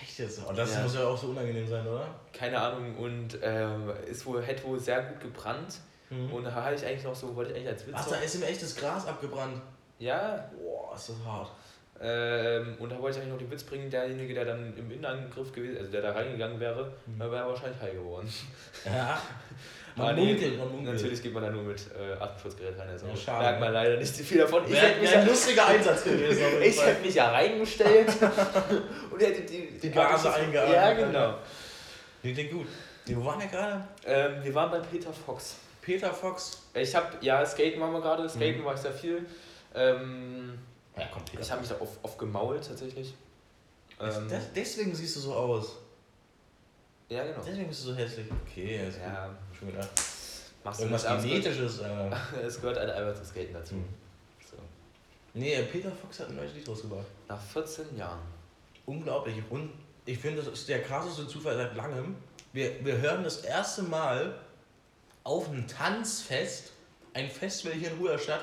[0.00, 0.38] Echt jetzt?
[0.46, 0.82] Und das Ja.
[0.82, 2.06] muss ja auch so unangenehm sein, oder?
[2.32, 2.96] Keine Ahnung.
[2.96, 5.78] Und ähm, ist wohl, hätte wohl sehr gut gebrannt.
[6.10, 6.32] Mhm.
[6.32, 7.96] Und da hatte ich eigentlich noch so, wollte ich eigentlich als Witz.
[7.98, 9.60] Ach, da ist ihm echtes Gras abgebrannt.
[9.98, 11.50] Ja, Boah, ist das hart.
[12.00, 15.52] Ähm, und da wollte ich eigentlich noch den Witz bringen, derjenige, der dann im Innenangriff
[15.52, 17.18] gewesen, also der da reingegangen wäre, Mhm.
[17.18, 18.32] da wäre wahrscheinlich heil geworden.
[18.84, 19.20] Ja.
[19.96, 20.94] Man munkelt, man munkelt.
[20.94, 24.14] Natürlich geht man da nur mit äh, Atemschutzgerät rein, also Ja, merkt man leider nicht
[24.14, 24.62] viel davon.
[24.64, 26.42] Ich Wäre hätte mich, wär ein lustiger Einsatz gewesen.
[26.62, 28.06] ich hätte mich ja reingestellt
[29.10, 30.72] und hätte die, Die Gase eingeatmet.
[30.76, 31.34] Ja, genau.
[32.22, 32.66] Nee, klingt gut.
[33.08, 33.88] Wo waren wir gerade?
[34.06, 35.56] Ähm, wir waren bei Peter Fox.
[35.82, 36.62] Peter Fox.
[36.74, 38.28] Ich habe, ja, Skaten waren wir gerade, Mhm.
[38.28, 39.26] Skaten war ich sehr viel.
[39.74, 40.58] Ähm,
[40.96, 43.14] Ja, komm, Peter ich habe mich da oft, oft gemault tatsächlich.
[44.00, 45.76] Ähm, Das, deswegen siehst du so aus.
[47.08, 47.40] ja, genau.
[47.46, 48.26] Deswegen bist du so hässlich.
[48.46, 49.36] Okay, ist Ja, gut.
[49.58, 49.90] Schon gedacht.
[50.64, 51.80] machst du Irgendwas Genetisches.
[51.80, 52.10] Äh.
[52.44, 53.74] Es gehört halt einfach zu Skaten dazu.
[53.74, 53.84] Mhm.
[54.50, 54.56] So.
[55.34, 57.06] Nee, Peter Fox hat ein neues Lied rausgebracht.
[57.28, 58.20] Nach 14 Jahren.
[58.86, 59.42] Unglaublich.
[59.50, 59.70] Und
[60.06, 62.16] ich finde, das ist der krasseste Zufall seit langem.
[62.52, 64.34] Wir, wir hören das erste Mal
[65.24, 66.72] auf einem Tanzfest,
[67.12, 68.40] ein Festival hier in Ruderstadt,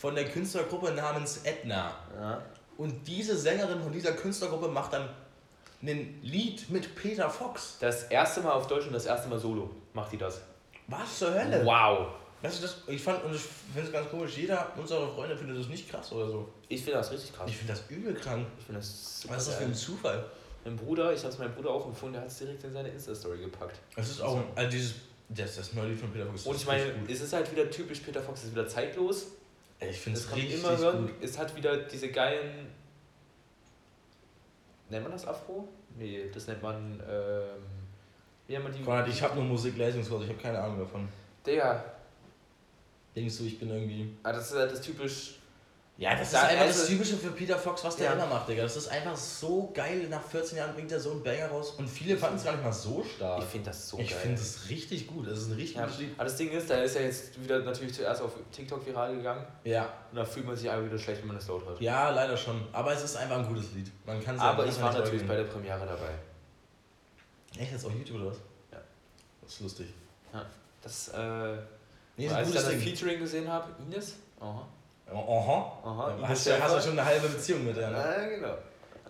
[0.00, 1.94] von der Künstlergruppe namens Edna.
[2.18, 2.42] Ja.
[2.78, 5.10] Und diese Sängerin von dieser Künstlergruppe macht dann
[5.82, 7.76] ein Lied mit Peter Fox.
[7.80, 10.40] Das erste Mal auf Deutsch und das erste Mal solo macht die das.
[10.86, 11.66] Was zur Hölle?
[11.66, 12.06] Wow.
[12.40, 15.58] Weißt du, das, ich fand, und ich finde es ganz komisch, jeder unserer Freunde findet
[15.58, 16.48] das nicht krass oder so.
[16.68, 17.50] Ich finde das richtig krass.
[17.50, 18.46] Ich finde das übel krank.
[18.58, 20.24] Ich finde das super Was ist das für ein Zufall?
[20.64, 22.88] Mein Bruder, ich habe es meinem Bruder auch empfohlen, der hat es direkt in seine
[22.88, 23.78] Insta-Story gepackt.
[23.96, 24.94] Es ist auch, also dieses,
[25.28, 26.46] das, das neue Lied von Peter Fox.
[26.46, 29.26] Und das ich meine, es ist halt wieder typisch Peter Fox, ist wieder zeitlos.
[29.88, 31.06] Ich finde es richtig immer hören.
[31.06, 31.14] gut.
[31.22, 32.66] Es hat wieder diese geilen.
[34.88, 35.68] Nennt man das Afro?
[35.96, 37.00] Nee, das nennt man.
[37.08, 37.62] Ähm,
[38.46, 38.82] wie nennt man die?
[38.82, 41.08] Konrad, ich habe nur Musikleistungskurs, ich habe keine Ahnung davon.
[41.46, 41.84] Digga,
[43.14, 44.14] Denkst du, ich bin irgendwie.
[44.22, 45.39] ah, das ist halt das typisch.
[46.00, 48.12] Ja, das ist Da- einfach also- das Typische für Peter Fox, was der Ja.
[48.14, 48.62] immer macht, Digga.
[48.62, 50.08] Das ist einfach so geil.
[50.08, 51.72] Nach 14 Jahren bringt er so einen Banger raus.
[51.76, 53.40] Und viele fanden es gar nicht mal so stark.
[53.42, 54.18] Ich finde das so ich geil.
[54.18, 55.26] finde es richtig gut.
[55.28, 56.14] Das ist ein richtig Ja, gutes Lied.
[56.16, 59.44] aber das Ding ist, da ist er jetzt wieder natürlich zuerst auf TikTok viral gegangen.
[59.64, 59.92] Ja.
[60.10, 61.78] Und da fühlt man sich einfach wieder schlecht, wenn man das laut hört.
[61.82, 62.66] ja, leider schon.
[62.72, 63.92] Aber es ist einfach ein gutes Lied.
[64.06, 66.14] Man kann es Aber ja- ich war natürlich bei der Premiere dabei.
[67.62, 68.36] Echt jetzt auf YouTube oder was?
[68.72, 68.78] Ja.
[69.42, 69.86] Das ist lustig.
[70.82, 71.56] Das, äh,
[72.16, 72.80] Nee, ist ein als ich das Ding.
[72.80, 74.14] Featuring gesehen habe, Ines.
[74.40, 74.66] Aha.
[75.12, 75.78] Aha.
[75.84, 76.18] Aha.
[76.22, 77.96] Hast, du, hast du schon eine halbe Beziehung mit der, ne?
[77.98, 78.54] Ja, genau.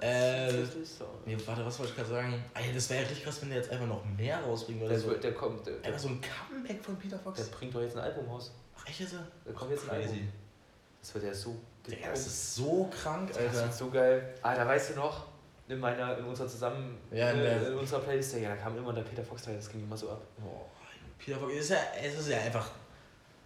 [0.00, 1.04] Äh, Tatsächlich so.
[1.26, 2.44] Nee, warte, was wollte ich gerade sagen?
[2.54, 4.94] Ey, das wäre ja richtig krass, wenn der jetzt einfach noch mehr rausbringen würde.
[4.94, 5.12] Der, So.
[5.14, 7.48] der, kommt, der, der, Einfach so ein Comeback von Peter der Fox.
[7.50, 8.50] bringt doch jetzt ein Album raus.
[8.78, 9.14] Ach, echt jetzt?
[9.44, 10.08] Da kommt jetzt ein Crazy.
[10.14, 10.32] Album.
[11.02, 11.56] Das wird ja so
[12.10, 13.54] das ist so krank, Das Alter.
[13.54, 14.34] wird so geil.
[14.42, 15.26] Alter, weißt du noch?
[15.68, 18.76] In meiner, in unserer zusammen, Ja, in äh, der- in unserer Playlist, ja, da kam
[18.76, 20.20] immer der Peter Fox teil, das ging immer so ab.
[20.38, 20.66] Boah,
[21.18, 22.70] Peter Fox ist ja, es ist ja einfach.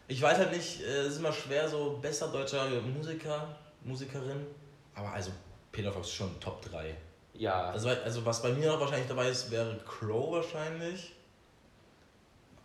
[0.06, 3.48] Ich weiß halt nicht, äh, es ist immer schwer, so besser deutscher Musiker,
[3.82, 4.46] Musikerin.
[4.94, 5.30] Aber also,
[5.72, 6.94] Peter Fox ist schon Top 3.
[7.34, 11.12] Ja, Also, also was bei mir noch wahrscheinlich dabei ist, wäre Crow wahrscheinlich.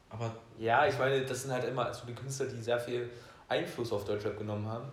[0.09, 3.09] Aber ja, ich meine, das sind halt immer so die Künstler, die sehr viel
[3.47, 4.91] Einfluss auf Deutschrap genommen haben.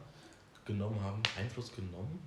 [0.65, 1.23] genommen haben.
[1.39, 2.21] Einfluss genommen?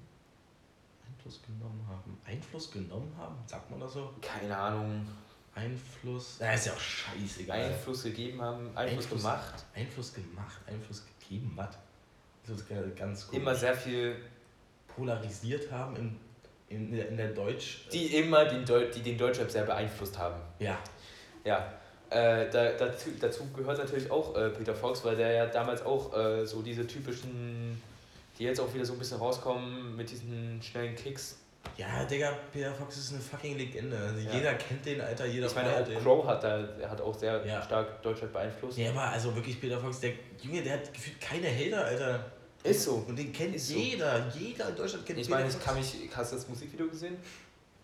[1.07, 2.17] Einfluss genommen haben.
[2.25, 3.35] Einfluss genommen haben?
[3.45, 4.13] Sagt man das so?
[4.21, 5.05] Keine Ahnung,
[5.59, 6.37] Einfluss.
[6.39, 7.59] Na, ist ja auch scheißegal.
[7.59, 9.65] Einfluss gegeben haben, Einfluss, Einfluss- gemacht.
[9.75, 11.69] Einfluss gemacht, Einfluss gegeben, was?
[12.47, 13.35] Das ist ganz- gut.
[13.35, 14.15] Immer sehr viel,
[14.95, 16.19] polarisiert haben in,
[16.69, 17.87] in, der- in der Deutsch.
[17.91, 20.39] die immer den, Deu die den Deutschrap sehr beeinflusst haben.
[20.59, 20.77] Ja.
[21.45, 21.73] Ja,
[22.09, 26.15] äh, da, dazu, dazu gehört natürlich auch äh, Peter Fox, weil der ja damals auch
[26.17, 27.81] äh, so diese typischen,
[28.37, 31.37] die jetzt auch wieder so ein bisschen rauskommen mit diesen schnellen Kicks.
[31.77, 33.97] Ja, Digga, Peter Fox ist eine fucking Legende.
[33.97, 34.33] Also Ja.
[34.33, 35.99] Jeder kennt den, Alter, jeder Ich meine, auch den.
[36.01, 37.61] Crow hat da, er hat auch sehr Ja.
[37.61, 38.77] stark Deutschrap beeinflusst.
[38.77, 42.25] Ja, aber also wirklich Peter Fox, der Junge, der hat gefühlt keine Hater, Alter.
[42.63, 43.05] Ist so.
[43.07, 43.75] Und den kennt Ist so.
[43.75, 44.27] jeder.
[44.37, 47.15] Jeder in Deutschland kennt Ich meine, ich kann mich, hast du das Musikvideo gesehen?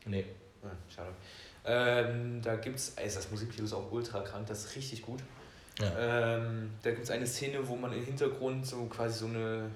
[0.06, 0.26] Nee.
[0.64, 1.12] Ah, schade.
[1.66, 5.20] Ähm, da gibt's, also das Musikvideo ist auch ultra krank, das ist richtig gut.
[5.80, 6.36] Ja.
[6.38, 9.70] Ähm, da gibt es eine Szene, wo man im Hintergrund so quasi so eine,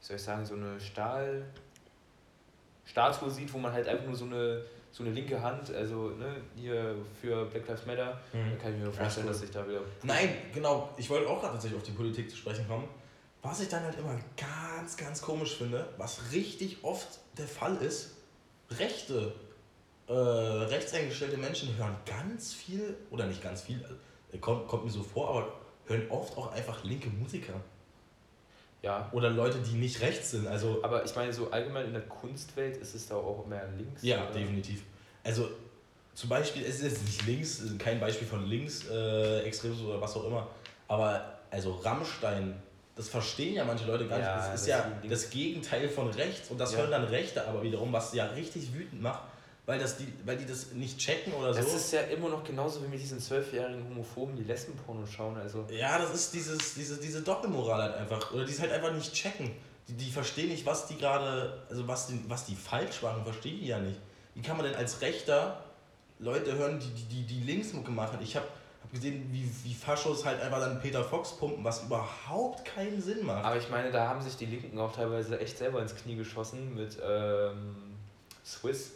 [0.00, 1.44] wie soll ich sagen, so eine Stahl
[2.90, 6.36] Statue sieht, wo man halt einfach nur so eine, so eine linke Hand, also ne,
[6.56, 8.58] hier für Black Lives Matter, da Mhm.
[8.58, 9.32] kann ich mir vorstellen, cool.
[9.32, 9.80] dass ich da wieder.
[10.02, 10.90] Nein, genau.
[10.96, 12.88] Ich wollte auch gerade tatsächlich auf die Politik zu sprechen kommen.
[13.42, 18.16] Was ich dann halt immer ganz, ganz komisch finde, was richtig oft der Fall ist,
[18.70, 19.32] rechte,
[20.08, 23.82] äh, rechtseingestellte Menschen hören ganz viel, oder nicht ganz viel,
[24.32, 25.52] äh, kommt, kommt mir so vor, aber
[25.86, 27.54] hören oft auch einfach linke Musiker.
[28.82, 29.08] Ja.
[29.12, 30.46] Oder Leute, die nicht rechts sind.
[30.46, 34.02] Also, Aber ich meine, so allgemein in der Kunstwelt ist es da auch mehr links.
[34.02, 34.32] ja, oder?
[34.38, 34.82] definitiv.
[35.22, 35.48] Also,
[36.14, 40.16] zum Beispiel, es ist jetzt nicht links, kein Beispiel von links, äh, Extremismus oder was
[40.16, 40.48] auch immer,
[40.88, 42.54] aber also Rammstein,
[42.96, 44.26] das verstehen ja manche Leute gar nicht.
[44.26, 46.78] Ja, das ist das ja das Gegenteil von rechts und das Ja.
[46.80, 49.22] hören dann Rechte aber wiederum, was ja richtig wütend macht,
[49.70, 51.60] weil, das die, weil die das nicht checken oder so.
[51.60, 55.36] Das ist ja immer noch genauso wie mit diesen zwölfjährigen Homophoben, die Lesbenporno schauen.
[55.36, 58.32] Also ja, das ist dieses, diese, diese Doppelmoral halt einfach.
[58.32, 59.52] Oder die es halt einfach nicht checken.
[59.86, 63.60] Die, die verstehen nicht, was die gerade, also was die, was die falsch machen, verstehen
[63.60, 64.00] die ja nicht.
[64.34, 65.62] Wie kann man denn als Rechter
[66.18, 68.18] Leute hören, die die, die, die Linksmucke machen?
[68.22, 68.46] Ich habe
[68.82, 73.24] hab gesehen, wie, wie Faschos halt einfach dann Peter Fox pumpen, was überhaupt keinen Sinn
[73.24, 73.44] macht.
[73.44, 76.74] Aber ich meine, da haben sich die Linken auch teilweise echt selber ins Knie geschossen
[76.74, 77.76] mit ähm,
[78.44, 78.94] Swiss.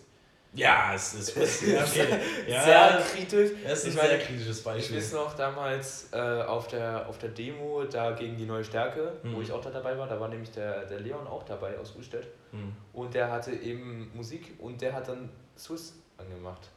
[0.56, 1.34] Ja, es ist
[1.66, 2.06] ja, okay.
[2.46, 3.50] ja, Sehr kritisch.
[3.64, 4.96] Es ist Ich ein meine, sehr kritisches Ich Beispiel.
[4.98, 9.36] weiß noch damals äh, auf, der, auf der Demo da gegen die neue Stärke, wo
[9.38, 9.42] Mhm.
[9.42, 12.28] ich auch da dabei war, da war nämlich der, der Leon auch dabei aus Ullstedt.
[12.52, 12.72] Hm.
[12.92, 15.28] Und der hatte eben Musik und der hat dann
[15.58, 16.68] Swiss angemacht.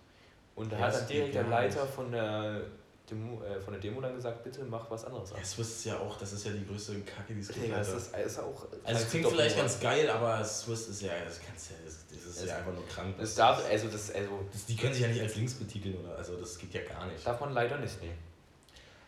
[0.55, 1.93] Und da Ja, hat das dann direkt der Leiter nicht.
[1.93, 2.61] von der,
[3.09, 5.37] Demo, äh, von der Demo dann gesagt, bitte mach was anderes an.
[5.37, 7.63] Ja, Swiss ist ja auch, das ist ja die größte Kacke, die es gibt.
[7.65, 8.65] Digga, das ist, ist auch.
[8.83, 11.93] Also es klingt doch vielleicht ganz geil, aber Swiss ist ja, das kannst ja, das,
[11.93, 11.96] das
[12.37, 13.15] ist Es- ja einfach nur krank.
[13.19, 16.15] Das darf, also das, also das, die können sich ja nicht als links betiteln oder,
[16.17, 17.25] also das geht ja gar nicht.
[17.25, 18.11] darf man leider nicht, nee.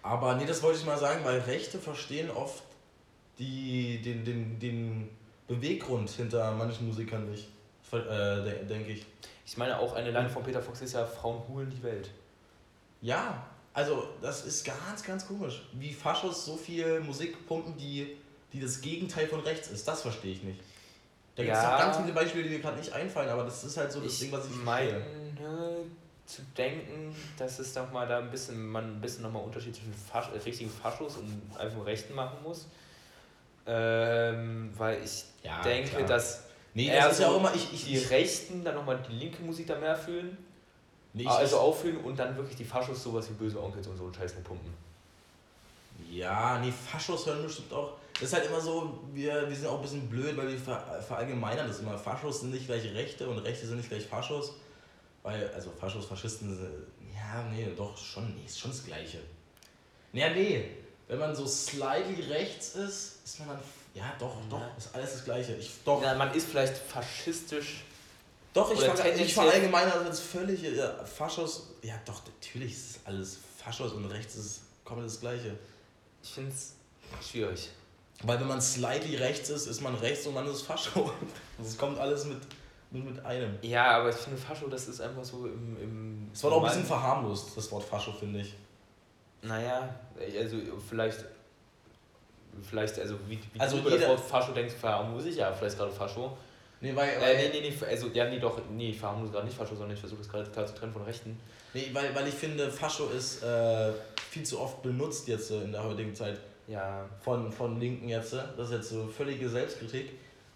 [0.02, 2.64] Aber nee, das wollte ich mal sagen, weil Rechte verstehen oft
[3.38, 5.10] die, den, den, den
[5.48, 7.48] Beweggrund hinter manchen Musikern nicht,
[7.92, 9.06] äh, de- denke ich.
[9.46, 12.12] Ich meine, auch eine Line von Peter Fox ist ja Frauen hulen die Welt.
[13.02, 15.64] Ja, also das ist ganz, ganz komisch.
[15.74, 18.16] Wie Faschos so viel Musik pumpen, die,
[18.54, 20.60] die das Gegenteil von rechts ist, das verstehe ich nicht.
[21.40, 21.78] Da gibt es Ja.
[21.78, 24.20] ganz viele Beispiele, die mir gerade nicht einfallen, aber das ist halt so das ich
[24.20, 25.86] Ding, was ich meine verstehe.
[26.26, 29.94] zu denken, dass es doch mal da ein bisschen, man ein bisschen nochmal Unterschied zwischen
[29.94, 32.68] Fasch, äh, richtigen Faschos und einfach Rechten machen muss.
[33.66, 36.08] Ähm, weil ich Ja, denke, klar.
[36.08, 39.42] dass Nee, das ja so auch immer, ich, ich, die Rechten dann nochmal die linke
[39.42, 40.38] Musik da mehr fühlen,
[41.14, 44.04] nee, ich, also auffühlen und dann wirklich die Faschos sowas wie böse Onkels und so
[44.04, 44.74] einen Scheiß nur pumpen.
[46.12, 47.94] Ja, nee, Faschos hören bestimmt auch.
[48.20, 51.02] Das ist halt immer so, wir, wir sind auch ein bisschen blöd, weil wir ver,
[51.08, 51.98] verallgemeinern das immer.
[51.98, 54.54] Faschos sind nicht gleich Rechte und Rechte sind nicht gleich Faschos.
[55.24, 56.70] Weil, also Faschos, Faschisten, sind,
[57.14, 59.20] ja, nee, doch, schon, nee, ist schon das Gleiche.
[60.12, 60.66] Naja, nee,
[61.08, 63.60] wenn man so slightly rechts ist, ist man dann,
[63.94, 65.56] ja, doch, doch, ist alles das Gleiche.
[65.56, 67.84] Ich, doch, Ja, man ist vielleicht faschistisch.
[68.54, 73.40] doch, ich, ver, ich verallgemeinere das völlig, ja, Faschos, ja, doch, natürlich ist es alles
[73.58, 75.58] Faschos und rechts ist komplett das Gleiche.
[76.24, 76.74] Ich finde es
[77.28, 77.70] schwierig.
[78.24, 81.12] Weil wenn man slightly rechts ist, ist man rechts und man ist Fascho.
[81.58, 82.38] Das kommt alles mit,
[82.92, 83.58] mit, mit einem.
[83.62, 85.78] Ja, aber ich finde Fascho, das ist einfach so im.
[85.82, 88.56] im Es wird auch ein bisschen verharmlost, das Wort Fascho, finde ich.
[89.42, 89.88] Naja,
[90.38, 90.58] also
[90.88, 91.26] vielleicht.
[92.68, 95.78] Vielleicht, also wie, wie Also du über das Wort Fascho denkst, verharmlose ich ja vielleicht
[95.78, 96.36] gerade Fascho.
[96.82, 99.56] Nee, weil, Äh, nee, nee, nee, also, ja, nee, doch, nee, ich verharmlose gerade nicht
[99.56, 101.40] Fascho, sondern ich versuche das gerade klar zu trennen von Rechten.
[101.74, 103.92] nee, weil, weil ich finde, Fascho ist äh,
[104.30, 106.40] viel zu oft benutzt jetzt äh, in der heutigen Zeit
[106.70, 108.34] Ja, von, von Linken jetzt.
[108.34, 108.44] äh.
[108.56, 110.12] Das ist jetzt so völlige Selbstkritik.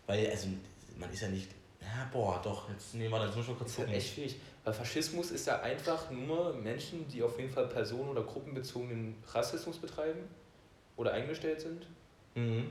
[0.06, 0.48] Weil, also,
[0.98, 1.50] man ist ja nicht.
[1.82, 3.94] Ja, boah, doch, jetzt nehmen wir das, wir das kurz ist gucken.
[3.94, 4.36] echt schwierig.
[4.64, 9.78] Weil Faschismus ist ja einfach nur Menschen, die auf jeden Fall personen- oder gruppenbezogenen Rassismus
[9.78, 10.22] betreiben
[10.96, 11.86] oder eingestellt sind.
[12.36, 12.70] Mhm.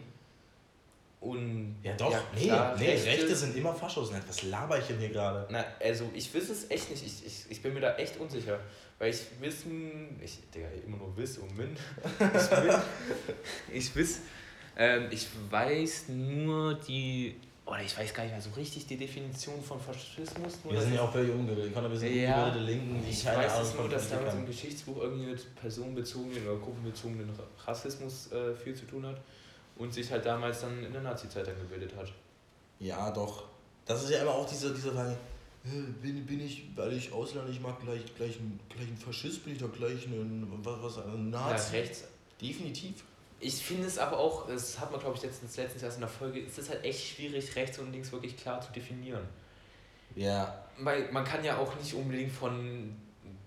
[1.20, 4.10] Und Ja, doch, nee, klar, nee, Rechte, sind immer Faschos.
[4.26, 5.46] Was laber ich denn hier gerade?
[5.50, 7.04] Na, also ich weiß es echt nicht.
[7.06, 8.58] Ich, ich, ich bin mir da echt unsicher.
[8.98, 11.76] Weil ich wissen, ich, Digga, immer nur wiss und min.
[12.18, 12.78] Ich, will,
[13.72, 14.20] ich wiss,
[14.76, 17.34] ähm, ich weiß nur die,
[17.66, 20.54] oder ich weiß gar nicht mehr so richtig die Definition von Faschismus.
[20.68, 21.74] Wir sind ja auch völlig ungebildet.
[21.74, 22.46] Wir sind Ja.
[22.46, 24.46] ungebildete Linken, die Ich keine weiß Ahnung es nur, dass damals im.
[24.46, 29.20] Geschichtsbuch irgendwie mit personenbezogenen oder gruppenbezogenen Ra- Rassismus äh, viel zu tun hat
[29.76, 32.12] und sich halt damals dann in der Nazi-Zeit dann gebildet hat.
[32.78, 33.44] Ja, doch.
[33.84, 35.16] Das ist ja immer auch diese, diese Frage,
[35.64, 39.54] bin, bin ich, weil ich Ausländer nicht mag, gleich, gleich, ein, gleich ein Faschist, bin
[39.54, 41.76] ich doch gleich ein, was, was, ein Nazi?
[41.76, 42.04] Ja, rechts.
[42.40, 43.04] Definitiv.
[43.38, 46.08] Ich finde es aber auch, das hat man glaube ich letztens, letztens erst in der
[46.08, 49.22] Folge, es ist halt echt schwierig, rechts und links wirklich klar zu definieren.
[50.14, 50.64] Ja.
[50.78, 52.94] Weil man kann ja auch nicht unbedingt von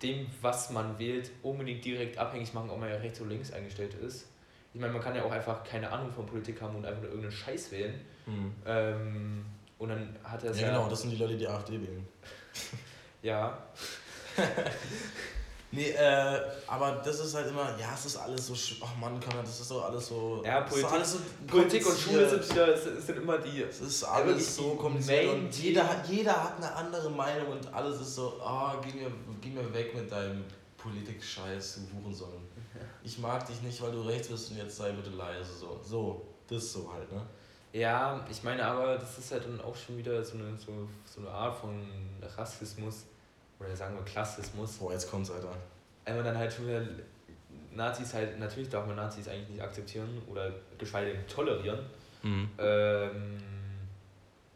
[0.01, 3.93] dem, was man wählt, unbedingt direkt abhängig machen, ob man ja rechts oder links eingestellt
[3.93, 4.27] ist.
[4.73, 7.11] Ich meine, man kann ja auch einfach keine Ahnung von Politik haben und einfach nur
[7.11, 8.01] irgendeinen Scheiß wählen.
[8.25, 8.53] Hm.
[8.65, 9.45] Ähm,
[9.85, 12.05] und dann hat er Ja, genau, das sind die Leute, die AfD wählen.
[13.21, 13.57] Ja,
[15.71, 19.35] Nee, äh, aber das ist halt immer, ja, es ist alles so, ach Mann, kann
[19.35, 20.41] man, das ist so alles so.
[20.45, 23.63] Ja, Politik- alles so Politik und Schule sind wieder sind immer die.
[23.63, 27.99] Es ist alles so kompliziert und jeder hat, jeder hat eine andere Meinung und alles
[27.99, 29.11] ist so, ah, geh mir,
[29.41, 30.45] geh mir weg mit deinem
[30.77, 32.29] Politik-Scheiß, du Hurensohn.
[33.03, 35.51] Ich mag dich nicht, weil du rechts bist und jetzt sei bitte leise.
[35.59, 37.21] So, so das so halt, ne?
[37.75, 41.19] Ja, ich meine aber, das ist halt dann auch schon wieder so eine, so, so
[41.19, 41.85] eine Art von
[42.37, 43.03] Rassismus
[43.59, 44.77] oder sagen wir Klassismus.
[44.77, 45.49] Boah, jetzt kommt's, Alter.
[46.05, 46.81] Einmal dann halt schon wieder
[47.73, 51.79] Nazis halt, natürlich darf man Nazis eigentlich nicht akzeptieren oder geschweige denn tolerieren.
[52.57, 53.41] Ähm,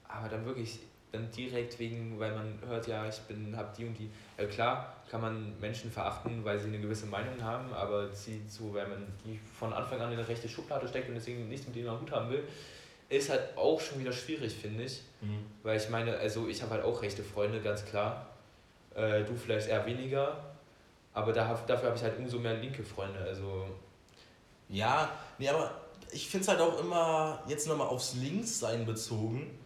[0.08, 0.80] aber dann wirklich,
[1.12, 4.10] dann direkt wegen, weil man hört, ja, ich bin, hab die und die.
[4.38, 8.74] Ja klar, kann man Menschen verachten, weil sie eine gewisse Meinung haben, aber sie so,
[8.74, 11.76] weil man die von Anfang an in eine rechte Schublade steckt und deswegen nichts mit
[11.76, 12.48] denen am Hut haben will,
[13.10, 15.02] ist halt auch schon wieder schwierig, finde ich.
[15.22, 15.46] Mhm.
[15.64, 18.28] Weil ich meine, also ich habe halt auch rechte Freunde, ganz klar.
[18.96, 20.38] Äh, du vielleicht eher weniger.
[21.14, 23.20] Aber da, dafür habe ich halt umso mehr linke Freunde.
[23.20, 23.66] Also,
[24.70, 25.74] Ja, nee, aber
[26.12, 29.58] ich finde es halt auch immer jetzt nochmal aufs Linkssein bezogen.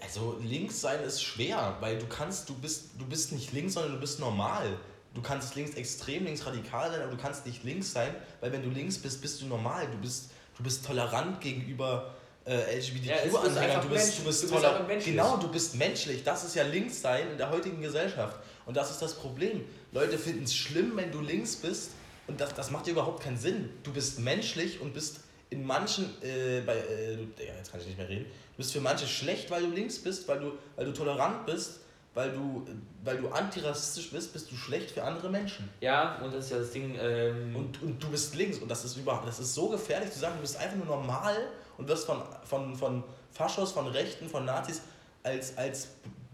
[0.00, 3.92] Also links sein ist schwer, weil du kannst, du bist, du bist nicht links, sondern
[3.92, 4.66] du bist normal.
[5.14, 8.62] Du kannst links extrem, links radikal sein, aber du kannst nicht links sein, weil wenn
[8.62, 9.88] du links bist, bist du normal.
[9.90, 12.14] Du bist, du bist tolerant gegenüber
[12.46, 13.58] äh, Ja, ist LGBTQ-Anhängern.
[13.58, 15.14] einfach du bist, du bist, du bist menschlich.
[15.14, 16.22] Genau, du bist menschlich.
[16.24, 18.36] Das ist ja links sein in der heutigen Gesellschaft.
[18.66, 19.64] Und das ist das Problem.
[19.92, 21.90] Leute finden es schlimm, wenn du links bist.
[22.26, 23.70] Und das, das macht dir überhaupt keinen Sinn.
[23.82, 25.20] Du bist menschlich und bist
[25.50, 28.80] in manchen, äh, bei, äh, Digga, jetzt kann ich nicht mehr reden, du bist für
[28.80, 31.80] manche schlecht, weil du links bist, weil du, weil du tolerant bist,
[32.14, 32.64] weil du,
[33.02, 35.68] weil du antirassistisch bist, bist du schlecht für andere Menschen.
[35.80, 36.96] ja, und das ist ja das Ding.
[37.00, 40.20] Ähm, Und, und du bist links und das ist überhaupt, das ist so gefährlich zu
[40.20, 41.36] sagen, du bist einfach nur normal
[41.80, 43.02] und wirst von, von, von
[43.32, 44.82] Faschos, von Rechten, von Nazis
[45.22, 45.88] als, als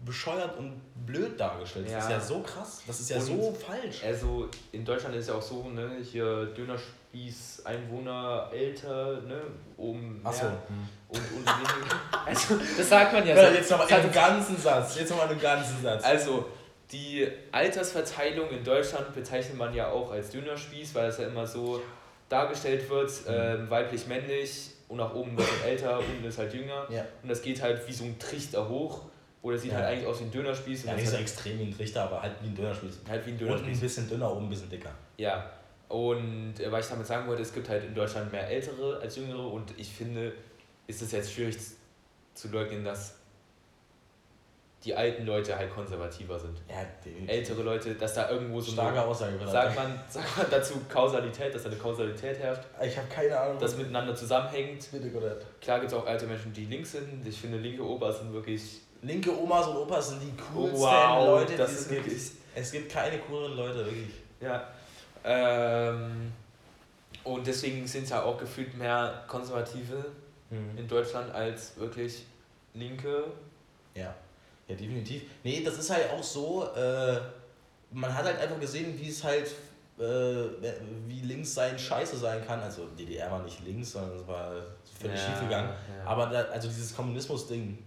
[0.05, 1.87] bescheuert und blöd dargestellt.
[1.91, 2.17] Das ist Ja.
[2.17, 2.81] ja so krass.
[2.85, 4.03] Das ist ja Und- so falsch.
[4.03, 9.41] Also in Deutschland ist ja auch so, ne, hier Dönerspieß, Einwohner älter, ne,
[9.77, 10.45] oben Achso.
[10.45, 10.57] mehr
[11.09, 11.95] und unten weniger.
[12.25, 13.55] Also das sagt man ja Ja, so.
[13.55, 14.95] jetzt nochmal einen ganzen Satz.
[14.97, 16.03] Jetzt nochmal einen ganzen Satz.
[16.03, 16.45] Also
[16.91, 21.81] die Altersverteilung in Deutschland bezeichnet man ja auch als Dönerspieß, weil es ja immer so
[22.29, 26.85] dargestellt wird, ähm, weiblich-männlich und nach oben wird man älter, unten ist halt jünger.
[26.89, 27.05] Ja.
[27.23, 29.01] Und das geht halt wie so ein Trichter hoch.
[29.43, 29.77] Oder sieht Ja.
[29.77, 30.83] halt eigentlich aus wie ein Dönerspieß.
[30.83, 32.99] Und Ja, nicht so hat extrem wie ein Trichter, aber halt wie ein Dönerspieß.
[33.07, 33.79] halt wie ein Unten ein Dönerspieß.
[33.81, 34.89] bisschen dünner, oben ein bisschen dicker.
[35.17, 35.49] Ja,
[35.89, 39.15] und äh, was ich damit sagen wollte, es gibt halt in Deutschland mehr Ältere als
[39.15, 40.33] Jüngere und ich finde,
[40.87, 41.55] ist es jetzt schwierig
[42.33, 43.15] zu leugnen, dass
[44.87, 46.57] die alten Leute halt konservativer sind.
[46.69, 49.33] Ja, die, Ältere Leute, dass da irgendwo so starke eine, Aussage.
[49.37, 49.51] Alter.
[49.51, 53.59] sagt man, sagt man dazu Kausalität, dass da eine Kausalität herrscht, Ich habe keine Ahnung.
[53.59, 54.87] das miteinander zusammenhängt.
[54.91, 55.23] bitte Gott.
[55.61, 57.27] Klar gibt es auch alte Menschen, die links sind.
[57.27, 58.79] Ich finde, linke Opas sind wirklich.
[59.01, 62.05] Linke Omas und Opas sind die coolsten Wow, Leute, die das es ist gibt.
[62.05, 64.09] wirklich- Es gibt keine cooleren Leute, wirklich.
[64.41, 64.67] Ja.
[65.23, 66.31] Ähm,
[67.23, 70.05] und deswegen sind es ja auch gefühlt mehr Konservative
[70.77, 72.25] in Deutschland als wirklich
[72.73, 73.25] Linke.
[73.93, 74.15] Ja.
[74.67, 75.23] Ja, definitiv.
[75.43, 77.17] Nee, das ist halt auch so, äh,
[77.91, 79.47] man hat halt einfach gesehen, wie es halt,
[79.99, 80.03] äh,
[81.07, 82.59] wie links sein scheiße sein kann.
[82.61, 84.51] Also DDR war nicht links, sondern es war
[84.99, 85.69] völlig Ja, schief gegangen.
[85.97, 86.05] ja.
[86.05, 87.77] Aber da, also dieses Kommunismus-Ding,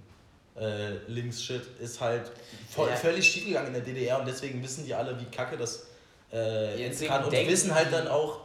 [0.59, 2.31] äh, links-Shit, ist halt
[2.71, 2.97] voll, Ja.
[2.97, 5.87] völlig schief gegangen in der DDR und deswegen wissen die alle, wie kacke das
[6.33, 8.41] äh, Jetzt kann und wissen halt dann auch,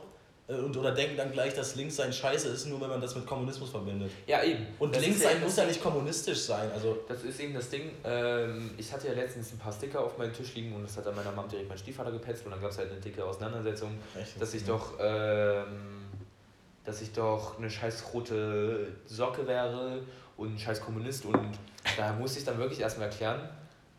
[0.48, 3.26] und, oder denken dann gleich, dass links sein scheiße ist, nur wenn man das mit
[3.26, 4.12] Kommunismus verbindet.
[4.28, 4.68] Ja, eben.
[4.78, 6.70] Und Das links sein muss ja nicht kommunistisch sein.
[6.72, 7.90] Also Das ist eben das Ding.
[8.04, 11.08] Ähm, ich hatte ja letztens ein paar Sticker auf meinem Tisch liegen und das hat
[11.08, 13.98] dann meiner Mom direkt mein Stiefvater gepetzelt und dann gab es halt eine dicke Auseinandersetzung,
[14.40, 15.66] dass ich doch, ähm,
[16.84, 20.04] dass ich doch eine scheiß rote Socke wäre
[20.38, 21.58] und ein scheiß Kommunist und
[21.98, 23.50] da musste ich dann wirklich erstmal erklären,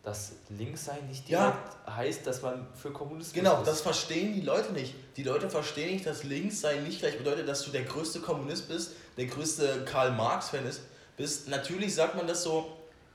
[0.06, 1.96] dass links sein nicht direkt Ja.
[1.96, 3.66] heißt, dass man für Kommunismus Genau, ist.
[3.66, 4.94] das verstehen die Leute nicht.
[5.16, 8.68] Die Leute verstehen nicht, dass links sein nicht gleich bedeutet, dass du der größte Kommunist
[8.68, 10.82] bist, der größte Karl Marx-Fan ist,
[11.16, 11.48] bist.
[11.48, 12.70] Natürlich sagt man das so,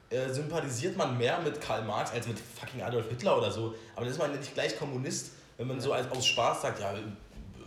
[0.09, 3.73] äh, sympathisiert man mehr mit Karl Marx als mit fucking Adolf Hitler oder so.
[3.95, 6.93] Aber dann ist man nicht gleich Kommunist, wenn man so als, aus Spaß sagt, ja,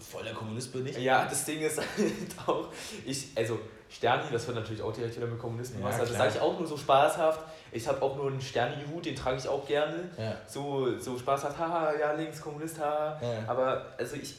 [0.01, 0.99] voll der Kommunist bin ich.
[0.99, 1.87] Ja, das Ding ist halt
[2.47, 2.68] auch,
[3.07, 3.59] ich, also
[3.95, 6.01] Sterni, das wird natürlich auch direkt wieder mit Kommunisten Ja, was.
[6.01, 7.40] Also das sage ich auch nur so spaßhaft.
[7.70, 10.11] Ich habe auch nur einen Sterni-Hut, den trage ich auch gerne.
[10.18, 10.34] Ja.
[10.49, 13.20] So, so spaßhaft, haha, ja, links, Kommunist, haha.
[13.22, 13.45] Ja.
[13.47, 14.34] Aber also ich,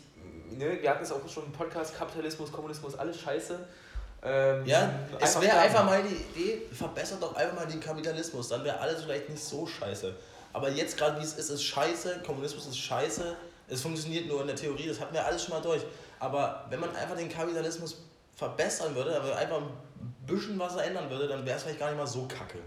[0.52, 3.58] ne, wir hatten es auch schon im Podcast, Kapitalismus, Kommunismus, alles scheiße.
[4.24, 8.64] Ähm, Ja, es wäre einfach mal die Idee, verbessert doch einfach mal den Kapitalismus, dann
[8.64, 10.14] wäre alles vielleicht nicht so scheiße.
[10.52, 13.36] Aber jetzt gerade wie es ist, ist scheiße, Kommunismus ist scheiße,
[13.70, 15.82] es funktioniert nur in der Theorie, das hatten wir alles schon mal durch.
[16.20, 17.98] Aber wenn man einfach den Kapitalismus
[18.36, 21.98] verbessern würde, aber einfach ein bisschen was ändern würde, dann wäre es vielleicht gar nicht
[21.98, 22.60] mal so kacke.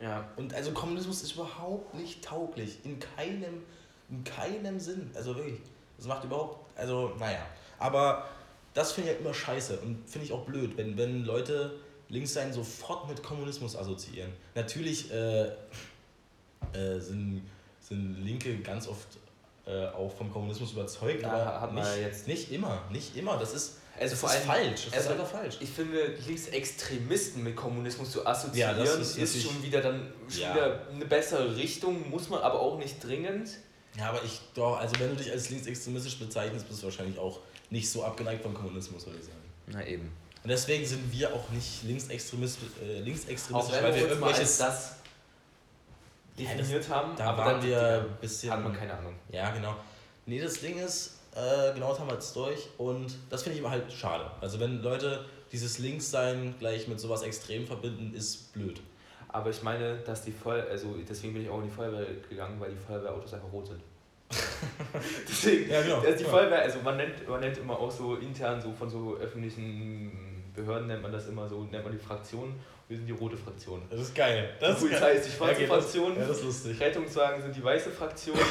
[0.00, 3.62] Ja, Und also Kommunismus ist überhaupt nicht tauglich, in keinem,
[4.08, 5.10] in keinem Sinn.
[5.14, 5.60] Also wirklich,
[5.96, 7.44] das macht überhaupt, also naja.
[7.78, 8.26] Aber
[8.74, 11.72] das finde ich halt immer scheiße und finde ich auch blöd, wenn, wenn Leute
[12.08, 14.32] links sein sofort mit Kommunismus assoziieren.
[14.54, 15.48] Natürlich äh,
[16.72, 17.42] äh, sind,
[17.80, 19.06] sind Linke ganz oft
[19.66, 23.36] äh, auch vom Kommunismus überzeugt, Ja, aber nicht, jetzt- nicht immer, nicht immer.
[23.36, 25.56] Das ist, Also das vor ist allem- falsch, das also ist einfach falsch.
[25.60, 30.40] ich finde, Linksextremisten mit Kommunismus zu assoziieren, Ja, das ist, ist schon wieder dann schon
[30.40, 30.54] Ja.
[30.54, 33.50] wieder eine bessere Richtung, muss man aber auch nicht dringend.
[33.98, 37.40] Ja, aber ich doch, also wenn du dich als linksextremistisch bezeichnest, bist du wahrscheinlich auch
[37.68, 39.36] nicht so abgeneigt vom Kommunismus, würde ich sagen.
[39.66, 40.10] Na eben.
[40.42, 44.56] Und deswegen sind wir auch nicht linksextremist, äh, linksextremistisch, weil wir irgendwelches.
[44.58, 44.92] das
[46.36, 49.14] Ja, das- definiert haben, da aber waren wir ein bisschen- hat man keine Ahnung.
[49.30, 49.76] Ja, genau.
[50.24, 53.60] Nee, das Ding ist, äh, genau das haben wir jetzt durch und das finde ich
[53.60, 54.30] immer halt schade.
[54.40, 58.80] Also wenn Leute dieses Linkssein gleich mit sowas extrem verbinden, ist blöd.
[59.28, 62.58] Aber ich meine, dass die Voll, also deswegen bin ich auch in die Feuerwehr gegangen,
[62.60, 63.80] weil die Feuerwehrautos einfach rot sind.
[65.28, 66.00] deswegen, Ja, genau.
[66.00, 66.24] also die.
[66.24, 70.86] Feuerwehr, also man nennt, man nennt immer auch so intern, so von so öffentlichen Behörden
[70.88, 72.54] nennt man das immer so, nennt man die Fraktion.
[72.88, 73.82] Wir sind die rote Fraktion.
[73.88, 74.50] Das ist geil.
[74.60, 76.16] Die Polizei ist die schwarze Ja, das- Fraktion.
[76.16, 76.80] Ja, das ist lustig.
[76.80, 78.38] Rettungswagen sind die weiße Fraktion.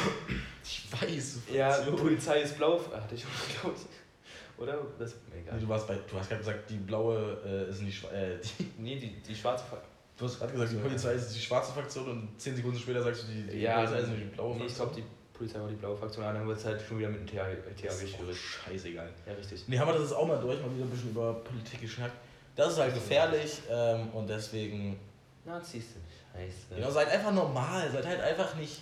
[0.64, 1.38] Ich weiß.
[1.52, 2.80] ja, Polizei ist blau.
[2.92, 4.62] Ah, Hatte ich auch, glaube ich.
[4.62, 4.78] Oder?
[4.98, 5.54] Das egal.
[5.54, 8.70] Nee, du, warst bei, du hast gerade gesagt, die blaue äh, ist nicht äh, die,
[8.78, 9.90] Nee, die, die schwarze Fraktion.
[10.18, 13.22] Du hast gerade gesagt, die Polizei ist die schwarze Fraktion und 10 Sekunden später sagst
[13.22, 14.88] du, die, die Ja, Polizei ist nicht die blaue Nee, ich Fraktion.
[14.94, 16.24] glaube, die Polizei war die blaue Fraktion.
[16.26, 18.38] Ah, dann wird es halt schon wieder mit dem THW auch schwierig.
[18.38, 19.08] scheißegal.
[19.26, 19.64] Ja, richtig.
[19.66, 22.12] Nee, haben wir das jetzt auch mal durch, mal wieder ein bisschen über Politik geschnackt.
[22.54, 25.00] Das ist halt gefährlich ähm, und deswegen,
[25.46, 26.04] Nazis sind
[26.34, 26.74] scheiße.
[26.74, 28.78] genau, seid einfach normal, seid halt einfach nicht.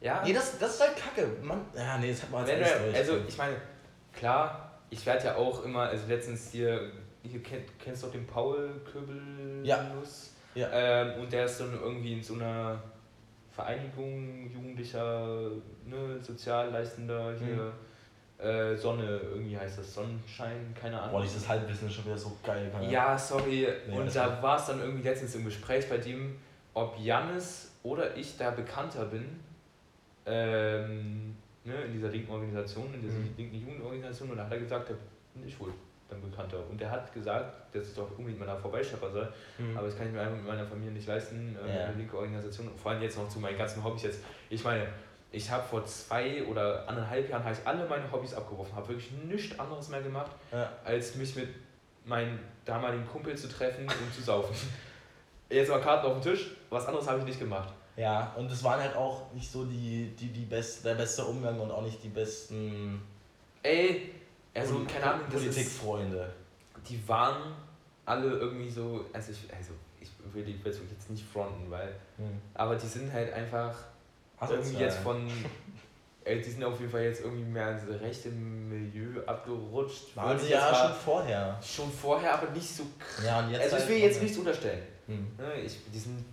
[0.00, 1.26] Ja, Nee, das, das ist halt kacke.
[1.42, 3.56] Man, ja, nee, das hat man jetzt wir, alles also ich meine,
[4.12, 6.92] klar, ich werde ja auch immer, also letztens hier,
[7.22, 10.32] hier kennt, kennst du doch den Paul Köbelnuss?
[10.54, 10.68] Ja.
[10.72, 12.82] Ähm, und der ist dann irgendwie in so einer
[13.50, 15.50] Vereinigung jugendlicher,
[15.86, 17.72] ne, Sozialleistender hier,
[18.38, 21.12] äh, Sonne, irgendwie heißt das, Sonnenschein, keine Ahnung.
[21.12, 22.70] Boah, dieses Halbwissen ist schon wieder so geil.
[22.88, 23.66] Ja, sorry.
[23.88, 26.36] Nee, und da war es dann irgendwie letztens im Gespräch bei dem,
[26.74, 29.40] ob Jannis oder ich da bekannter bin.
[30.26, 33.34] Ähm, ne, in dieser linken Organisation, in dieser Mhm.
[33.36, 34.30] linken Jugendorganisation.
[34.30, 34.94] Und da hat er gesagt, da
[35.34, 35.72] bin ich wohl
[36.08, 36.58] dann bekannter.
[36.68, 39.32] Und er hat gesagt, dass ich doch unbedingt mal da vorbeischeppern soll.
[39.58, 39.76] Mhm.
[39.76, 41.84] Aber das kann ich mir einfach mit meiner Familie nicht leisten, äh, Ja.
[41.86, 42.68] eine linke Organisation.
[42.76, 44.20] Vor allem jetzt noch zu meinen ganzen Hobbys jetzt.
[44.50, 44.86] Ich meine,
[45.32, 49.10] ich habe vor zwei oder anderthalb Jahren habe ich alle meine Hobbys abgeworfen, habe wirklich
[49.12, 50.70] nichts anderes mehr gemacht Ja.
[50.84, 51.48] als mich mit
[52.04, 54.54] meinen damaligen Kumpel zu treffen und zu saufen.
[55.50, 57.72] Jetzt mal Karten auf den Tisch, was anderes habe ich nicht gemacht.
[57.96, 61.58] Ja, und es waren halt auch nicht so die, die, die best, der beste Umgang
[61.60, 63.00] und auch nicht die besten
[63.62, 64.12] Ey,
[64.54, 66.32] also keine Ahnung, das ist, Politikfreunde.
[66.88, 67.54] die waren
[68.04, 71.88] alle irgendwie so, also ich, also ich will die Facebook jetzt nicht fronten, weil,
[72.18, 72.40] Hm.
[72.54, 73.74] aber die sind halt einfach
[74.38, 74.60] Asozial.
[74.62, 75.28] irgendwie jetzt von,
[76.24, 80.14] ey, die sind auf jeden Fall jetzt irgendwie mehr ins rechte Milieu abgerutscht.
[80.14, 81.58] Waren sie ja schon vorher.
[81.64, 83.24] schon vorher, aber nicht so krass.
[83.24, 84.82] Ja, und jetzt Also ich halt will jetzt nichts unterstellen.
[85.06, 85.26] Hm.
[85.38, 86.24] Ne, ich, die sind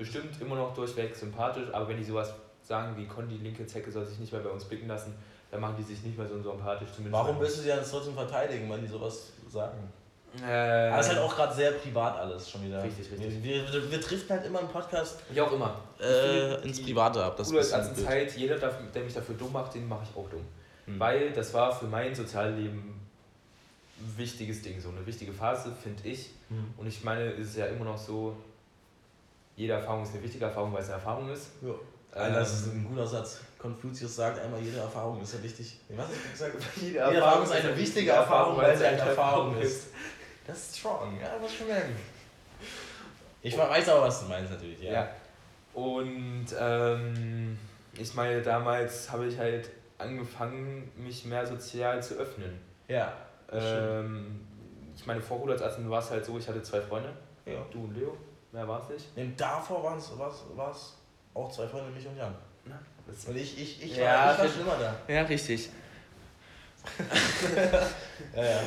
[0.00, 2.32] bestimmt immer noch durchweg sympathisch, aber wenn die sowas
[2.62, 5.14] sagen wie die linke Zecke soll sich nicht mehr bei uns blicken lassen,
[5.50, 7.22] dann machen die sich nicht mehr so sympathisch zumindest.
[7.22, 9.92] Warum willst du sie dann trotzdem verteidigen, wenn die sowas sagen?
[10.42, 12.82] Äh, Aber es ist halt auch gerade sehr privat alles schon wieder.
[12.82, 13.42] Richtig, richtig.
[13.42, 15.74] Wir, wir, wir driften halt immer im Podcast Wie auch immer.
[16.00, 17.36] äh, ins Private ab.
[17.36, 18.06] Das ist blöd.
[18.06, 20.46] Zeit, jeder, der mich dafür dumm macht, den mache ich auch dumm.
[20.86, 21.00] Hm.
[21.00, 22.94] Weil das war für mein Sozialleben
[23.98, 26.30] ein wichtiges Ding, so eine wichtige Phase, finde ich.
[26.48, 26.72] Hm.
[26.78, 28.36] Und ich meine, es ist ja immer noch so,
[29.60, 31.50] jede Erfahrung ist eine wichtige Erfahrung, weil es eine Erfahrung ist.
[31.60, 31.74] Ja.
[32.12, 33.40] Alter, das ist Ähm, ein guter Satz.
[33.58, 35.80] Konfuzius sagt einmal, jede Erfahrung ist ja wichtig.
[35.90, 36.76] Was hast du gesagt?
[36.80, 39.88] Jede Erfahrung ist eine wichtige Erfahrung, weil sie eine Erfahrung ist.
[40.46, 41.94] Das ist strong, ja, muss schon merken.
[43.42, 44.92] Ich weiß aber, was du meinst natürlich, ja.
[44.92, 45.08] Ja.
[45.72, 47.58] Und ähm,
[47.94, 52.60] ich meine, damals habe ich halt angefangen, mich mehr sozial zu öffnen.
[52.86, 53.14] Ja.
[53.50, 54.40] Ähm,
[54.94, 57.14] ich meine, vor Rudersatzen war es halt so, ich hatte zwei Freunde,
[57.46, 57.64] ja.
[57.72, 58.14] du und Leo,
[58.52, 59.06] mehr war es nicht.
[59.16, 60.10] Und davor waren es
[61.34, 62.34] auch zwei Freunde, mich und Jan.
[63.26, 64.94] Und ich, ich, ich, Ja, war, ich war schon immer da.
[65.12, 65.70] ja, richtig.
[68.36, 68.60] Ja, ja.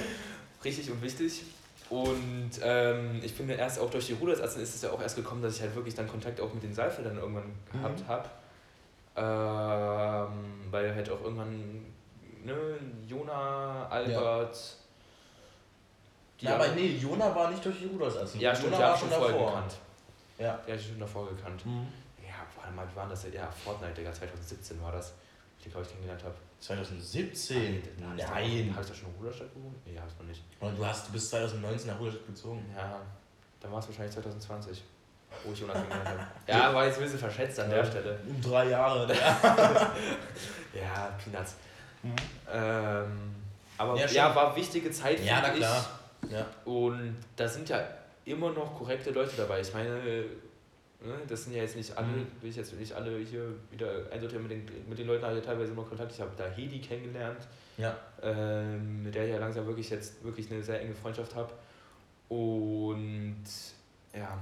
[0.63, 1.43] Richtig und wichtig.
[1.89, 5.41] Und ähm, ich finde erst auch durch die Rudersatzen ist es ja auch erst gekommen,
[5.41, 8.07] dass ich halt wirklich dann Kontakt auch mit den Seifeldern irgendwann gehabt Mhm.
[8.07, 8.29] habe.
[9.15, 11.85] Ähm, weil halt auch irgendwann,
[12.43, 12.53] ne,
[13.07, 14.77] Jona, Albert.
[16.39, 18.39] Die Ja, aber nee, Jona war nicht durch die Rudolfsatzen.
[18.39, 19.75] Ja, stimmt, Jona war ich schon vorher gekannt.
[20.37, 20.51] Ja.
[20.51, 21.65] Habe ich schon davor gekannt.
[21.65, 21.87] Mhm.
[22.21, 23.25] Ja, warte mal, wie war das?
[23.31, 25.13] Ja, Fortnite, Digga, 2017 war das,
[25.59, 26.35] ich glaube ich, kennengelernt habe.
[26.59, 27.83] 2017?
[27.99, 28.15] Nein.
[28.17, 28.71] Nein.
[28.73, 29.75] Habe ich da schon in Ruderstadt gewohnt?
[29.85, 30.41] Nee, habe ich noch nicht.
[30.59, 32.65] Und du, hast, du bist 2019 nach Rudolstadt gezogen.
[32.75, 32.99] Ja,
[33.61, 34.83] dann war es wahrscheinlich 2020,
[35.43, 36.27] wo ich Jonas kennengelernt habe.
[36.47, 38.19] Ja, war jetzt ein bisschen verschätzt an der Stelle.
[38.27, 39.07] Um drei Jahre.
[40.73, 41.55] Ja, Peanuts.
[42.01, 42.15] Mhm.
[42.51, 43.35] Ähm,
[43.77, 45.85] aber Ja, ja, war wichtige Zeit, Ja, na klar.
[46.29, 46.45] Ja.
[46.65, 47.85] Und da sind ja
[48.25, 49.61] immer noch korrekte Leute dabei.
[49.61, 50.25] Ich meine, ne,
[51.27, 52.27] das sind ja jetzt nicht alle, Mhm.
[52.41, 55.45] will ich jetzt nicht alle hier wieder eindeutig mit den, mit den Leuten habe ich
[55.45, 56.11] teilweise immer Kontakt.
[56.13, 57.47] Ich habe da Hedi kennengelernt.
[57.77, 57.97] Ja.
[58.21, 61.51] ähm, mit der ich ja langsam wirklich jetzt wirklich eine sehr enge Freundschaft habe.
[62.29, 63.43] Und
[64.13, 64.37] ja,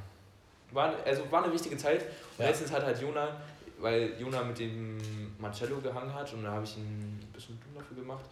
[0.71, 2.03] war, also war eine wichtige Zeit.
[2.37, 2.47] Und Ja.
[2.47, 3.39] letztens hat halt Jona,
[3.79, 4.97] weil Jona mit dem
[5.39, 6.83] Marcello gehangen hat und da habe ich ihn
[7.21, 8.25] ein bisschen dumm dafür gemacht.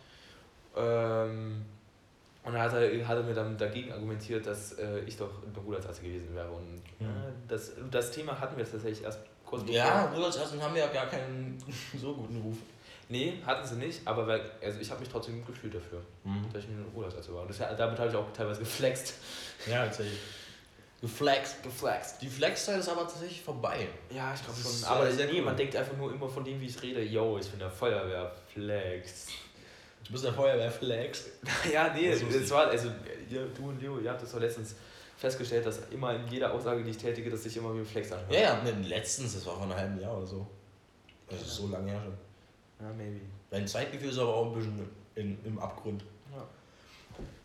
[0.76, 1.66] Ähm,
[2.44, 5.54] und da hat er, hat er mir dann dagegen argumentiert, dass äh, ich doch ein
[5.66, 6.50] Rudersatz gewesen wäre.
[6.50, 7.08] Und Mhm.
[7.08, 9.76] äh, das, das Thema hatten wir tatsächlich erst kurz bevor.
[9.76, 11.62] Ja, Rudolfsatzen haben ja gar keinen
[12.00, 12.58] so guten Ruf.
[13.12, 16.46] Nee, hatten sie nicht, aber weil, also ich habe mich trotzdem gut gefühlt dafür, Mhm.
[16.54, 17.42] dass ich einen Urlaubsatz war.
[17.42, 19.16] Und das, damit habe ich auch teilweise geflext.
[19.66, 20.20] Ja, tatsächlich.
[21.02, 21.64] Geflext.
[21.64, 22.22] Geflext.
[22.22, 23.88] Die Flexzeit ist aber tatsächlich vorbei.
[24.10, 24.84] Ja, ich glaube schon.
[24.86, 25.42] Aber nee, cool.
[25.44, 28.32] man denkt einfach nur immer von dem, wie ich rede, yo, ich bin der Feuerwehr,
[28.54, 29.28] Flex.
[30.10, 31.26] Du bist der Feuerwehrflex.
[31.72, 32.90] ja, nee, Das ist es war, also
[33.30, 34.74] ihr, du und Leo, ihr habt das doch letztens
[35.18, 38.12] festgestellt, dass immer in jeder Aussage, die ich tätige, dass sich immer wie ein Flex
[38.12, 38.34] anhört.
[38.34, 40.48] Ja, ja, ne, letztens, das war vor einem halben Jahr oder so.
[41.30, 42.18] Das ist so lange her schon.
[42.88, 43.20] Ja, maybe.
[43.52, 46.04] Dein Zeitgefühl ist aber auch ein bisschen in, im Abgrund.
[46.36, 46.44] Ja.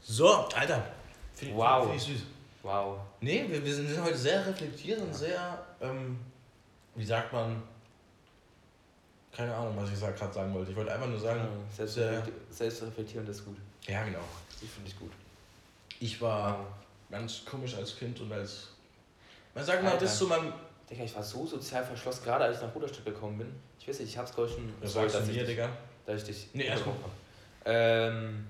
[0.01, 0.87] So, Alter.
[1.35, 1.85] Find, ich- Wow.
[1.91, 2.23] Find ich süß.
[2.63, 2.99] Wow.
[3.21, 6.19] Nee, wir, wir sind heute sehr reflektiert und sehr, ähm,
[6.95, 7.63] wie sagt man,
[9.37, 10.71] keine Ahnung, was ich gerade sagen wollte.
[10.71, 11.41] Ich wollte einfach nur sagen,
[11.77, 13.57] Selbstreflekti- Selbstreflektierend ist gut.
[13.87, 14.21] ja genau.
[14.61, 15.11] Die finde ich gut.
[16.01, 16.65] Ich war
[17.11, 18.69] ganz komisch als Kind und als,
[19.55, 20.03] man sagt mal, Alter.
[20.05, 20.53] bis zu meinem,
[20.91, 23.55] Digga, ich war so sozial verschlossen, gerade als ich nach Ruderstadt gekommen bin.
[23.79, 25.69] Ich weiß nicht, ich hab's glaube ich schon das sagst du mir, ich, Digga.
[26.07, 26.95] dass ich dich Nee, erst mal.
[27.67, 28.47] Ähm,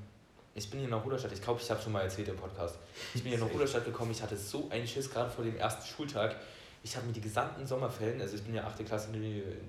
[0.54, 2.76] ich bin hier nach Ruderstadt, ich glaube, ich habe schon mal erzählt im Podcast.
[3.14, 3.52] Ich bin hier nach.
[3.52, 6.36] Ruderstadt gekommen, ich hatte so einen Schiss, gerade vor dem ersten Schultag.
[6.84, 8.86] Ich habe mir die gesamten Sommerferien, also ich bin ja 8.
[8.86, 9.08] Klasse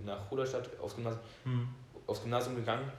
[0.05, 1.23] nach Ruderstadt aufs Gymnasium,
[2.05, 2.91] aufs Gymnasium gegangen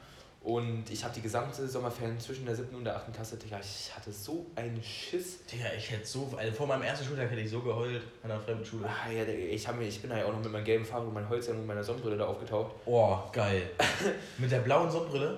[0.46, 2.72] und ich habe die gesamte Sommerferien zwischen der 7.
[2.76, 3.12] und der 8.
[3.12, 5.44] Klasse, Digga, ich hatte so einen Schiss.
[5.44, 8.38] Digga, ich hätte so, also vor meinem ersten Schultag hätte ich so geheult an der
[8.38, 8.86] Fremdenschule.
[8.86, 11.14] Ah, ja, ich, hab ich bin da ja auch noch mit meinem gelben Fahrrad und
[11.14, 12.76] meinem Holzhelm und meiner Sonnenbrille da aufgetaucht.
[12.86, 13.70] Oh, geil.
[14.38, 15.36] Mit der blauen Sonnenbrille?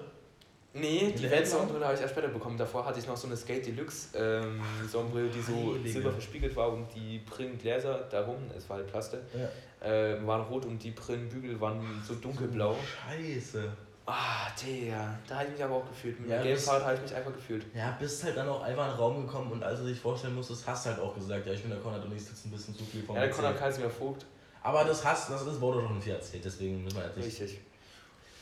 [0.75, 2.59] Nee, die der Weltsonnenbrille habe ich erst später bekommen.
[2.59, 5.89] Davor hatte ich noch so eine Skate Deluxe ähm, die so Heilige.
[5.89, 9.87] silber verspiegelt war und die Brillengläser darum, es war halt Plaste, Ja.
[9.89, 12.77] äh, waren rot und die Brillenbügel waren so dunkelblau.
[12.85, 13.69] Scheiße.
[14.07, 16.19] Ah, Digga, da habe ich mich aber auch gefühlt.
[16.21, 17.66] Mit Ja, dem Fahrrad habe ich mich einfach gefühlt.
[17.75, 20.35] Ja, bist halt dann auch einfach in den Raum gekommen und als du dich vorstellen
[20.35, 22.51] musstest, hast du halt auch gesagt, ja, ich bin der Konrad und ich sitze ein
[22.53, 23.31] bisschen zu viel vom Ja, der.
[23.31, 24.25] Konrad Kaiser Vogt.
[24.62, 27.27] Aber das hast, das, das wurde schon viel erzählt, deswegen müssen wir jetzt nicht.
[27.41, 27.61] Richtig.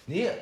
[0.09, 0.33] Nee, äh,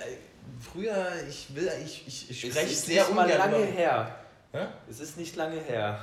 [0.61, 3.67] früher, ich will, ich, ich, ich Es spreche ist sehr nicht mal ungern lange über,
[3.67, 4.15] her.
[4.53, 4.67] Hä?
[4.89, 5.99] Es ist nicht lange her.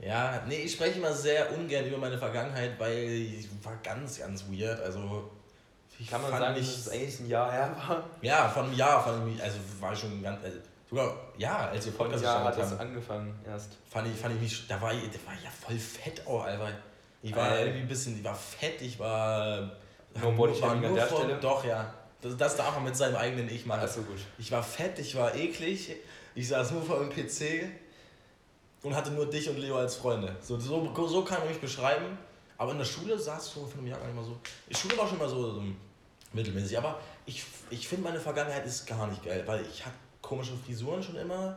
[0.00, 4.44] Ja, nee, ich spreche immer sehr ungern über meine Vergangenheit, weil ich war ganz, ganz
[4.48, 4.80] weird.
[4.80, 5.30] Also,
[5.98, 8.04] ich Kann man sagen, mich, dass es eigentlich ein Jahr her war?
[8.22, 10.58] Ja, von einem Jahr ich mich, also war ich schon ganz, also,
[10.88, 13.76] sogar, ja, als wir einem Podcast Jahr hat das angefangen erst.
[13.90, 16.44] fand ich, fand ich mich, da war ich, da war ich ja voll fett auch,
[16.44, 16.70] Alter.
[17.20, 17.62] Ich war Äh.
[17.62, 19.72] irgendwie ein bisschen, ich war fett, ich war,
[20.22, 21.38] No body war shaming an der von- Stelle?
[21.40, 21.92] Doch, ja.
[22.20, 23.80] Das, das darf man mit seinem eigenen Ich machen.
[23.80, 24.18] Achso, gut.
[24.38, 25.94] Ich war fett, ich war eklig,
[26.34, 27.68] ich saß nur vor dem PC
[28.82, 30.34] und hatte nur dich und Leo als Freunde.
[30.40, 32.18] So, so, so kann man mich beschreiben.
[32.56, 34.36] Aber in der Schule saß du von einem Jahr gar nicht mal so.
[34.68, 35.62] Die Schule war schon mal so, so
[36.32, 36.76] mittelmäßig.
[36.76, 41.00] Aber ich, ich finde, meine Vergangenheit ist gar nicht geil, weil ich hatte komische Frisuren
[41.00, 41.56] schon immer.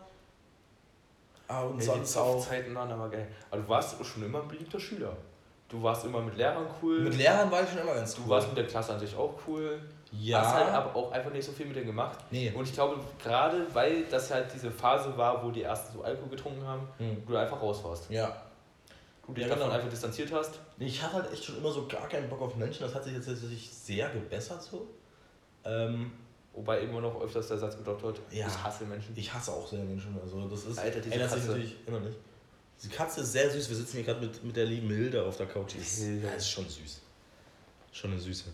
[1.47, 2.47] Ah, Und Ja, sonst auch.
[2.47, 3.27] Zeiten waren aber geil.
[3.49, 5.17] Aber du warst schon immer ein beliebter Schüler.
[5.67, 6.99] Du warst immer mit Lehrern cool.
[7.01, 8.29] Mit Lehrern war ich schon immer ganz du cool.
[8.29, 9.81] warst mit der Klasse an sich auch cool.
[10.11, 10.41] Ja.
[10.41, 12.17] Hast halt aber auch einfach nicht so viel mit denen gemacht.
[12.31, 12.51] nee.
[12.51, 16.29] Und ich glaube, gerade weil das halt diese Phase war, wo die ersten so Alkohol
[16.29, 17.23] getrunken haben, Hm.
[17.25, 18.09] du einfach raus warst.
[18.09, 18.41] Ja.
[19.25, 19.75] Du dich Ja, davon genau.
[19.75, 20.59] einfach distanziert hast.
[20.79, 22.81] Ich hatte halt echt schon immer so gar keinen Bock auf Menschen.
[22.83, 24.87] Das hat sich jetzt tatsächlich sehr gebessert so.
[25.63, 26.11] Ähm,
[26.53, 28.45] Wobei immer noch öfters der Satz gedroppt wird, Ja.
[28.45, 29.13] ich hasse Menschen.
[29.15, 30.19] Ich hasse auch sehr Menschen.
[30.21, 31.51] Also das ist Alter, diese ändert sich Katze.
[31.51, 32.17] natürlich immer nicht.
[32.77, 33.69] Diese Katze ist sehr süß.
[33.69, 35.75] Wir sitzen hier gerade mit, mit der lieben Hilde auf der Couch.
[35.75, 36.99] Die ist, ja, ist schon süß.
[37.93, 38.45] Schon eine Süße.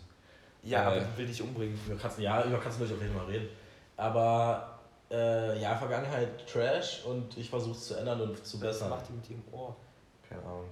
[0.67, 1.79] Ja, Äh, aber ich will dich umbringen.
[1.87, 3.47] Über Katzen, ja, über Katzen will ich auf jeden Fall reden.
[3.95, 8.89] Aber äh, ja, Vergangenheit Trash und ich versuche es zu ändern und zu Was bessern.
[8.89, 9.75] macht die mit ihrem Ohr?
[10.27, 10.65] Keine Ahnung.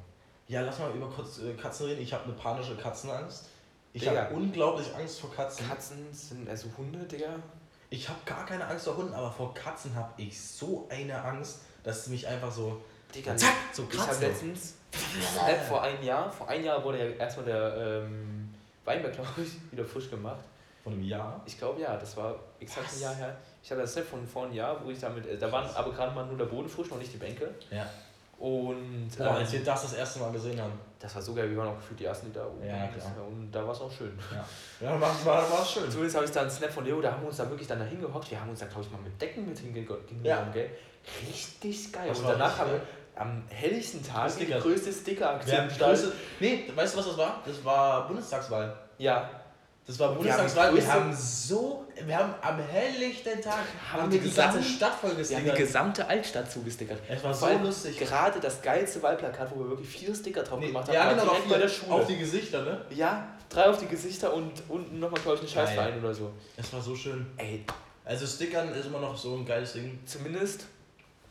[0.48, 2.02] Ja, lass mal über kurz äh, Katzen reden.
[2.02, 3.46] Ich habe eine panische Katzenangst.
[3.94, 5.68] Ich habe unglaublich Angst vor Katzen.
[5.68, 7.40] Katzen sind also Hunde, Digga.
[7.90, 11.60] Ich habe gar keine Angst vor Hunden, aber vor Katzen habe ich so eine Angst,
[11.84, 12.82] dass sie mich einfach so
[13.14, 14.76] Digga, zack, so Ich habe letztens,
[15.48, 18.45] äh, vor einem Jahr, vor einem Jahr wurde ja erstmal der ähm,
[18.86, 20.44] Weinberg, glaube ich, wieder frisch gemacht.
[20.84, 21.42] Von einem Jahr.
[21.46, 22.98] Ich glaube ja, das war exakt Was?
[22.98, 23.36] ein Jahr her.
[23.64, 25.92] Ich habe das Set von vor einem Jahr, wo ich damit, äh, da waren aber
[25.92, 27.50] gerade mal nur der Boden frisch, noch nicht die Bänke.
[27.72, 27.88] Ja.
[28.38, 30.74] Und Boah, als ähm, wir das das erste Mal gesehen haben.
[31.00, 32.90] das war so geil, wir waren auch gefühlt die ersten, die da oben Ja.
[33.26, 34.12] Und da war es auch schön.
[34.32, 34.46] Ja,
[34.88, 35.90] ja war, war, war schön.
[35.90, 37.80] Zumindest habe ich da einen Snap von Leo, da haben wir uns da wirklich dann
[37.80, 38.30] da hingehockt.
[38.30, 40.48] Wir haben uns da, glaube ich, mal mit Decken mit hingegangen, Ja.
[40.54, 40.70] gell?
[41.28, 42.10] Richtig geil.
[42.10, 42.88] Das und danach haben wir geil.
[43.16, 45.70] Am helllichten Tag die größte Sticker-Aktion
[46.40, 47.42] nee, weißt du, was das war?
[47.46, 48.76] Das war Bundestagswahl.
[48.98, 49.30] Ja,
[49.88, 50.76] Das war Bundestagswahl.
[50.76, 53.60] Wir haben so, wir haben am helllichten Tag
[53.92, 55.58] Haben haben die die ganze gesamten- Stadt voll wir haben die gestickert.
[55.58, 56.98] gesamte Altstadt zugestickert.
[57.08, 57.98] Es war so allem lustig.
[58.00, 61.24] Gerade das geilste Wahlplakat, wo wir wirklich vier Sticker drauf Nee, gemacht haben, ja, genau,
[61.24, 61.92] direkt auf bei der die, Schule.
[61.94, 62.82] auf die Gesichter, ne?
[62.90, 65.68] ja, drei auf die Gesichter und unten nochmal, glaube ich, ein Geil.
[65.68, 66.32] Scheißverein oder so.
[66.58, 67.28] Es war so schön.
[67.38, 67.64] Ey,
[68.04, 70.00] Also Stickern ist immer noch so ein geiles Ding.
[70.06, 70.66] zumindest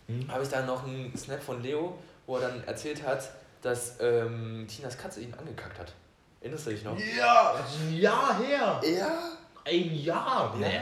[0.07, 0.31] Hm?
[0.31, 3.31] habe ich da noch einen Snap von Leo, wo er dann erzählt hat,
[3.63, 5.93] dass ähm, Tinas Katze ihn angekackt hat.
[6.41, 6.97] Erinnerst du dich noch?
[6.99, 8.81] Ja, ein Jahr her.
[8.85, 9.19] Ja.
[9.65, 10.55] Ein Jahr.
[10.61, 10.69] Ja.
[10.69, 10.81] Nee.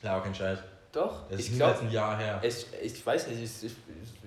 [0.00, 0.58] Klar, kein Scheiß.
[0.92, 2.40] Doch, Das ist glaube, ein Jahr her.
[2.42, 3.76] ich, ich weiß nicht, ich, ich,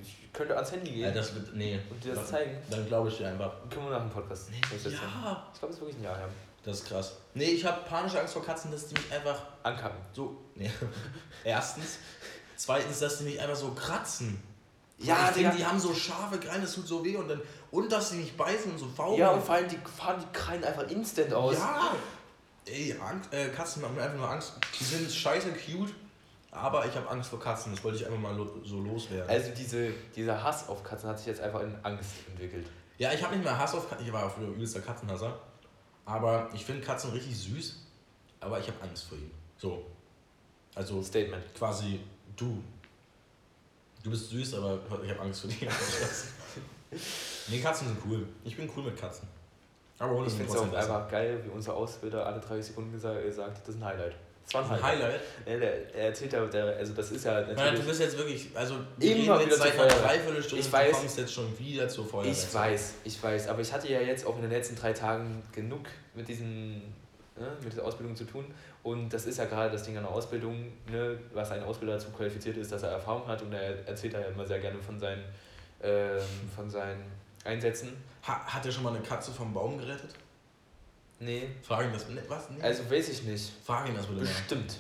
[0.01, 1.55] ich könnte ans Handy gehen Ja, das wird.
[1.55, 1.80] Nee.
[1.89, 2.57] und dir das zeigen.
[2.70, 3.53] Dann glaube ich dir einfach.
[3.70, 4.49] Können wir nach dem Podcast.
[4.70, 4.99] durchsetzen.
[5.01, 5.47] Ja.
[5.53, 6.28] Ich glaube, es ist wirklich ein Jahr her.
[6.64, 7.18] Das ist krass.
[7.34, 9.97] Nee, ich habe panische Angst vor Katzen, dass die mich einfach Ankacken.
[10.14, 10.36] so.
[10.55, 10.70] Nee.
[11.43, 11.97] Erstens.
[12.62, 14.39] Zweitens, dass die mich einfach so kratzen.
[14.99, 15.49] Ja, ich Digga.
[15.49, 17.41] die haben so scharfe Krallen, das tut so weh und dann.
[17.72, 19.20] Und dass sie mich beißen und so faulen.
[19.20, 21.55] Ja, und vor allem, die fahren die Krallen einfach instant aus.
[21.55, 21.95] Ja!
[22.66, 24.53] Ey, Angst, äh, Katzen machen mir einfach nur Angst.
[24.80, 25.91] Die sind scheiße cute,
[26.51, 27.74] aber ich habe Angst vor Katzen.
[27.74, 29.28] Das wollte ich einfach mal lo so loswerden.
[29.28, 32.68] Also diese, dieser Hass auf Katzen hat sich jetzt einfach in Angst entwickelt.
[32.99, 34.05] ja, ich habe nicht mehr Hass auf Katzen.
[34.05, 35.39] Ich war früher übelster Katzenhasser.
[36.05, 37.88] Aber ich finde Katzen richtig süß,
[38.39, 39.32] aber ich habe Angst vor ihnen.
[39.57, 39.84] So.
[40.76, 41.55] Also Statement.
[41.55, 41.99] quasi
[42.42, 42.64] du.
[44.04, 45.70] Du bist süß, aber ich habe Angst vor dir.
[47.48, 48.28] nee, Katzen sind cool.
[48.44, 49.28] Ich bin cool mit Katzen.
[50.00, 53.24] Aber Hunde Ich finde es auch einfach geil, wie unser Ausbilder alle 30 Sekunden gesagt,
[53.24, 54.16] gesagt das ist ein Highlight.
[54.46, 55.04] Das war ein Highlight.
[55.04, 55.22] Highlight.
[55.46, 57.86] Ja, der, er erzählt ja, der, also das ist ja Ja, du natürlich.
[57.86, 59.88] bist jetzt wirklich, also wir Immer reden jetzt seit einer.
[59.88, 60.92] Dreiviertelstunde, Ich weiß.
[60.92, 62.32] du kommst jetzt schon wieder zur Feuerwehr.
[62.32, 65.44] Ich weiß, ich weiß, aber ich hatte ja jetzt auch in den letzten drei Tagen
[65.52, 65.82] genug
[66.16, 66.82] mit diesen,
[67.38, 68.46] ne, mit dieser Ausbildung zu tun.
[68.84, 72.10] Und das ist ja gerade das Ding an der Ausbildung, ne, was ein Ausbilder dazu
[72.10, 75.00] qualifiziert ist, dass er Erfahrung hat und er erzählt da ja immer sehr gerne von
[75.00, 75.24] seinen,
[75.82, 76.22] ähm,
[76.56, 77.04] von seinen
[77.44, 77.90] Einsätzen.
[78.28, 80.14] Ha, hat er schon mal eine Katze vom Baum gerettet?
[81.20, 82.50] Nee, Frag ihn das, ne, was?
[82.50, 82.62] Nee.
[82.62, 83.52] also weiß ich nicht.
[83.64, 84.28] Frag ihn das bitte mal.
[84.28, 84.78] Bestimmt.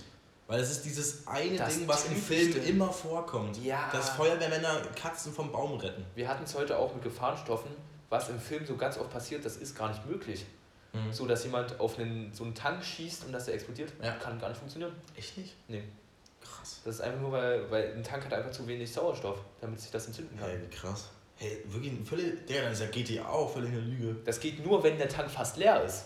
[0.47, 3.63] Weil es ist dieses eine Das Ding, was im Film immer vorkommt.
[3.63, 3.89] Ja.
[3.91, 6.03] Dass Feuerwehrmänner Katzen vom Baum retten.
[6.13, 7.71] Wir hatten es heute auch mit Gefahrenstoffen,
[8.09, 10.45] was im Film so ganz oft passiert, das ist gar nicht möglich.
[10.93, 11.13] Mhm.
[11.13, 14.11] So, dass jemand auf einen, so einen Tank schießt und dass der explodiert, Ja.
[14.15, 14.91] kann gar nicht funktionieren.
[15.15, 15.53] Echt nicht?
[15.67, 15.83] Nee.
[16.41, 16.81] Krass.
[16.83, 19.91] Das ist einfach nur, weil, weil ein Tank hat einfach zu wenig Sauerstoff, damit sich
[19.91, 20.49] das entzünden kann.
[20.49, 21.09] Hey, krass.
[21.37, 24.15] Hey, wirklich völlig, der, dann ist ja GTA auch völlig eine Lüge.
[24.25, 26.05] Das geht nur, wenn der Tank fast leer ist.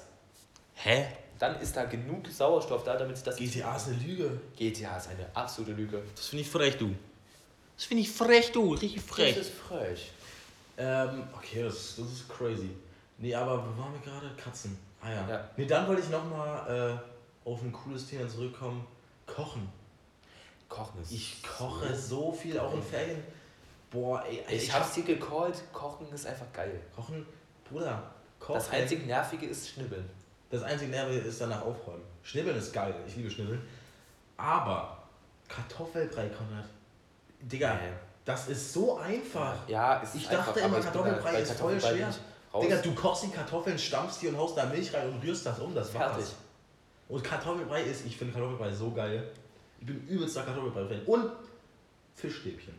[0.75, 1.05] Hä?
[1.39, 3.35] Dann ist da genug Sauerstoff da, damit sich das.
[3.37, 4.39] GTA ist eine Lüge.
[4.55, 6.01] GTA ist eine absolute Lüge.
[6.15, 6.93] Das finde ich frech, du.
[7.75, 8.73] Das finde ich frech, du.
[8.73, 8.95] Richtig
[9.35, 10.11] Das ist frech.
[10.77, 12.69] Ähm, okay, das, das ist crazy.
[13.17, 14.29] Nee, aber wo waren wir gerade?
[14.35, 14.77] Katzen.
[15.01, 15.27] Ah ja.
[15.29, 15.49] Ja.
[15.55, 16.99] Nee, dann wollte ich nochmal
[17.45, 18.85] äh, auf ein cooles Thema zurückkommen.
[19.25, 19.69] Kochen.
[20.67, 21.11] Kochen ist.
[21.11, 23.23] Ich koche so viel, auch in Ferien.
[23.91, 26.79] Boah, ey, Ich, hab's dir gecallt, Kochen ist einfach geil.
[26.95, 27.25] Kochen,
[27.69, 28.03] Bruder,
[28.39, 28.55] kochen.
[28.55, 30.09] Das einzig Nervige ist Schnibbeln.
[30.49, 32.03] das einzige Nerve ist danach aufräumen.
[32.23, 33.61] Schnibbeln ist geil, ich liebe Schnibbeln.
[34.37, 34.97] Aber
[35.47, 36.65] Kartoffelbrei, Konrad.
[37.39, 37.93] Digga, Nee.
[38.25, 39.55] das ist so einfach.
[39.69, 42.09] Ja, es ist Ich dachte einfach, immer, ich Kartoffelbrei ist voll schwer.
[42.09, 42.15] ich
[42.55, 42.63] Raus.
[42.63, 45.59] Digga, du kochst die Kartoffeln, stampfst die und haust da Milch rein und rührst das
[45.59, 46.13] um, das war's.
[46.13, 46.35] Fertig.
[47.09, 49.29] Und Kartoffelbrei ist, ich finde Kartoffelbrei so geil.
[49.81, 51.01] Ich bin übelster Kartoffelbrei-Fan.
[51.05, 51.31] Und
[52.15, 52.73] Fischstäbchen.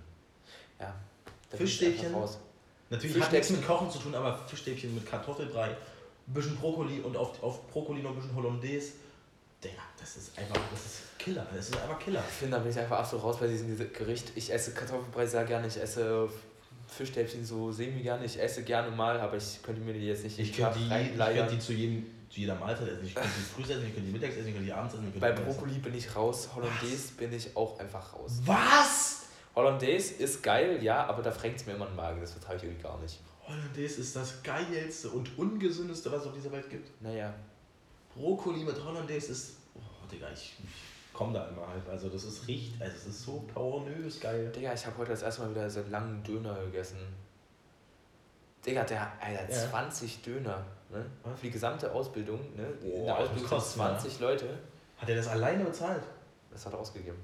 [0.81, 0.95] Ja.
[1.51, 2.14] Fischstäbchen.
[2.89, 7.14] Natürlich hat nichts mit Kochen zu tun, aber Fischstäbchen mit Kartoffelbrei, ein bisschen Brokkoli und
[7.16, 8.93] auf, auf Brokkoli noch ein bisschen Hollandaise.
[9.62, 11.47] Digga, das ist einfach, das ist Killer.
[11.55, 12.24] Das ist einfach Killer.
[12.27, 14.33] Ich finde, da bin ich einfach absolut raus bei diesem Gericht.
[14.37, 16.31] Ich esse Kartoffelbrei sehr gerne, ich esse
[16.89, 20.39] Fischstäbchen so semi gerne, ich esse gerne mal, aber ich könnte mir die jetzt nicht
[20.39, 23.07] Ich könnte die, ich könnte die zu, jedem, zu jeder Mahlzeit essen.
[23.07, 25.12] Ich könnte die früh essen, ich könnte die mittags essen, ich könnte die abends essen.
[25.18, 28.41] Bei Brokkoli bin ich raus, Hollandaise bin ich auch einfach raus.
[28.45, 29.26] Was?
[29.55, 32.64] Hollandaise ist geil, ja, aber da frängt es mir immer den Magen, das vertrage ich
[32.64, 33.20] irgendwie gar nicht.
[33.47, 36.91] Hollandaise ist das geilste und ungesündeste, was es auf dieser Welt gibt.
[37.03, 37.32] Naja,
[38.14, 39.57] Brokkoli mit Hollandaise ist.
[39.74, 39.80] Oh,
[40.11, 40.86] Digga, ich, ich
[41.17, 41.89] komme da immer halt.
[41.91, 42.81] Also, das ist richtig.
[42.81, 44.53] Also, es ist so pornös geil.
[44.55, 46.99] Digga, ich habe heute das erste Mal wieder so einen langen Döner gegessen.
[48.64, 49.71] Digga, der, Alter, Ja.
[49.71, 51.05] 20 Döner, ne?
[51.37, 52.67] Für die gesamte Ausbildung, ne?
[52.83, 53.99] In Boah, der das Ausbildung sind kostet, ne?
[53.99, 54.47] 20 Leute.
[54.99, 56.03] Hat er das alleine bezahlt?
[56.51, 57.19] Das hat er ausgegeben.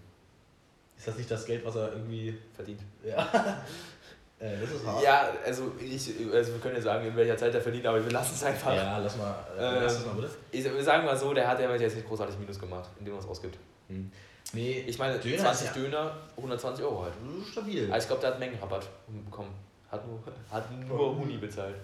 [0.96, 2.38] Ist das nicht das Geld, was er irgendwie.
[2.54, 2.80] Verdient.
[3.02, 3.16] Ja.
[4.38, 5.02] äh, das ist hart.
[5.02, 8.12] Ja, also ich, also wir können ja sagen, in welcher Zeit er verdient, aber wir
[8.12, 8.74] lassen es einfach.
[8.74, 9.34] Ja, lass mal.
[9.58, 10.30] Äh, Ähm, lass das mal bitte.
[10.52, 13.20] Ich, wir sagen mal so, der hat ja jetzt nicht großartig Minus gemacht, indem er
[13.20, 13.58] es ausgibt.
[13.96, 14.12] Hm.
[14.54, 17.14] Nee, Ich meine, Döner 20 ist ja- Döner, 120 Euro halt.
[17.50, 17.88] stabil.
[17.88, 18.86] Aber ich glaube, der hat Mengenrabatt
[19.24, 19.54] bekommen.
[19.90, 20.20] Hat nur,
[20.50, 21.76] hat nur Huni bezahlt.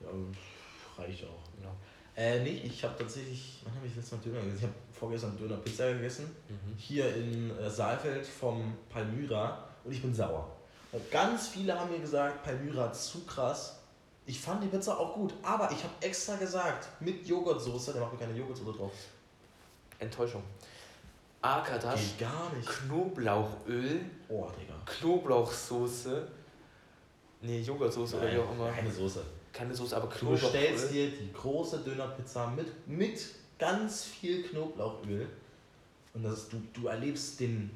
[0.00, 0.08] Ja,
[1.02, 1.42] reicht auch.
[1.56, 1.74] Genau.
[2.16, 3.60] Äh, nee, ich habe tatsächlich.
[3.64, 4.56] Wann habe ich letztes Mal Döner gegessen?
[4.58, 6.34] Ich habe vorgestern Döner Pizza gegessen.
[6.48, 6.76] Mhm.
[6.76, 10.50] hier in äh, Saalfeld vom Palmyra und ich bin sauer.
[10.92, 13.78] Und ganz viele haben mir gesagt, Palmyra zu krass.
[14.26, 18.12] Ich fand die Pizza auch gut, aber ich habe extra gesagt, mit Joghurtsoße, da macht
[18.12, 18.92] mir keine Joghurtsoße drauf.
[19.98, 20.42] Enttäuschung.
[21.42, 22.68] Akadas, Geht gar nicht.
[22.68, 24.74] Knoblauchöl, Oh, Digga.
[24.86, 26.28] Knoblauchsoße,
[27.42, 28.70] nee, Joghurtsoße oder wie auch immer.
[28.70, 29.22] keine Soße.
[29.52, 31.10] Keine Soße, aber Du bestellst Knoblauchöl.
[31.10, 33.20] dir die große Dönerpizza mit, mit
[33.58, 35.26] ganz viel Knoblauchöl
[36.14, 37.70] und das, du, du erlebst den,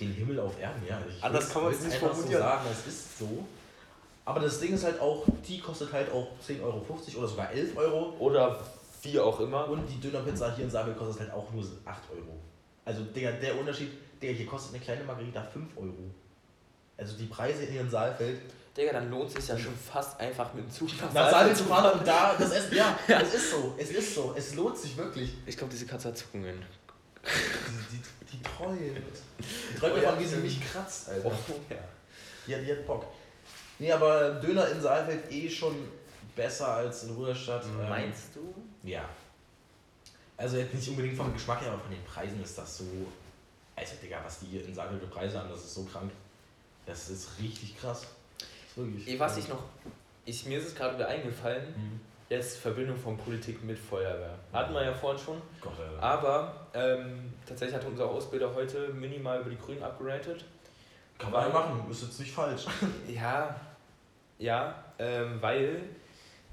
[0.00, 1.00] den Himmel auf Erden, ja.
[1.08, 2.42] Ich Anders kann man's will's nicht einfach so formulieren.
[2.42, 3.44] sagen, es ist so.
[4.24, 6.84] Aber das Ding ist halt auch, die kostet halt auch 10,50 Euro
[7.16, 8.14] oder sogar 11 Euro.
[8.18, 8.60] Oder
[9.02, 9.68] wie auch immer.
[9.68, 12.38] Und die Dönerpizza hier in Saalfeld kostet halt auch nur 8 Euro.
[12.84, 13.90] Also, Digga, der Unterschied,
[14.20, 16.10] Digga, hier kostet eine kleine Margarita 5 Euro.
[16.96, 18.40] Also die Preise hier in Saalfeld.
[18.76, 21.32] Digga, dann lohnt es sich ja schon fast einfach mit dem Zug nach Nach Saalfeld
[21.32, 22.76] Saalfeld zu fahren und da das Essen.
[22.76, 23.74] Ja, es ist so.
[23.78, 24.34] Es ist so.
[24.36, 25.34] Es lohnt sich wirklich.
[25.46, 26.64] Ich glaube, diese Katze hat Zuckungen.
[27.24, 28.80] Die, die, die träumt.
[28.80, 31.30] Die träumt Oh ja, wie sie ähm, mich kratzt, Alter.
[31.30, 31.76] Oh, ja.
[32.46, 33.06] Die hat, die hat Bock.
[33.78, 35.74] Nee, aber Döner in Saalfeld eh schon
[36.34, 37.64] besser als in Ruderstadt.
[37.64, 38.54] Ähm, Meinst du?
[38.82, 39.08] Ja.
[40.36, 42.84] Also jetzt nicht unbedingt vom Geschmack her, aber von den Preisen ist das so.
[43.74, 46.10] Also Digga, was die hier in Saalfeld für Preise haben, das ist so krank.
[46.86, 48.06] Das ist richtig krass.
[48.38, 49.18] Das ist wirklich.
[49.20, 49.62] Was ich noch.
[50.24, 52.00] Ich, mir ist es gerade wieder eingefallen, Mhm.
[52.28, 54.34] jetzt Verbindung von Politik mit Feuerwehr.
[54.52, 55.42] Hatten wir ja vorhin schon.
[55.60, 56.02] Gott, Alter.
[56.02, 60.44] Aber ähm, tatsächlich hat unser Ausbilder heute minimal über die Grünen abgeratet.
[61.18, 62.66] Kann man ja machen, ist jetzt nicht falsch.
[63.08, 63.58] Ja,
[64.38, 65.82] ja, ähm, weil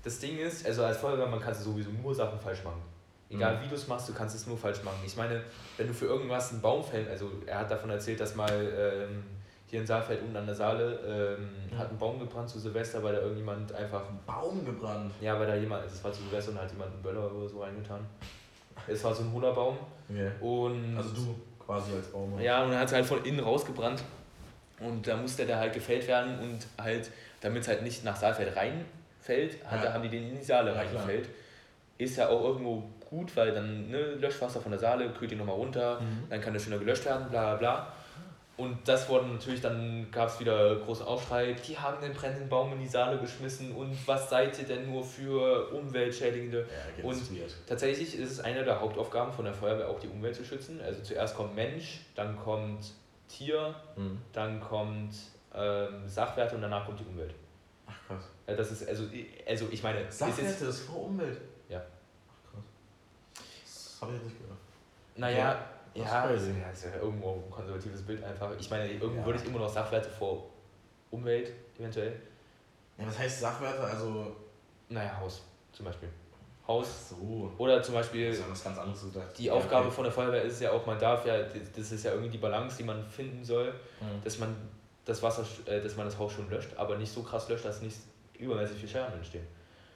[0.06, 2.82] das Ding ist, also als Feuerwehrmann kannst du sowieso nur Sachen falsch machen.
[3.30, 3.64] Egal Mhm.
[3.64, 5.00] wie du es machst, du kannst es nur falsch machen.
[5.06, 5.42] Ich meine,
[5.78, 9.24] wenn du für irgendwas einen Baum fällst, also er hat davon erzählt, dass mal ähm,
[9.68, 11.78] hier in Saalfeld unten an der Saale ähm, Mhm.
[11.80, 15.12] hat ein Baum gebrannt zu Silvester, weil da irgendjemand einfach, Baum gebrannt.
[15.20, 17.32] ja, weil da jemand, also es war zu Silvester und da hat jemand einen Böller
[17.34, 18.06] oder so reingetan.
[18.88, 19.78] Es war so ein hohler Baum
[20.08, 20.30] Okay.
[20.40, 21.36] und Also du
[21.66, 22.40] quasi als Baum.
[22.40, 24.04] ja, und dann hat es halt von innen rausgebrannt.
[24.80, 27.10] Und da musste der halt gefällt werden und halt,
[27.42, 28.56] damit es halt nicht nach Saalfeld
[29.28, 29.94] reinfällt, hat, Ja.
[29.94, 31.30] haben die den in die Saale Ja, reingefällt.
[31.98, 35.56] Ist ja auch irgendwo gut, weil dann ne, Löschwasser von der Saale kühlt die nochmal
[35.56, 36.30] runter, Mhm.
[36.30, 37.88] dann kann das schneller gelöscht werden, bla bla bla.
[38.58, 42.72] Und das wurde natürlich, dann gab es wieder großen Aufschrei, die haben den brennenden Baum
[42.72, 47.22] in die Saale geschmissen und was seid ihr denn nur für umweltschädigende Ja, Und-.
[47.68, 50.80] Tatsächlich ist es eine der Hauptaufgaben von der Feuerwehr, auch die Umwelt zu schützen.
[50.82, 52.94] Also zuerst kommt Mensch, dann kommt
[53.28, 54.20] Tier, Mhm.
[54.32, 55.14] dann kommt
[55.54, 57.34] ähm, Sachwerte und danach kommt die Umwelt.
[58.08, 58.24] Krass.
[58.48, 59.06] Ja, das ist, also,
[59.48, 61.40] also ich meine, Sachwerte ist vor Umwelt.
[61.70, 61.82] Ja.
[62.30, 62.64] Ach krass.
[63.64, 64.60] Das habe ich jetzt nicht gehört.
[65.16, 65.54] naja,
[65.94, 66.50] Das ist ja, crazy.
[66.74, 68.52] ist, ja, ja irgendwo ein konservatives Bild einfach.
[68.60, 69.26] Ich meine, irgendwo Ja.
[69.26, 70.46] würde ich immer noch Sachwerte vor
[71.12, 72.20] Umwelt eventuell.
[72.98, 73.82] Ja, was heißt Sachwerte?
[73.84, 74.36] Also.
[74.90, 75.42] Naja, Haus
[75.72, 76.10] zum Beispiel.
[76.68, 77.52] Haus So.
[77.60, 79.38] oder zum Beispiel Das ist ja was ganz anderes gedacht.
[79.38, 82.32] die Aufgabe von der Feuerwehr ist ja auch, man darf ja, das ist ja irgendwie
[82.32, 84.24] die Balance, die man finden soll, Mhm.
[84.24, 84.56] dass man
[85.06, 87.82] das Wasser, äh, dass man das Haus schon löscht, aber nicht so krass löscht, dass
[87.82, 87.98] nicht
[88.40, 89.46] übermäßig viel Scherben entstehen.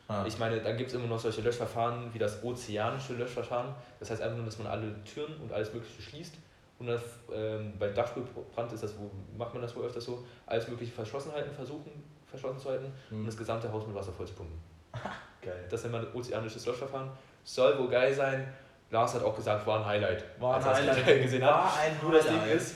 [0.07, 0.23] Ah.
[0.25, 3.75] Ich meine, dann gibt es immer noch solche Löschverfahren wie das ozeanische Löschverfahren.
[3.99, 6.33] Das heißt einfach nur, dass man alle Türen und alles Mögliche schließt.
[6.79, 7.01] Und das,
[7.33, 11.31] ähm, beim Dachstuhlbrand ist das, wo macht man das wohl öfters so, alles Mögliche verschlossen
[11.33, 11.91] halten, versuchen
[12.25, 13.25] verschlossen zu halten und Mhm.
[13.25, 14.57] das gesamte Haus mit Wasser voll zu pumpen.
[15.41, 15.65] Geil.
[15.69, 17.09] Das nennt man ozeanisches Löschverfahren.
[17.43, 18.51] Soll wohl geil sein.
[18.91, 20.23] Lars hat auch gesagt, war ein Highlight.
[20.41, 21.51] als er das gesehen hat.
[21.51, 22.55] War ein Nur das Ding Highlight.
[22.55, 22.75] ist,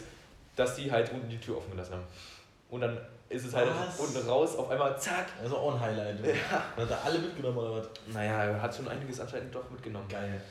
[0.56, 2.04] dass die halt unten die Tür offen gelassen haben.
[2.70, 2.98] Und dann
[3.30, 4.00] ist es halt Was?
[4.00, 5.28] unten raus, auf einmal zack.
[5.42, 6.20] Also auch ein Highlight.
[6.26, 6.64] Ja.
[6.76, 7.90] Hat er alle mitgenommen oder was?
[8.08, 10.08] Naja, er hat schon einiges anscheinend doch mitgenommen.
[10.08, 10.42] Geil.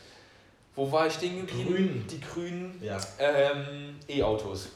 [0.75, 1.69] Wo war ich stehen geblieben?
[1.69, 2.07] Grün.
[2.09, 2.83] Die Grünen.
[2.83, 2.99] Ja.
[3.19, 4.71] Ähm, E-Autos.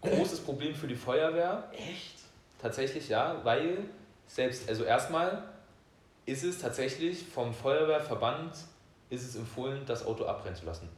[0.00, 1.64] Großes Problem für die Feuerwehr.
[1.72, 2.20] Echt?
[2.60, 3.78] Tatsächlich ja, weil
[4.26, 5.42] selbst, also erstmal
[6.26, 8.54] ist es tatsächlich vom Feuerwehrverband
[9.10, 10.88] ist es empfohlen, das Auto abbrennen zu lassen.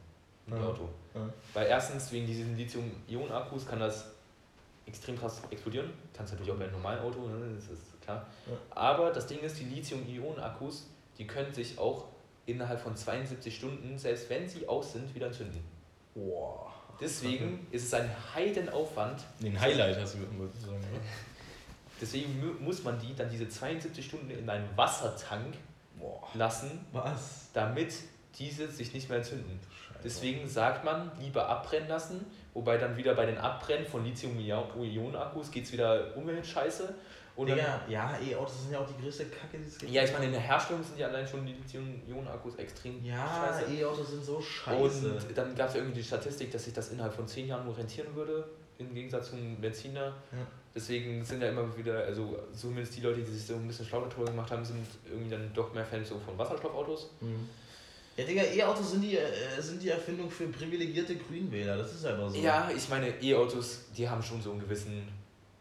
[0.49, 0.57] Ja.
[0.57, 0.87] E-Auto.
[1.13, 1.29] Ja.
[1.53, 4.05] Weil erstens wegen diesen Lithium-Ionen-Akkus kann das
[4.85, 5.91] extrem krass explodieren.
[6.13, 7.53] Kannst natürlich auch bei einem normalen Auto, ne?
[7.55, 8.25] das ist klar.
[8.45, 8.53] Ja.
[8.71, 10.87] Aber das Ding ist, die Lithium-Ionen-Akkus,
[11.17, 12.05] die können sich auch
[12.45, 15.59] innerhalb von 72 Stunden, selbst wenn sie aus sind, wieder entzünden.
[16.15, 16.71] Boah.
[16.99, 19.21] Deswegen ist es ein Heidenaufwand.
[19.41, 20.79] Den Highlight hast du sozusagen?
[22.01, 25.55] Deswegen mu- muss man die dann diese 72 Stunden in einen Wassertank
[25.99, 26.27] Boah.
[26.35, 27.49] lassen, Was?
[27.53, 27.93] damit
[28.37, 29.59] diese sich nicht mehr entzünden.
[30.03, 35.65] Deswegen sagt man, lieber abbrennen lassen, wobei dann wieder bei den Abbrennen von Lithium-Ionen-Akkus geht
[35.65, 36.93] es wieder Umweltscheiße.
[37.35, 39.91] Und Digga, ja, E-Autos sind ja auch die größte Kacke, die es gibt.
[39.91, 43.71] ja, ich meine, in der Herstellung sind ja allein schon die Lithium-Ionen-Akkus extrem Ja, scheiße.
[43.73, 45.11] E-Autos sind so scheiße.
[45.11, 47.65] Und dann gab es ja irgendwie die Statistik, dass sich das innerhalb von 10 Jahren
[47.65, 50.05] nur rentieren würde, im Gegensatz zum Benziner.
[50.31, 50.47] Ja.
[50.73, 54.01] Deswegen sind ja immer wieder, also zumindest die Leute, die sich so ein bisschen schlau
[54.01, 57.11] darüber gemacht haben, sind irgendwie dann doch mehr Fans so von Wasserstoffautos.
[57.21, 57.49] Mhm.
[58.17, 61.77] Ja, Digga, E-Autos sind die, äh, sind die Erfindung für privilegierte Grünwähler.
[61.77, 62.37] Das ist einfach so.
[62.37, 65.07] Ja, ich meine, E-Autos, die haben schon so einen gewissen.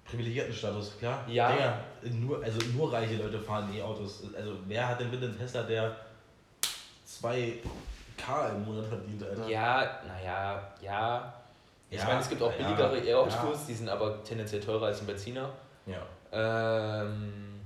[0.08, 1.24] Privilegierten Status, klar.
[1.28, 1.50] Ja.
[1.52, 1.80] Digga,
[2.14, 4.22] nur, also nur reiche Leute fahren E-Autos.
[4.36, 5.96] Also wer hat denn bitte einen Tesla, der
[7.08, 9.48] 2K im Monat verdient, Alter?
[9.48, 11.34] Ja, naja, ja.
[11.90, 13.64] Ich Ja, meine, es gibt auch ja, billigere E-Autos, ja.
[13.68, 15.50] die sind aber tendenziell teurer als ein Benziner.
[15.86, 16.02] Ja.
[17.02, 17.60] Ähm,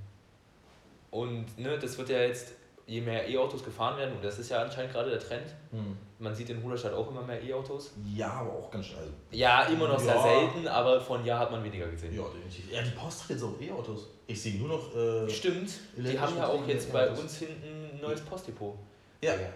[1.11, 2.53] und ne, das wird ja jetzt,
[2.91, 5.97] je mehr E-Autos gefahren werden, und das ist ja anscheinend gerade der Trend, Hm.
[6.19, 7.93] man sieht in Ruderstadt auch immer mehr E-Autos.
[8.17, 8.99] Ja, aber auch ganz schön.
[8.99, 10.23] Also, Ja, immer noch sehr Ja.
[10.23, 12.15] selten, aber von Jahr hat man weniger gesehen.
[12.17, 12.73] ja, definitiv.
[12.73, 14.09] Ja, die Post hat jetzt auch E-Autos.
[14.27, 14.97] Ich sehe nur noch.
[14.97, 18.75] Äh, Stimmt, die haben ja auch jetzt bei uns hinten ein neues Postdepot.
[19.23, 19.33] ja.
[19.35, 19.49] Digga,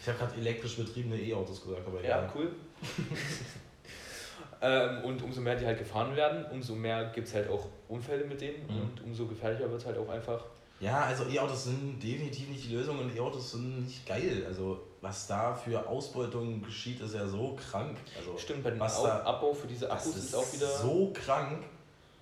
[0.00, 2.32] Ich habe gerade elektrisch betriebene E-Autos gesagt, aber Ja, egal.
[2.34, 2.50] cool.
[4.62, 8.24] ähm, und umso mehr die halt gefahren werden, umso mehr gibt es halt auch Unfälle
[8.24, 8.80] mit denen Mhm.
[8.82, 10.42] und umso gefährlicher wird es halt auch einfach.
[10.84, 14.44] Ja, also E-Autos sind definitiv nicht die Lösung und E-Autos sind nicht geil.
[14.46, 17.96] Also was da für Ausbeutung geschieht, ist ja so krank.
[18.18, 20.68] Also Stimmt, bei dem was da- Abbau für diese Akkus ist, ist auch wieder.
[20.78, 21.64] so krank.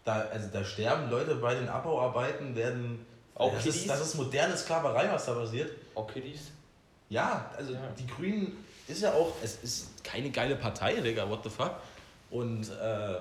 [0.05, 3.05] Da, also da sterben Leute bei den Abbauarbeiten, werden.
[3.35, 3.81] Auch das, Kiddies?
[3.83, 5.71] ist, das ist moderne Sklaverei, was da passiert.
[5.95, 6.51] Auch Kiddies.
[7.09, 7.81] Ja, also Ja.
[7.99, 11.73] die Grünen ist ja auch, es ist keine geile Partei, Digga, what the fuck.
[12.31, 13.15] Und äh,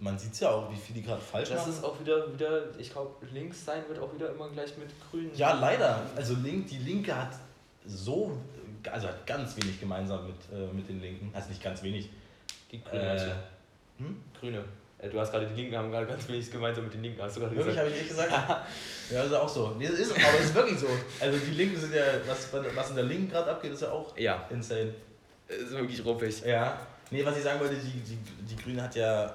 [0.00, 1.72] man sieht ja auch, wie viel die gerade falsch Das machen.
[1.72, 5.30] ist auch wieder, wieder ich glaube, links sein wird auch wieder immer gleich mit Grünen.
[5.34, 6.02] Ja, leider.
[6.16, 7.32] Also Link, die Linke hat
[7.84, 8.38] so,
[8.90, 11.30] also hat ganz wenig gemeinsam mit, äh, mit den Linken.
[11.34, 12.08] Also nicht ganz wenig.
[12.70, 13.30] Die Grünen, Äh,
[13.98, 14.22] hm?
[14.38, 14.64] Grüne.
[14.98, 17.36] Äh, Du hast gerade die Linken haben gerade ganz wenig gemeinsam mit den Linken, hast
[17.36, 17.86] du gerade Wirklich, gesagt.
[17.88, 18.66] habe ich nicht gesagt?
[19.10, 19.74] ja, ist auch so.
[19.78, 20.86] Nee, das ist, aber es ist wirklich so.
[21.20, 24.16] Also die Linken sind ja, was, was in der Linken gerade abgeht, ist ja auch
[24.16, 24.94] Ja, insane.
[25.48, 26.42] ist wirklich ruppig.
[26.44, 26.78] Ja.
[27.10, 29.34] Nee, was ich sagen wollte, die, die, die Grüne hat ja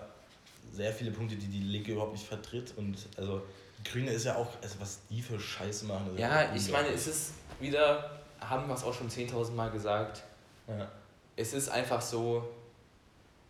[0.76, 2.73] sehr viele Punkte, die die Linke überhaupt nicht vertritt.
[2.77, 3.41] Und also
[3.80, 6.11] die Grüne ist ja auch, also was die für Scheiße machen.
[6.18, 10.23] Ja, ich meine, es ist wieder, haben wir es auch schon 10.000 Mal gesagt,
[10.68, 10.89] Ja.
[11.35, 12.47] es ist einfach so,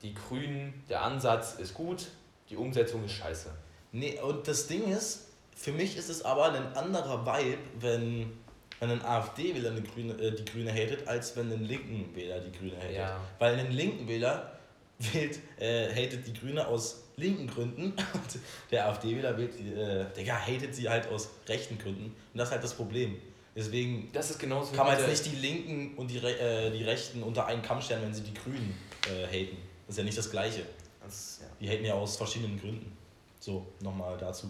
[0.01, 2.07] die Grünen, der Ansatz ist gut,
[2.49, 3.49] die Umsetzung ist scheiße.
[3.91, 8.33] Nee, und das Ding ist, für mich ist es aber ein anderer Vibe, wenn,
[8.79, 12.51] wenn ein AfD-Wähler eine Grüne, äh, die Grüne hatet, als wenn ein linken Wähler die
[12.51, 12.95] Grüne hatet.
[12.97, 13.19] Ja.
[13.39, 14.51] Weil ein linken Wähler
[14.99, 17.83] wählt, äh, hatet die Grüne aus linken Gründen
[18.13, 18.39] und
[18.71, 22.05] der AfD-Wähler äh, Digga, hatet sie halt aus rechten Gründen.
[22.05, 23.15] Und das ist halt das Problem.
[23.55, 26.71] Deswegen Das ist genauso kann man jetzt der- nicht die Linken und die, Re äh,
[26.71, 28.75] die Rechten unter einen Kamm stellen, wenn sie die Grünen
[29.07, 29.57] äh, haten.
[29.87, 30.63] Das ist ja nicht das Gleiche.
[31.03, 31.47] Das, ja.
[31.61, 32.91] Die haten ja aus verschiedenen Gründen.
[33.39, 34.47] So, nochmal dazu.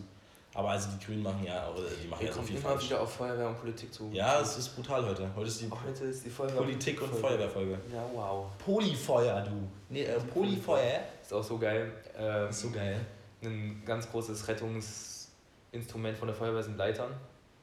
[0.55, 2.69] Aber also die Grünen machen ja auch, äh, die machen Wir ja so viel immer
[2.69, 2.85] falsch.
[2.85, 4.09] wieder auf Feuerwehr und Politik zu.
[4.13, 5.29] Ja, es ist brutal heute.
[5.35, 7.77] Heute ist die Heute ist die Feuerwehr Politik- und Feuerwehrfolge.
[7.93, 8.45] Ja, wow.
[8.57, 9.51] Polyfeuer, du.
[9.89, 11.01] Nee, äh, Polyfeuer.
[11.21, 11.91] Ist auch so geil.
[12.17, 12.99] Ähm, so geil.
[13.43, 17.11] Ein ganz großes Rettungsinstrument von der Feuerwehr sind Leitern.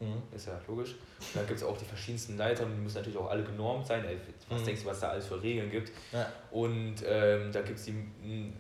[0.01, 0.23] Mhm.
[0.35, 0.91] Ist ja logisch.
[0.93, 4.05] Und da gibt es auch die verschiedensten Leitern die müssen natürlich auch alle genormt sein.
[4.05, 4.19] Ey,
[4.49, 4.65] Was Mhm.
[4.67, 5.93] denkst du, was da alles für Regeln gibt?
[6.13, 6.29] Ja.
[6.51, 8.53] Und ähm, da gibt es die, m,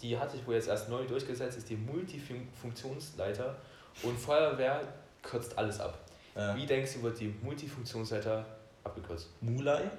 [0.00, 3.56] die hat sich wohl jetzt erst neu durchgesetzt, ist die Multifunktionsleiter
[4.02, 4.80] und Feuerwehr
[5.22, 5.98] kürzt alles ab.
[6.34, 6.54] Ja.
[6.54, 8.44] Wie denkst du, wird die Multifunktionsleiter
[8.84, 9.28] abgekürzt?
[9.40, 9.90] Mulai?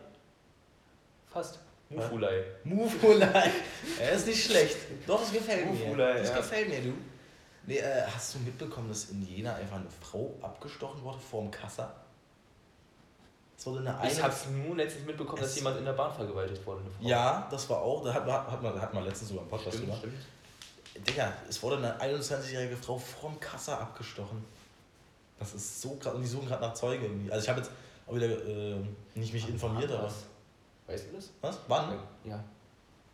[1.28, 1.60] Fast.
[1.90, 2.44] Mufulai.
[2.64, 3.50] Mufulai.
[4.02, 4.76] Er ist nicht schlecht.
[5.08, 5.72] Doch, das gefällt mir.
[5.86, 6.38] Mufulai, Das ja.
[6.38, 6.94] gefällt mir, du.
[7.66, 11.94] Nee, äh, hast du mitbekommen, dass in Jena einfach eine Frau abgestochen wurde vorm Kassa?
[13.58, 16.66] Es wurde eine Ich eine- hab's nur letztens mitbekommen, dass jemand in der Bahn vergewaltigt
[16.66, 16.82] wurde.
[16.82, 17.08] Eine Frau.
[17.08, 19.78] Ja, das war auch, da hat, man- hat, man, hat man letztens sogar einen Podcast
[19.78, 20.00] stimmt, gemacht.
[20.02, 21.08] stimmt.
[21.08, 24.44] Digga, es wurde eine 21-jährige Frau vorm Kassa abgestochen.
[25.40, 26.14] Das ist so krass.
[26.14, 27.32] Und die suchen gerade nach Zeugen irgendwie.
[27.32, 27.72] Also ich habe jetzt
[28.08, 28.76] auch wieder äh,
[29.16, 30.04] nicht mich informiert, aber.
[30.06, 30.14] Was?
[30.88, 31.30] Weißt du das?
[31.42, 31.58] Was?
[31.68, 32.00] Wann?
[32.24, 32.44] Ja.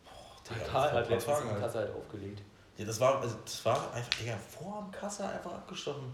[0.04, 1.60] Vor ein hat letztens die halt.
[1.60, 2.42] Kasse halt aufgelegt.
[2.76, 6.12] Ja, das war, also das war einfach, Digga, vorm Kassa einfach abgestochen.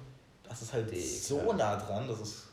[0.48, 1.02] Das ist halt Digga.
[1.06, 2.08] so nah dran.
[2.08, 2.46] Das ist.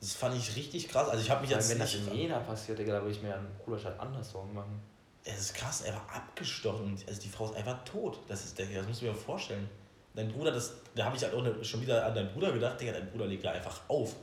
[0.00, 1.08] Das fand ich richtig krass.
[1.08, 3.22] Also ich habe mich Vor jetzt wenn das in Jena passiert, Digga, da würde ich
[3.22, 4.82] mir an Bruderstadt anders Sorgen machen.
[5.24, 6.86] Es ist krass, er war abgestochen.
[6.86, 8.18] und Also die Frau ist einfach tot.
[8.26, 9.68] Das ist, Digga, das musst du mir vorstellen.
[10.14, 12.92] Dein Bruder, das, da habe ich halt auch schon wieder an deinen Bruder gedacht, Digga,
[12.92, 14.14] dein Bruder legt da einfach auf.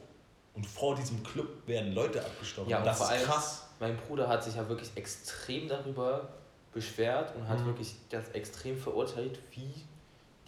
[0.53, 2.69] Und vor diesem Club werden Leute abgestochen.
[2.69, 3.68] Ja, und das vor ist allem- krass.
[3.79, 6.27] Mein Bruder hat sich ja wirklich extrem darüber
[6.73, 7.67] beschwert und hat Mhm.
[7.67, 9.73] wirklich das extrem verurteilt, wie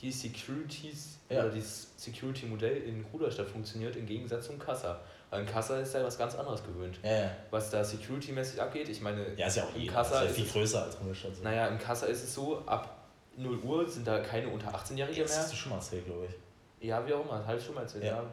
[0.02, 1.42] die Securities Ja.
[1.42, 5.00] oder dieses Security-Modell in Ruderstadt funktioniert, im Gegensatz zum Kassa.
[5.30, 7.00] Weil in Kassa ist ja was ganz anderes gewöhnt.
[7.04, 7.32] Ja.
[7.52, 9.94] Was da security-mäßig abgeht, ich meine, Ja, ist ja auch jeder.
[9.94, 11.36] Kassa ist ja ist viel es, größer als Hundertstadt.
[11.38, 11.44] So.
[11.44, 12.98] naja, im Kassa ist es so, ab
[13.38, 15.40] 0 Uhr sind da keine unter 18-Jährige das mehr.
[15.40, 16.88] hast du schon mal erzählt, glaube ich.
[16.88, 18.04] Ja, wie auch immer, das habe ich schon mal erzählt.
[18.04, 18.16] Ja.
[18.18, 18.24] Ja.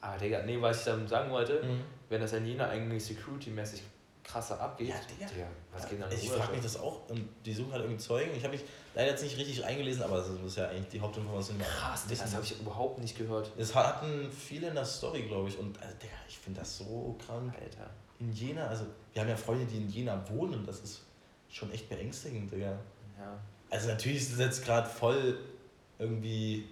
[0.00, 1.80] Aber Digga, nee, was ich dann sagen wollte, Mhm.
[2.08, 3.82] wenn das in Jena eigentlich security-mäßig
[4.24, 4.94] krasser abgeht, Ja,
[5.28, 5.46] Digga.
[5.72, 7.08] was geht dann Ich frage mich das auch.
[7.10, 8.30] Und die suchen halt irgendwie Zeugen.
[8.36, 8.64] Ich habe mich
[8.94, 11.58] leider jetzt nicht richtig eingelesen, aber das ist ja eigentlich die Hauptinformation.
[11.58, 13.50] Krass, wissen das habe ich überhaupt nicht gehört.
[13.58, 15.58] Es hatten viele in der Story, glaube ich.
[15.58, 17.54] Und also, Digga, ich finde das so krank.
[17.54, 17.90] Alter.
[18.18, 20.64] In Jena, also wir haben ja Freunde, die in Jena wohnen.
[20.66, 21.02] Das ist
[21.50, 22.78] schon echt beängstigend, Digga.
[23.18, 23.38] Ja.
[23.70, 25.38] Also natürlich ist es jetzt gerade voll
[25.98, 26.68] irgendwie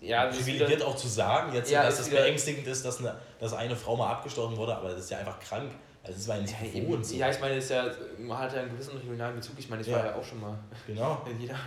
[0.00, 2.98] Ja, das privilegiert wieder, auch zu sagen, jetzt, Ja, dass es wieder- beängstigend ist, dass
[3.00, 5.70] eine, dass eine Frau mal abgestochen wurde, aber das ist ja einfach krank.
[6.02, 7.04] Also das war ja nicht ja, gewohnt.
[7.06, 7.14] so.
[7.16, 9.54] ja, ich meine, es ja, man hat ja einen gewissen regionalen Bezug.
[9.58, 9.98] Ich meine, ich Ja.
[9.98, 11.22] war ja auch schon mal Genau.
[11.30, 11.58] in Jena.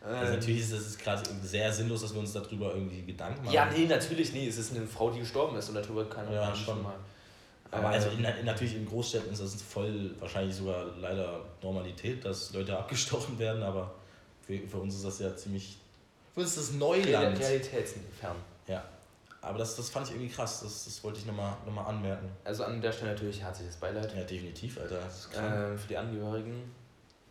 [0.00, 3.54] Also Ähm, natürlich ist es gerade sehr sinnlos, dass wir uns darüber irgendwie Gedanken machen.
[3.54, 6.34] Ja, nee, natürlich, nee, es ist eine Frau, die gestorben ist und darüber kann man
[6.34, 6.82] Ja, schon.
[6.82, 6.94] mal.
[7.70, 12.52] Aber also in, in, natürlich in Großstädten ist das voll wahrscheinlich sogar leider Normalität, dass
[12.52, 13.92] Leute abgestochen werden, aber
[14.46, 15.78] für, für uns ist das ja ziemlich.
[16.34, 17.38] Für uns ist das Neuland.
[17.40, 18.36] Realitätsfern.
[18.68, 18.84] Ja.
[19.44, 20.60] Aber das, das fand ich irgendwie krass.
[20.62, 22.30] Das, das wollte ich nochmal noch mal anmerken.
[22.44, 25.00] Also an der Stelle natürlich herzliches Beileid Ja, definitiv, Alter.
[25.00, 25.74] Das ist krank.
[25.74, 26.74] äh, für die Angehörigen.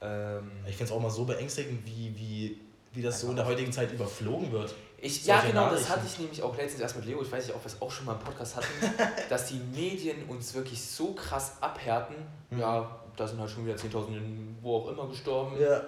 [0.02, 2.62] Ähm, Ich finde es auch mal so beängstigend, wie, wie,
[2.94, 4.74] wie das so in der heutigen Zeit überflogen wird.
[4.98, 7.56] Ich, ja, genau, das hatte ich nämlich auch letztens erst mit Leo, ich weiß nicht,
[7.56, 8.68] ob wir es auch schon mal im Podcast hatten,
[9.30, 12.16] dass die Medien uns wirklich so krass abhärten.
[12.50, 12.60] Mhm.
[12.60, 15.60] Ja, da sind halt schon wieder 10.000 in wo auch immer gestorben.
[15.60, 15.82] Ja,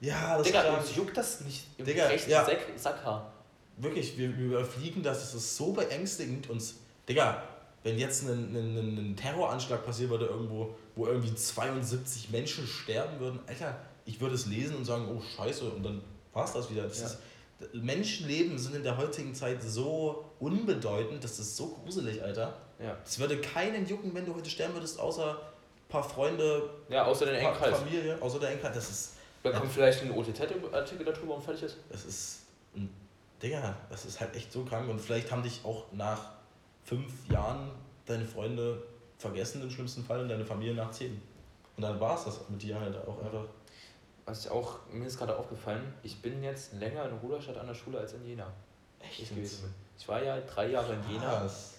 [0.00, 2.44] ja das Digga, uns juckt das nicht im Digga, rechten ja.
[2.44, 3.31] Sack, Sackhaar.
[3.78, 6.48] Wirklich, wir, wir überfliegen das, es ist so beängstigend.
[6.50, 6.76] Uns,
[7.08, 7.42] Digga,
[7.82, 13.40] wenn jetzt ein, ein, ein, Terroranschlag passieren würde irgendwo, wo irgendwie 72 Menschen sterben würden,
[13.46, 16.00] Alter, ich würde es lesen und sagen, oh scheiße, und dann
[16.32, 16.84] war es das wieder.
[16.84, 17.06] Das Ja.
[17.06, 17.18] ist,
[17.74, 22.54] Menschenleben sind in der heutigen Zeit so unbedeutend, das ist so gruselig, Alter.
[22.82, 22.96] Ja.
[23.04, 27.26] Es würde keinen jucken, wenn du heute sterben würdest, außer ein paar Freunde, ja, außer
[27.26, 27.78] den paar Engkreis.
[27.78, 28.70] Familie, außer der Enkel.
[28.74, 29.12] Das ist,
[29.44, 31.76] Da kommt vielleicht ein OTZ-Artikel darüber und fertig ist.
[31.90, 32.38] das ist,
[32.74, 32.90] ein,
[33.42, 34.88] Digga, das ist halt echt so krank.
[34.88, 36.32] Und vielleicht haben dich auch nach
[36.84, 37.70] fünf Jahren
[38.06, 38.82] deine Freunde
[39.18, 41.20] vergessen im schlimmsten Fall und deine Familie nach zehn.
[41.76, 43.44] Und dann war es das mit dir halt auch einfach.
[44.24, 47.74] Was ich auch, mir ist gerade aufgefallen, ich bin jetzt länger in Ruderstadt an der
[47.74, 48.46] Schule als in Jena.
[49.00, 49.74] Echt gewesen bin.
[49.98, 51.74] Ich war ja drei Jahre in Jena Krass.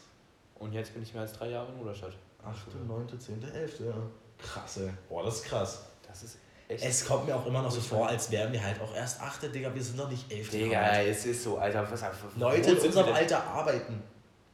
[0.56, 2.12] und jetzt bin ich mehr als drei Jahre in Ruderstadt.
[2.44, 3.94] 8., 9., 10., 11., ja.
[4.38, 4.92] Krass, ey.
[5.08, 5.86] Boah, das ist krass.
[6.06, 6.38] Das ist
[6.82, 6.86] echt.
[6.86, 9.54] Es kommt mir auch immer noch so vor, als wären wir halt auch erst 8.,
[9.54, 10.50] Digga, wir sind doch nicht 11.
[10.50, 12.02] Digga, es ist so, Alter, was
[12.38, 13.14] Leute in unserem?
[13.14, 14.02] Alter arbeiten.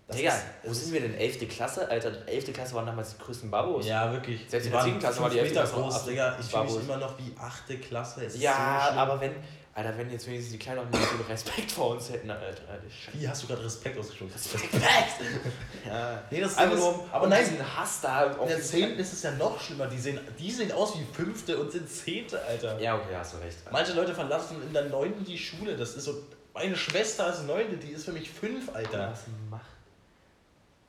[0.07, 1.13] Das Digga, ist- wo sind wir denn?
[1.15, 1.47] 11.
[1.47, 1.87] Klasse?
[1.87, 2.51] Alter, 11.
[2.51, 3.85] Klasse waren damals die größten Babos.
[3.85, 4.41] Ja, wirklich.
[4.49, 4.99] Selbst in Die der waren 10.
[4.99, 5.53] Klasse war die fünf 11.
[5.53, 6.37] Meter Klasse noch groß, Digga.
[6.39, 7.81] Ich fühle mich immer noch wie 8.
[7.81, 8.27] Klasse.
[8.37, 9.31] Ja, so aber wenn,
[9.75, 12.83] Alter, wenn jetzt wenigstens die Kleinen auch nicht so Respekt vor uns hätten, Alter, Alter.
[13.13, 14.31] Wie hast du gerade Respekt ausgesprochen?
[14.33, 14.65] Respekt!
[15.85, 16.23] ja.
[16.29, 18.97] Nee, das ist Einfach nur, aber nein, diesen Hass da in der 10.
[18.97, 19.87] ist es ja noch schlimmer.
[19.87, 22.79] Die sehen, die sehen aus wie Fünfte und sind Zehnte, Alter.
[22.79, 23.57] Ja, okay, hast du recht.
[23.71, 25.23] Manche Leute verlassen in der 9.
[25.23, 25.77] die Schule.
[25.77, 26.23] Das ist so.
[26.53, 27.79] Meine Schwester ist 9.
[27.79, 29.11] Die ist für mich 5, Alter.
[29.11, 29.65] Was macht?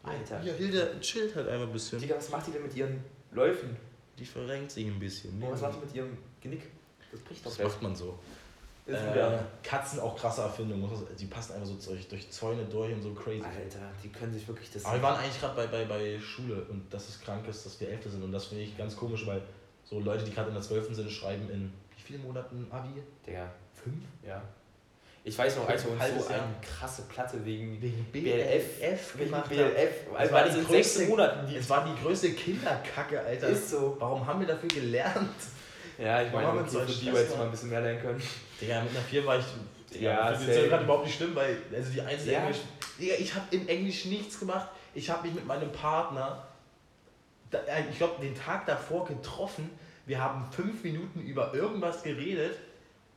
[0.03, 0.43] Alter.
[0.43, 2.01] Ja, Hilde chillt halt einfach ein bisschen.
[2.01, 3.77] Digga, was macht die denn mit ihren Läufen?
[4.19, 5.41] Die verrenkt sich ein bisschen.
[5.43, 6.63] Oh, was macht die mit ihrem Genick?
[7.13, 7.69] Das bricht doch Das gleich.
[7.69, 8.19] macht man so.
[8.91, 9.39] Ist Äh.
[9.63, 10.91] Katzen auch krasse Erfindung.
[11.19, 13.43] Die passen einfach so durch, durch Zäune durch und so crazy.
[13.45, 14.85] Alter, die können sich wirklich das.
[14.85, 17.81] Aber wir waren eigentlich gerade bei, bei, bei Schule und dass es krank ist, dass
[17.81, 18.23] wir Elfte sind.
[18.23, 19.43] Und das finde ich ganz komisch, weil
[19.85, 20.95] so Leute, die gerade in der 12.
[20.95, 23.03] sind, schreiben in wie vielen Monaten Abi?
[23.27, 23.97] Digga, Fünf?
[24.27, 24.43] ja.
[25.23, 26.43] Ich weiß noch, als wir uns so Jahr.
[26.43, 29.57] eine krasse Platte wegen Wegen BLF, wegen gemacht haben.
[29.57, 33.49] BLF, Es weil war das die größte- Monaten die Es war die größte Kinderkacke, Alter.
[33.49, 33.97] ist so.
[33.99, 35.29] Warum haben wir dafür gelernt?
[35.99, 38.23] Ja, ich Warum meine, okay, für die jetzt mal ein bisschen mehr lernen können.
[38.61, 40.01] Digga, mit einer 4 war ich.
[40.01, 42.41] Ja, das ist gerade überhaupt nicht schlimm, weil also die einzige Ja.
[42.41, 42.59] Englisch.
[42.99, 44.69] Digga, ich habe in Englisch nichts gemacht.
[44.95, 46.47] Ich habe mich mit meinem Partner,
[47.91, 49.71] ich glaube, den Tag davor getroffen.
[50.07, 52.57] Wir haben fünf Minuten über irgendwas geredet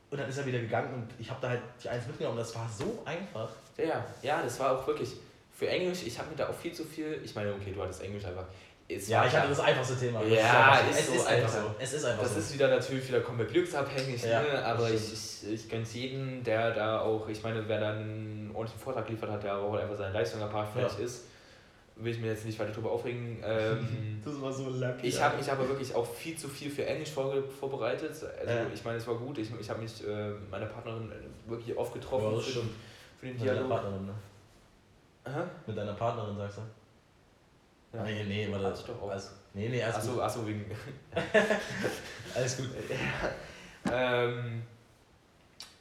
[0.10, 2.38] und dann ist er wieder gegangen und ich habe da halt die Eins mitgenommen.
[2.38, 3.50] Das war so einfach.
[3.78, 5.12] Ja, ja, das war auch wirklich.
[5.56, 7.22] Für Englisch, ich habe mir da auch viel zu viel.
[7.24, 8.46] Ich meine, okay, du hattest Englisch einfach.
[8.96, 10.22] Es Ja, ich hatte das einfachste Thema.
[10.24, 11.76] Ja, ist Es so, ist einfach so.
[11.80, 12.40] Es ist einfach Das so.
[12.40, 14.64] ist wieder natürlich wieder komplett glücksabhängig, Ja, ne?
[14.66, 18.82] aber ich, ich, ich gönn's jedem, der da auch, ich meine, wer dann einen ordentlichen
[18.82, 21.26] Vortrag liefert hat, der auch einfach seine Leistung erbracht fertig ist,
[21.96, 23.38] will ich mir jetzt nicht weiter drüber aufregen.
[23.46, 25.06] Ähm, das war so lucky.
[25.08, 28.10] ich habe mich aber wirklich auch viel zu viel für Englisch vorge vorbereitet.
[28.12, 28.66] Also Ja.
[28.74, 31.12] ich meine, es war gut, ich, ich habe mich äh, mit meiner Partnerin
[31.46, 32.72] wirklich oft Ja, getroffen das für, stimmt.
[33.20, 33.70] für den Mit deiner Dialog.
[33.70, 34.14] Partnerin, ne?
[35.26, 35.46] Aha.
[35.68, 36.62] Mit deiner Partnerin, sagst du?
[37.94, 38.04] Ja.
[38.04, 38.66] Nee, nee, warte.
[38.68, 39.10] Hatte ich doch auch.
[39.12, 40.22] Alles, nee, nee, alles Achso, gut.
[40.22, 40.66] achso, wegen.
[42.36, 42.70] Alles gut.
[43.92, 44.64] Ähm,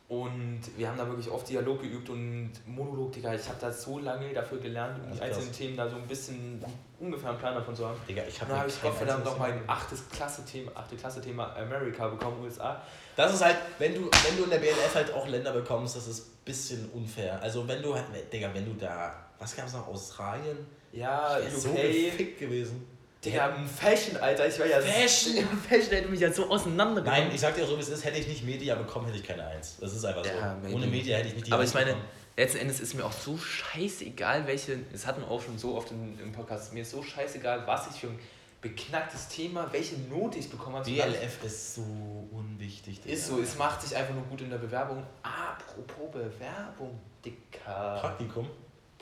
[0.08, 3.32] und wir haben da wirklich oft Dialog geübt und Monolog, Digga.
[3.32, 5.28] Ich habe da so lange dafür gelernt, um Ja, die krass.
[5.28, 6.62] einzelnen Themen da so ein bisschen
[7.00, 7.96] ungefähr einen Plan davon zu haben.
[8.06, 12.82] Digga, ich hab habe mir ich noch mein achtes Klasse-Thema, achte Klasse-Thema America bekommen, USA.
[13.16, 16.08] Das ist halt, wenn du, wenn du in der BLF halt auch Länder bekommst, das
[16.08, 17.40] ist ein bisschen unfair.
[17.40, 20.58] Also wenn du halt, Digga, wenn du da, was gab's noch, Australien?
[20.92, 21.76] Ja, Wär so UK.
[21.76, 22.86] gefickt gewesen.
[23.24, 24.48] Digga, Fashion, Alter.
[24.48, 25.36] Ich war ja Fashion?
[25.68, 28.18] Fashion hätte mich ja so auseinander Nein, ich sag dir so, wie es ist, hätte
[28.18, 29.76] ich nicht Media bekommen, hätte ich keine Eins.
[29.80, 30.60] Das ist einfach Ja, so.
[30.60, 30.74] maybe.
[30.76, 32.04] Ohne Media hätte ich nicht die Aber Eins ich meine, bekommen.
[32.36, 35.92] letzten Endes ist mir auch so scheißegal, welche, das hatten wir auch schon so oft
[35.92, 38.18] im, im Podcast, mir ist so scheißegal, was ich für ein
[38.60, 40.90] beknacktes Thema, welche Note ich bekommen habe.
[40.90, 43.00] BLF ist so unwichtig.
[43.02, 43.14] Digga.
[43.14, 45.04] Ist so, es macht sich einfach nur gut in der Bewerbung.
[45.22, 47.98] Apropos Bewerbung, Dicker.
[48.00, 48.48] Praktikum.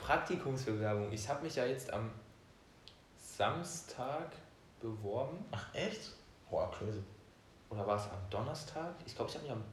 [0.05, 1.11] Praktikumsbewerbung.
[1.11, 2.11] Ich habe mich ja jetzt am
[3.17, 4.31] Samstag
[4.81, 5.45] beworben.
[5.51, 6.13] Ach echt?
[6.49, 7.03] Boah, crazy.
[7.69, 8.93] Oder war es am Donnerstag?
[9.05, 9.63] Ich glaube, ich habe mich am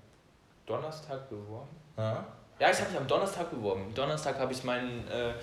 [0.67, 1.69] Donnerstag beworben.
[1.97, 2.25] Ja?
[2.59, 3.93] Ja, ich habe mich am Donnerstag beworben.
[3.95, 5.07] Donnerstag habe ich meinen.
[5.09, 5.35] Äh,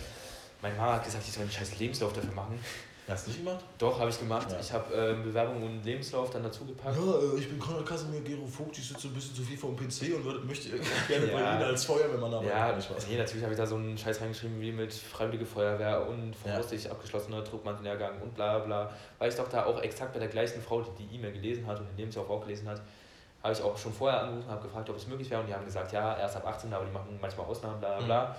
[0.61, 2.59] meine Mama hat gesagt, ich soll einen scheiß Lebenslauf dafür machen.
[3.07, 3.63] Hast du nicht gemacht?
[3.77, 4.47] Doch, habe ich gemacht.
[4.51, 4.57] Ja.
[4.59, 6.95] Ich habe ähm, Bewerbung und Lebenslauf dann dazu gepackt.
[6.97, 7.03] Ja,
[7.35, 9.77] äh, ich bin Konrad Kasimir Gero Vogt, ich sitze ein bisschen zu viel vor dem
[9.77, 11.53] PC und würde, möchte gerne bei Ja.
[11.55, 12.49] Ihnen als Feuerwehrmann arbeiten.
[12.49, 13.07] Ja, Spaß.
[13.07, 16.53] nee, natürlich habe ich da so einen Scheiß reingeschrieben wie mit Freiwillige Feuerwehr und Ja.
[16.53, 18.89] voraussichtlich abgeschlossener Truppmannlehrgang und bla bla.
[19.19, 21.79] Weil ich doch da auch exakt bei der gleichen Frau, die die E-Mail gelesen hat
[21.79, 22.81] und den Lebenslauf auch gelesen hat,
[23.43, 25.65] habe ich auch schon vorher angerufen, habe gefragt, ob es möglich wäre und die haben
[25.65, 28.35] gesagt, ja, erst ab 18, aber die machen manchmal Ausnahmen, bla Mhm.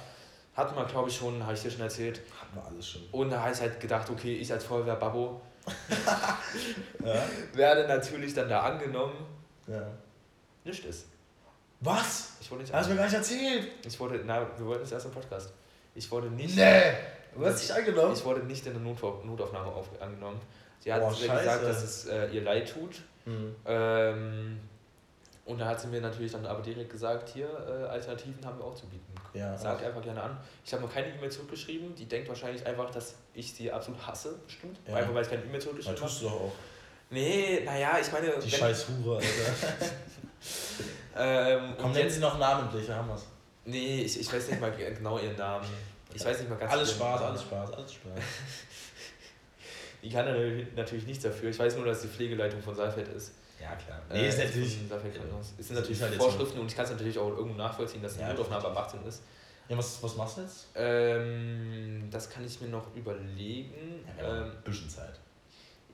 [0.57, 2.21] Hatten wir, glaube ich, schon, habe ich dir schon erzählt.
[2.41, 3.03] Hatten wir alles schon.
[3.13, 5.41] Und da habe ich halt gedacht, okay, ich als Feuerwehr-Babbo
[7.05, 7.23] Ja?
[7.55, 9.15] werde natürlich dann da angenommen.
[9.67, 9.87] ja.
[10.65, 11.07] Nicht ist.
[11.81, 12.33] Was?
[12.41, 13.69] Ich wurde nicht Hast du mir gar nicht erzählt?
[13.87, 15.53] Ich wurde, na, wir wollten es erst im Podcast.
[15.95, 16.57] Ich wurde nicht.
[16.57, 16.93] Nee.
[17.35, 18.13] Du hast dich angenommen?
[18.15, 20.41] Ich wurde nicht in der Notfa- Notaufnahme auf, angenommen.
[20.81, 23.03] Sie hat Boah, gesagt, dass es äh, ihr leid tut.
[23.27, 23.55] Mhm.
[23.67, 24.59] Ähm,
[25.45, 28.65] und da hat sie mir natürlich dann aber direkt gesagt, hier, äh, Alternativen haben wir
[28.65, 29.15] auch zu bieten.
[29.37, 29.87] Ja, Sag auch.
[29.87, 30.37] einfach gerne an.
[30.65, 31.95] Ich habe noch keine E-Mail zurückgeschrieben.
[31.95, 34.79] Die denkt wahrscheinlich einfach, dass ich sie absolut hasse, bestimmt.
[34.89, 34.95] Ja.
[34.97, 36.31] Einfach weil ich keine E-Mail zurückgeschrieben tust habe.
[36.31, 36.53] du doch auch.
[37.11, 38.31] Nee, naja, ich meine.
[38.39, 39.29] Die scheiß Hure, Alter.
[41.19, 43.25] Ähm, Komm, nennen sie noch namentlich, haben wir's.
[43.65, 45.67] nee, ich, ich weiß nicht mal genau ihren Namen.
[46.13, 48.13] Ich weiß nicht mal ganz Alles ihren Spaß, alles Spaß, alles Spaß.
[50.07, 50.27] Ich kann
[50.77, 51.51] natürlich nichts dafür.
[51.51, 53.33] Ich weiß nur, dass die Pflegeleitung von Saalfeld ist.
[53.61, 54.01] Ja, klar.
[54.11, 54.79] Äh, Nee, ist natürlich.
[55.59, 58.21] Es sind natürlich halt Vorschriften und ich kann es natürlich auch irgendwo nachvollziehen, dass die
[58.21, 59.23] Ja, Notaufnahme ab 18 ist.
[59.69, 60.69] Ja, was, was machst du jetzt?
[60.77, 64.05] Ähm, das kann ich mir noch überlegen.
[64.19, 65.19] Ja, ähm, ein bisschen Zeit.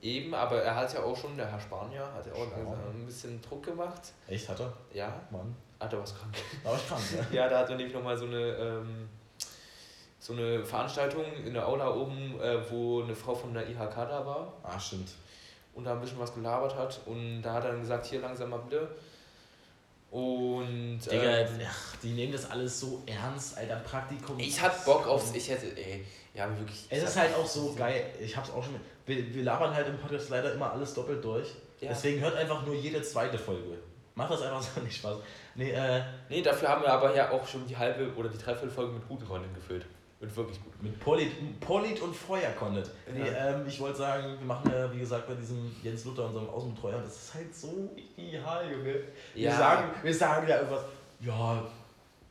[0.01, 2.77] eben, aber er hat ja auch schon, der Herr Spanier, hat ja auch Spanier.
[2.93, 4.01] ein bisschen Druck gemacht.
[4.27, 4.73] Echt, hat er?
[4.93, 5.55] Ja, Mann.
[5.79, 6.35] hat er was krank.
[6.63, 7.25] Aber ich kann, ja.
[7.43, 9.09] Ja, da hat er nämlich nochmal so eine, ähm,
[10.23, 14.25] so eine Veranstaltung in der Aula oben, äh, wo eine Frau von der IHK da
[14.25, 15.09] war Ah, stimmt.
[15.75, 17.01] und da ein bisschen was gelabert hat.
[17.05, 18.87] Und da hat er dann gesagt, hier langsam mal bitte.
[20.11, 23.77] Und Digga, ähm, ach, die nehmen das alles so ernst, Alter.
[23.77, 24.39] Praktikum.
[24.39, 26.85] ich hab Bock aufs, ich hätte, ey, ja wirklich.
[26.89, 28.05] Es ist halt auch so geil.
[28.21, 28.75] Ich hab's auch schon.
[29.05, 31.49] Wir, wir labern halt im Podcast leider immer alles doppelt durch.
[31.81, 31.89] Ja.
[31.89, 33.77] Deswegen hört einfach nur jede zweite Folge.
[34.15, 35.17] Macht das einfach so nicht Spaß.
[35.55, 38.93] Nee, äh, Nee, dafür haben wir aber ja auch schon die halbe oder die Dreiviertelfolge
[38.93, 39.85] mit guten Content gefüllt.
[40.23, 40.81] Mit wirklich gut.
[40.81, 42.89] mit Polit, Polit und Feuer-Content.
[43.13, 43.49] Nee, Ja.
[43.55, 47.01] ähm, ich wollte sagen, wir machen ja, wie gesagt, bei diesem Jens Luther, unserem Außenbetreuer,
[47.01, 48.83] das ist halt so ideal, Junge.
[49.33, 49.57] Wir, Ja.
[49.57, 50.83] sagen, wir sagen ja irgendwas,
[51.19, 51.63] ja,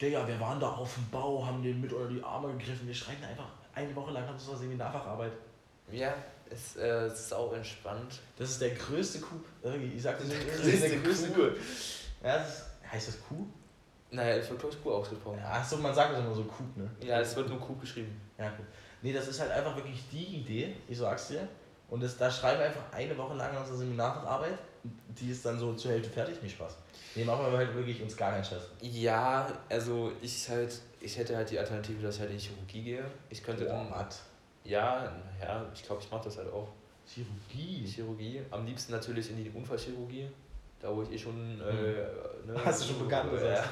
[0.01, 2.95] Digga, wir waren da auf dem Bau, haben den mit unter die Arme gegriffen, wir
[2.95, 5.33] schreiben einfach eine Woche lang, haben so was Seminarfacharbeit.
[5.91, 6.15] Ja,
[6.51, 8.21] es, äh, es ist auch entspannt.
[8.39, 9.45] Das ist der größte Coup.
[9.63, 11.37] Irgendwie, Ich sag das das größte ist der größte Coup.
[11.51, 11.57] Coup.
[12.25, 13.47] Ja, das ist, heißt das Coup?
[14.13, 15.41] Naja, es wird glaube ich gut ausgesprochen.
[15.41, 16.89] Achso, man sagt das immer so Coup, ne?
[17.01, 18.21] Ja, es wird nur Coup geschrieben.
[18.39, 18.67] Ja, gut.
[19.01, 21.49] Nee, das ist halt einfach wirklich die Idee, ich sag's dir.
[21.89, 24.59] Und das, da schreiben wir einfach eine Woche lang unsere Seminarfacharbeit.
[25.09, 26.77] Die ist dann so zur Hälfte fertig, nicht Spaß.
[27.15, 28.69] Nee, machen wir halt wirklich uns gar keinen Stress.
[28.81, 32.83] Ja, also ich halt, ich hätte halt die Alternative, dass ich halt in die Chirurgie
[32.83, 33.05] gehe.
[33.31, 33.89] Ich könnte dann.
[33.91, 34.17] Matt.
[34.65, 36.69] Ja, ja, ich glaube, ich mache das halt auch.
[37.07, 37.87] Chirurgie.
[37.87, 38.43] Chirurgie.
[38.51, 40.29] Am liebsten natürlich in die Unfallchirurgie.
[40.83, 41.61] Da wo ich eh schon.
[41.61, 42.65] Äh, ne, Hm.
[42.65, 43.39] Hast du schon bekannt, Ja.
[43.41, 43.65] oder?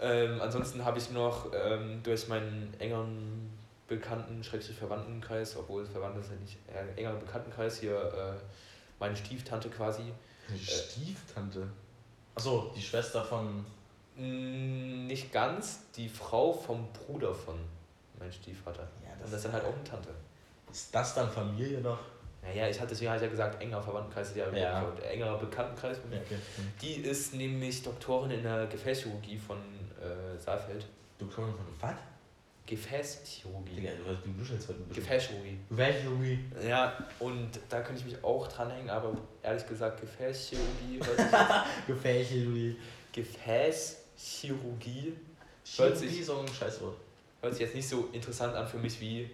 [0.00, 3.50] Ähm, ansonsten habe ich noch ähm, durch meinen engeren
[3.88, 8.40] Bekannten, Schrägstrich Verwandtenkreis, obwohl Verwandte sind nicht, äh, enger Bekanntenkreis hier, äh,
[9.00, 10.04] meine Stieftante quasi.
[10.48, 11.66] Die Stieftante.
[12.34, 13.66] Achso, die Schwester von.
[14.16, 17.56] Mm, Nicht ganz, die Frau vom Bruder von
[18.18, 18.86] meinem Stiefvater.
[19.04, 20.10] Ja, Und das ist dann halt auch eine Tante.
[20.70, 21.98] Ist das dann Familie noch?
[22.42, 24.92] Naja, ich hatte deswegen halt ja gesagt, enger Verwandtenkreis, ja, Ja.
[25.10, 25.98] engerer Bekanntenkreis.
[26.10, 26.36] Ja, okay.
[26.80, 30.86] Die ist nämlich Doktorin in der Gefäßchirurgie von äh, Saalfeld.
[31.18, 31.94] Doktorin von was?
[32.66, 33.74] Gefäßchirurgie.
[33.76, 34.78] Digga, du hast- du duschelst heute.
[34.94, 35.58] Gefäßchirurgie.
[35.68, 36.38] Gefäßchirurgie.
[36.66, 41.26] Ja, und da könnte ich mich auch dranhängen, aber ehrlich gesagt, Gefäßchirurgie hört sich,
[41.88, 42.76] Gefäßchirurgie.
[43.12, 45.14] Gefäßchirurgie
[45.76, 46.96] Hört sich- Chirurgie ist auch ein Scheißwort.
[47.42, 49.30] hört sich jetzt nicht so interessant an für mich wie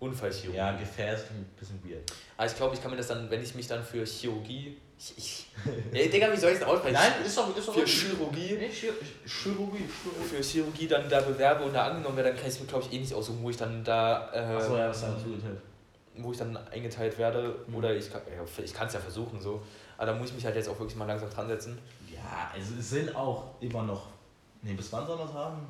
[0.00, 0.56] Unfallchirurgie.
[0.56, 2.10] Ja, Gefäß ist ein bisschen weird.
[2.36, 4.76] Aber ich glaube, ich kann mir das dann, wenn ich mich dann für Chirurgie.
[4.96, 5.46] Ich, ich,
[5.92, 6.98] ey, Digga, wie soll ich das aussprechen?
[7.24, 8.56] ist doch, ist Für Chirurgie.
[8.58, 8.92] Nee, Chir
[9.26, 9.84] Chirurgie.
[10.28, 12.84] Für Chirurgie dann da bewerbe und da angenommen werde, dann kann ich es mir, glaube
[12.84, 14.30] ich, eh nicht aussuchen, wo ich dann da.
[14.32, 15.60] Äh, Achso, ja, was dann zugeteilt.
[16.16, 17.56] wo ich dann eingeteilt werde.
[17.66, 17.74] Mhm.
[17.74, 19.62] Oder ich kann ja, ich es ja versuchen so.
[19.96, 21.78] Aber da muss ich mich halt jetzt auch wirklich mal langsam dran setzen.
[22.12, 24.06] Ja, also es sind auch immer noch.
[24.62, 25.66] Nee, bis wann soll das haben?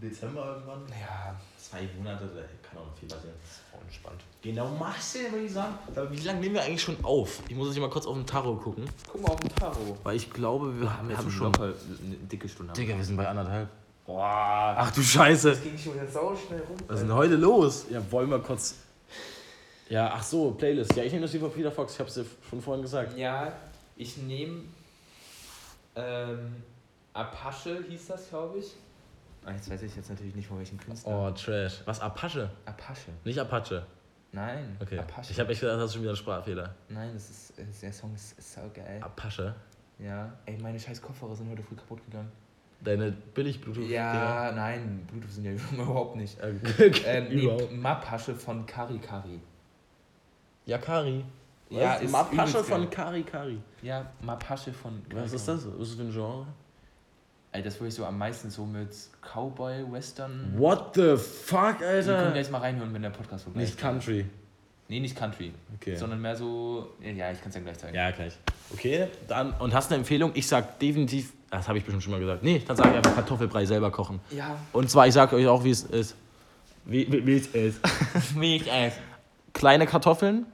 [0.00, 0.82] Dezember irgendwann?
[0.90, 3.34] Ja, Zwei Monate, da kann auch noch viel passieren.
[3.74, 4.20] auch entspannt.
[4.42, 5.74] Genau, machst du, würde ich sagen.
[5.94, 7.40] Aber wie lange nehmen wir eigentlich schon auf?
[7.48, 8.84] Ich muss jetzt mal kurz auf den Tarot gucken.
[9.10, 9.96] Guck mal auf den Tarot.
[10.02, 11.54] Weil ich glaube, wir haben jetzt schon.
[11.54, 11.72] eine
[12.30, 12.72] dicke Stunde.
[12.74, 13.68] Digga, wir sind bei anderthalb.
[14.04, 14.74] Boah.
[14.76, 15.50] Ach du Scheiße.
[15.50, 16.76] Das ging schon wieder sau schnell rum.
[16.88, 17.86] Was ist denn heute los?
[17.88, 18.74] Ja, wollen wir kurz.
[19.88, 20.96] Ja, ach so, Playlist.
[20.96, 23.16] Ja, ich nehme das von Peter Fox, ich hab's dir schon vorhin gesagt.
[23.16, 23.52] Ja,
[23.96, 24.62] ich nehme
[25.94, 26.62] ähm,
[27.12, 28.72] Apache hieß das, glaube ich.
[29.44, 31.28] Ah, jetzt weiß ich jetzt natürlich nicht von welchem Künstler.
[31.28, 31.82] Oh, Trash.
[31.84, 32.50] Was, Apache?
[32.64, 33.10] Apache.
[33.24, 33.84] Nicht Apache.
[34.30, 34.76] Nein.
[34.80, 34.98] Okay.
[34.98, 35.30] Apache.
[35.32, 36.74] Ich habe echt gedacht, das ist schon wieder ein Sprachfehler.
[36.88, 39.00] Nein, das ist, ist, der Song ist, ist sau geil.
[39.02, 39.54] Apache.
[39.98, 40.32] Ja.
[40.46, 42.30] Ey, meine scheiß Kopfhörer sind heute früh kaputt gegangen.
[42.80, 43.88] Deine billig Bluetooth.
[43.88, 46.38] Ja, nein, Bluetooth sind ja überhaupt nicht.
[46.42, 47.06] Dinger.
[47.06, 47.72] Ähm, nee, Überhaupt.
[47.72, 49.40] Mapasche von Kari Kari.
[50.66, 51.24] Ja, Kari.
[51.70, 52.88] Ja, ist Mapasche von.
[52.90, 53.58] Kari Kari.
[53.82, 55.66] Ja, Mapasche von Kari Was ist das?
[55.66, 56.46] Was ist das für ein Genre?
[57.54, 58.88] Ey, das würde ich so am meisten so mit
[59.20, 60.54] Cowboy, Western.
[60.56, 62.36] What the fuck, Wir können Alter?
[62.36, 63.76] jetzt mal reinhören, wenn der Podcast vorbei Nicht.
[63.78, 64.24] Country.
[64.88, 65.52] Nee, nicht Country.
[65.76, 65.94] Okay.
[65.94, 66.88] Sondern mehr so.
[67.02, 67.94] Ja, ich kann es ja gleich zeigen.
[67.94, 68.34] Ja, gleich.
[68.72, 69.52] Okay, dann.
[69.54, 70.32] Und hast eine Empfehlung?
[70.34, 71.32] Ich sag definitiv.
[71.50, 72.42] Das habe ich bestimmt schon mal gesagt.
[72.42, 74.20] Nee, dann sage ich einfach Kartoffelbrei selber kochen.
[74.30, 74.56] Ja.
[74.72, 76.16] Und zwar, ich sage euch auch, wie es ist.
[76.86, 77.80] Wie, wie, wie es ist.
[78.34, 78.92] Milch, ey.
[79.52, 80.46] Kleine Kartoffeln,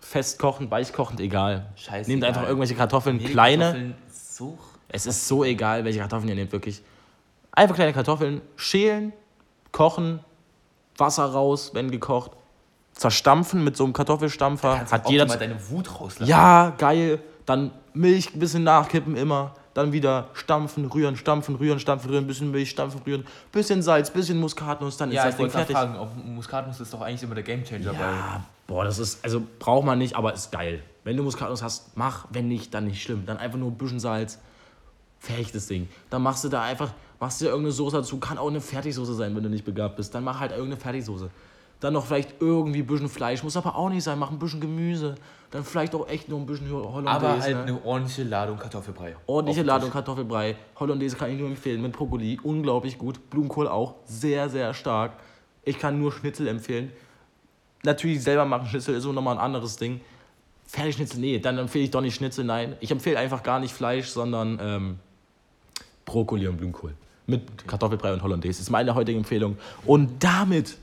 [0.00, 1.66] festkochend, weichkochend, egal.
[1.76, 2.10] Scheiße.
[2.10, 3.64] Nehmt einfach irgendwelche Kartoffeln, kleine.
[3.64, 4.58] Kartoffeln, So.
[4.88, 6.82] Es ist so egal, welche Kartoffeln ihr nehmt, wirklich.
[7.52, 9.12] Einfach kleine Kartoffeln, schälen,
[9.72, 10.20] kochen,
[10.96, 12.32] Wasser raus, wenn gekocht,
[12.92, 14.76] zerstampfen mit so einem Kartoffelstampfer.
[14.76, 15.26] Kannst Hat auch jeder.
[15.26, 16.28] mal deine Wut rauslassen.
[16.28, 17.20] Ja, geil.
[17.46, 19.54] Dann Milch ein bisschen nachkippen immer.
[19.74, 24.40] Dann wieder stampfen, rühren, stampfen, rühren, stampfen, rühren, bisschen Milch, stampfen, rühren, bisschen Salz, bisschen
[24.40, 25.76] Muskatnuss, dann Ja, ist das Ding fertig.
[25.76, 28.00] fragen, ob Muskatnuss ist doch eigentlich immer der Gamechanger bei.
[28.00, 30.82] Ja, boah, das ist, also braucht man nicht, aber ist geil.
[31.04, 33.24] Wenn du Muskatnuss hast, mach, wenn nicht, dann nicht schlimm.
[33.24, 34.40] Dann einfach nur ein bisschen Salz,
[35.18, 35.88] fertig das Ding.
[36.10, 39.14] Dann machst du da einfach, machst du dir irgendeine Soße dazu, kann auch eine Fertigsoße
[39.14, 40.14] sein, wenn du nicht begabt bist.
[40.14, 41.30] Dann mach halt irgendeine Fertigsoße.
[41.80, 44.60] Dann noch vielleicht irgendwie ein bisschen Fleisch, muss aber auch nicht sein, mach ein bisschen
[44.60, 45.14] Gemüse.
[45.50, 47.26] Dann vielleicht auch echt noch ein bisschen Hollandaise.
[47.26, 47.62] Aber halt ne?
[47.62, 49.16] eine ordentliche Ladung Kartoffelbrei.
[49.26, 49.90] Ordentliche Ladung.
[49.90, 50.56] Kartoffelbrei.
[50.78, 51.80] Hollandaise kann ich nur empfehlen.
[51.80, 52.38] Mit Brokkoli.
[52.42, 53.30] Unglaublich gut.
[53.30, 53.94] Blumenkohl auch.
[54.04, 55.12] Sehr, sehr stark.
[55.64, 56.92] Ich kann nur Schnitzel empfehlen.
[57.84, 60.00] Natürlich selber machen Schnitzel ist so nochmal ein anderes Ding.
[60.66, 62.76] Fertigschnitzel, nee, dann empfehle ich doch nicht Schnitzel, nein.
[62.80, 64.98] Ich empfehle einfach gar nicht Fleisch, sondern ähm,
[66.08, 66.94] Brokkoli und Blumenkohl.
[67.26, 68.58] Mit Kartoffelbrei und Hollandaise.
[68.58, 69.58] Das ist meine heutige Empfehlung.
[69.84, 70.78] Und damit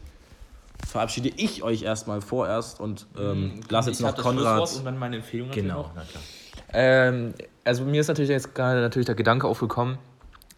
[0.88, 4.76] verabschiede ich euch erstmal vorerst und ähm, lass jetzt Ich hab noch Konrad.
[4.76, 6.24] Und dann meine Empfehlung Genau, na klar.
[6.74, 7.34] Ähm,
[7.64, 9.98] also mir ist natürlich jetzt gerade natürlich der Gedanke aufgekommen,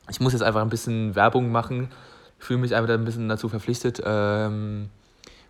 [0.10, 1.90] ich muss jetzt einfach ein bisschen Werbung machen.
[2.40, 4.02] Ich fühle mich einfach ein bisschen dazu verpflichtet.
[4.06, 4.90] Ähm,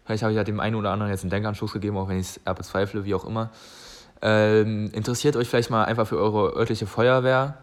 [0.06, 2.27] vielleicht habe ich ja dem einen oder anderen jetzt einen Denkanstoß gegeben, auch wenn ich
[2.27, 3.52] es eher bezweifle, wie auch immer.
[4.22, 7.60] Ähm, interessiert euch vielleicht mal einfach für eure örtliche Feuerwehr?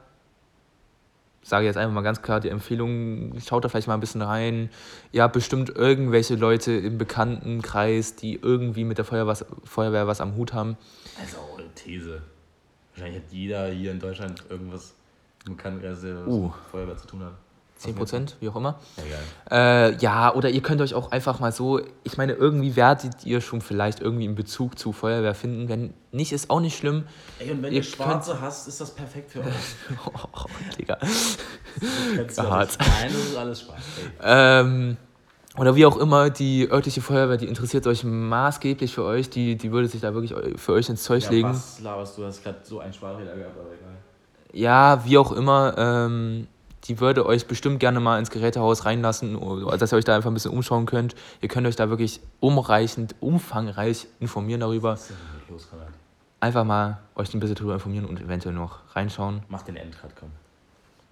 [1.45, 4.71] Sage jetzt einfach mal ganz klar die Empfehlung, schaut da vielleicht mal ein bisschen rein.
[5.13, 10.23] Ihr habt bestimmt irgendwelche Leute im Bekanntenkreis, die irgendwie mit der Feuerwehr was, Feuerwehr was
[10.23, 10.79] am Hut haben.
[11.21, 12.23] Also eine These.
[12.95, 14.95] Wahrscheinlich hat jeder hier in Deutschland irgendwas
[15.47, 16.43] im Bekanntenkreis, der was Uh.
[16.45, 17.35] mit Feuerwehr zu tun hat.
[17.85, 18.79] 10 Prozent, wie auch immer.
[18.97, 19.91] Egal.
[19.93, 23.41] Äh, ja, oder ihr könnt euch auch einfach mal so, ich meine, irgendwie werdet ihr
[23.41, 25.69] schon vielleicht irgendwie einen Bezug zu Feuerwehr finden.
[25.69, 27.05] Wenn nicht, ist auch nicht schlimm.
[27.39, 29.47] Ey, und wenn Ihr ihr Schwarze hasst, ist das perfekt für euch.
[30.07, 30.45] Oh,
[30.79, 30.99] Digga.
[32.37, 32.77] Ja Hart.
[32.79, 33.77] Nein, das ist alles Spaß.
[34.23, 34.97] Ähm,
[35.57, 39.31] oder wie auch immer, die örtliche Feuerwehr, die interessiert euch maßgeblich für euch.
[39.31, 41.49] Die, die würde sich da wirklich für euch ins Zeug Ja, legen.
[41.51, 42.23] was laberst du?
[42.23, 43.95] Du hast gerade so einen Sprachfehler gehabt, aber egal.
[44.53, 46.47] Ja, wie auch immer, ähm,
[46.85, 50.31] die würde euch bestimmt gerne mal ins Gerätehaus reinlassen, oder dass ihr euch da einfach
[50.31, 51.15] ein bisschen umschauen könnt.
[51.41, 54.99] Ihr könnt euch da wirklich umreichend, umfangreich informieren darüber.
[55.49, 55.69] Los?
[56.41, 59.43] Einfach mal euch ein bisschen darüber informieren und eventuell noch reinschauen.
[59.49, 60.29] Mach den Endcut, komm.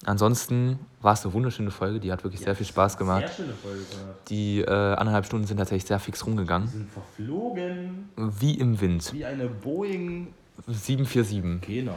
[0.04, 3.28] Ansonsten war es eine wunderschöne Folge, die hat wirklich sehr viel Spaß gemacht.
[3.28, 3.80] Sehr schöne Folge.
[4.28, 6.66] Die äh, anderthalb Stunden sind tatsächlich sehr fix rumgegangen.
[6.68, 9.12] sind verflogen Wie im Wind.
[9.12, 10.34] wie eine Boeing.
[10.66, 11.94] 747 Genau.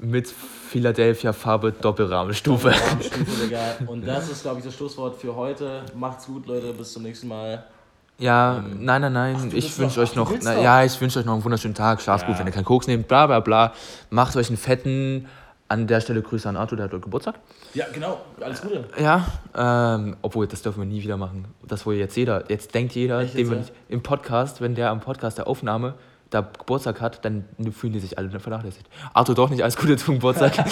[0.00, 2.72] Mit Philadelphia Farbe Doppelrahmenstufe.
[3.44, 3.58] Digga.
[3.86, 5.82] Und das ist, glaube ich, das Schlusswort für heute.
[5.94, 6.72] Macht's gut, Leute.
[6.72, 7.64] Bis zum nächsten Mal.
[8.18, 9.36] Ja, Ähm, nein, nein, nein.
[9.38, 12.02] ach, ich wünsche euch noch, na, ja, ich wünsche euch noch einen wunderschönen Tag.
[12.02, 12.40] Schlaft gut, Ja.
[12.40, 13.72] wenn ihr keinen Koks nehmt, bla bla bla.
[14.10, 15.26] Macht euch einen fetten.
[15.68, 17.36] An der Stelle Grüße an Arthur, der hat heute Geburtstag.
[17.74, 18.20] Ja, genau.
[18.40, 18.86] Alles Gute.
[19.00, 19.24] Ja,
[19.56, 21.44] ähm, obwohl, das dürfen wir nie wieder machen.
[21.62, 24.74] Das wohl jetzt jeder, jetzt denkt jeder, Echt dem wir jetzt, nicht, im Podcast, wenn
[24.74, 25.94] der am Podcast der Aufnahme
[26.30, 28.88] da Geburtstag hat, dann fühlen die sich alle vernachlässigt.
[29.12, 30.52] Arthur, doch nicht alles Gute zum Geburtstag.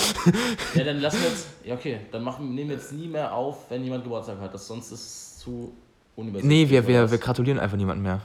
[0.74, 1.46] Ja, dann lassen wir jetzt.
[1.64, 2.00] Ja, okay.
[2.12, 4.54] Dann machen, nehmen wir jetzt nie mehr auf, wenn jemand Geburtstag hat.
[4.54, 5.72] Das, sonst ist es zu
[6.14, 6.66] unübersichtlich.
[6.66, 8.20] nee, wir, wir, wir gratulieren einfach niemandem mehr.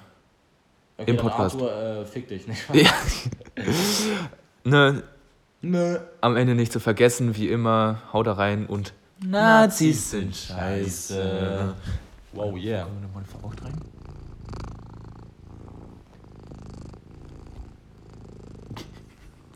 [0.97, 1.55] okay, im Podcast.
[1.55, 2.61] Arthur, äh, fick dich, nicht?
[2.73, 2.91] Ja.
[4.64, 5.03] ne,
[5.61, 5.99] Nö.
[6.22, 8.93] am Ende nicht zu vergessen, wie immer, haut da rein und
[9.26, 11.73] Nazis sind scheiße.
[12.34, 12.84] Wow, yeah.
[12.84, 13.73] Kommen wir nochmal verraucht rein?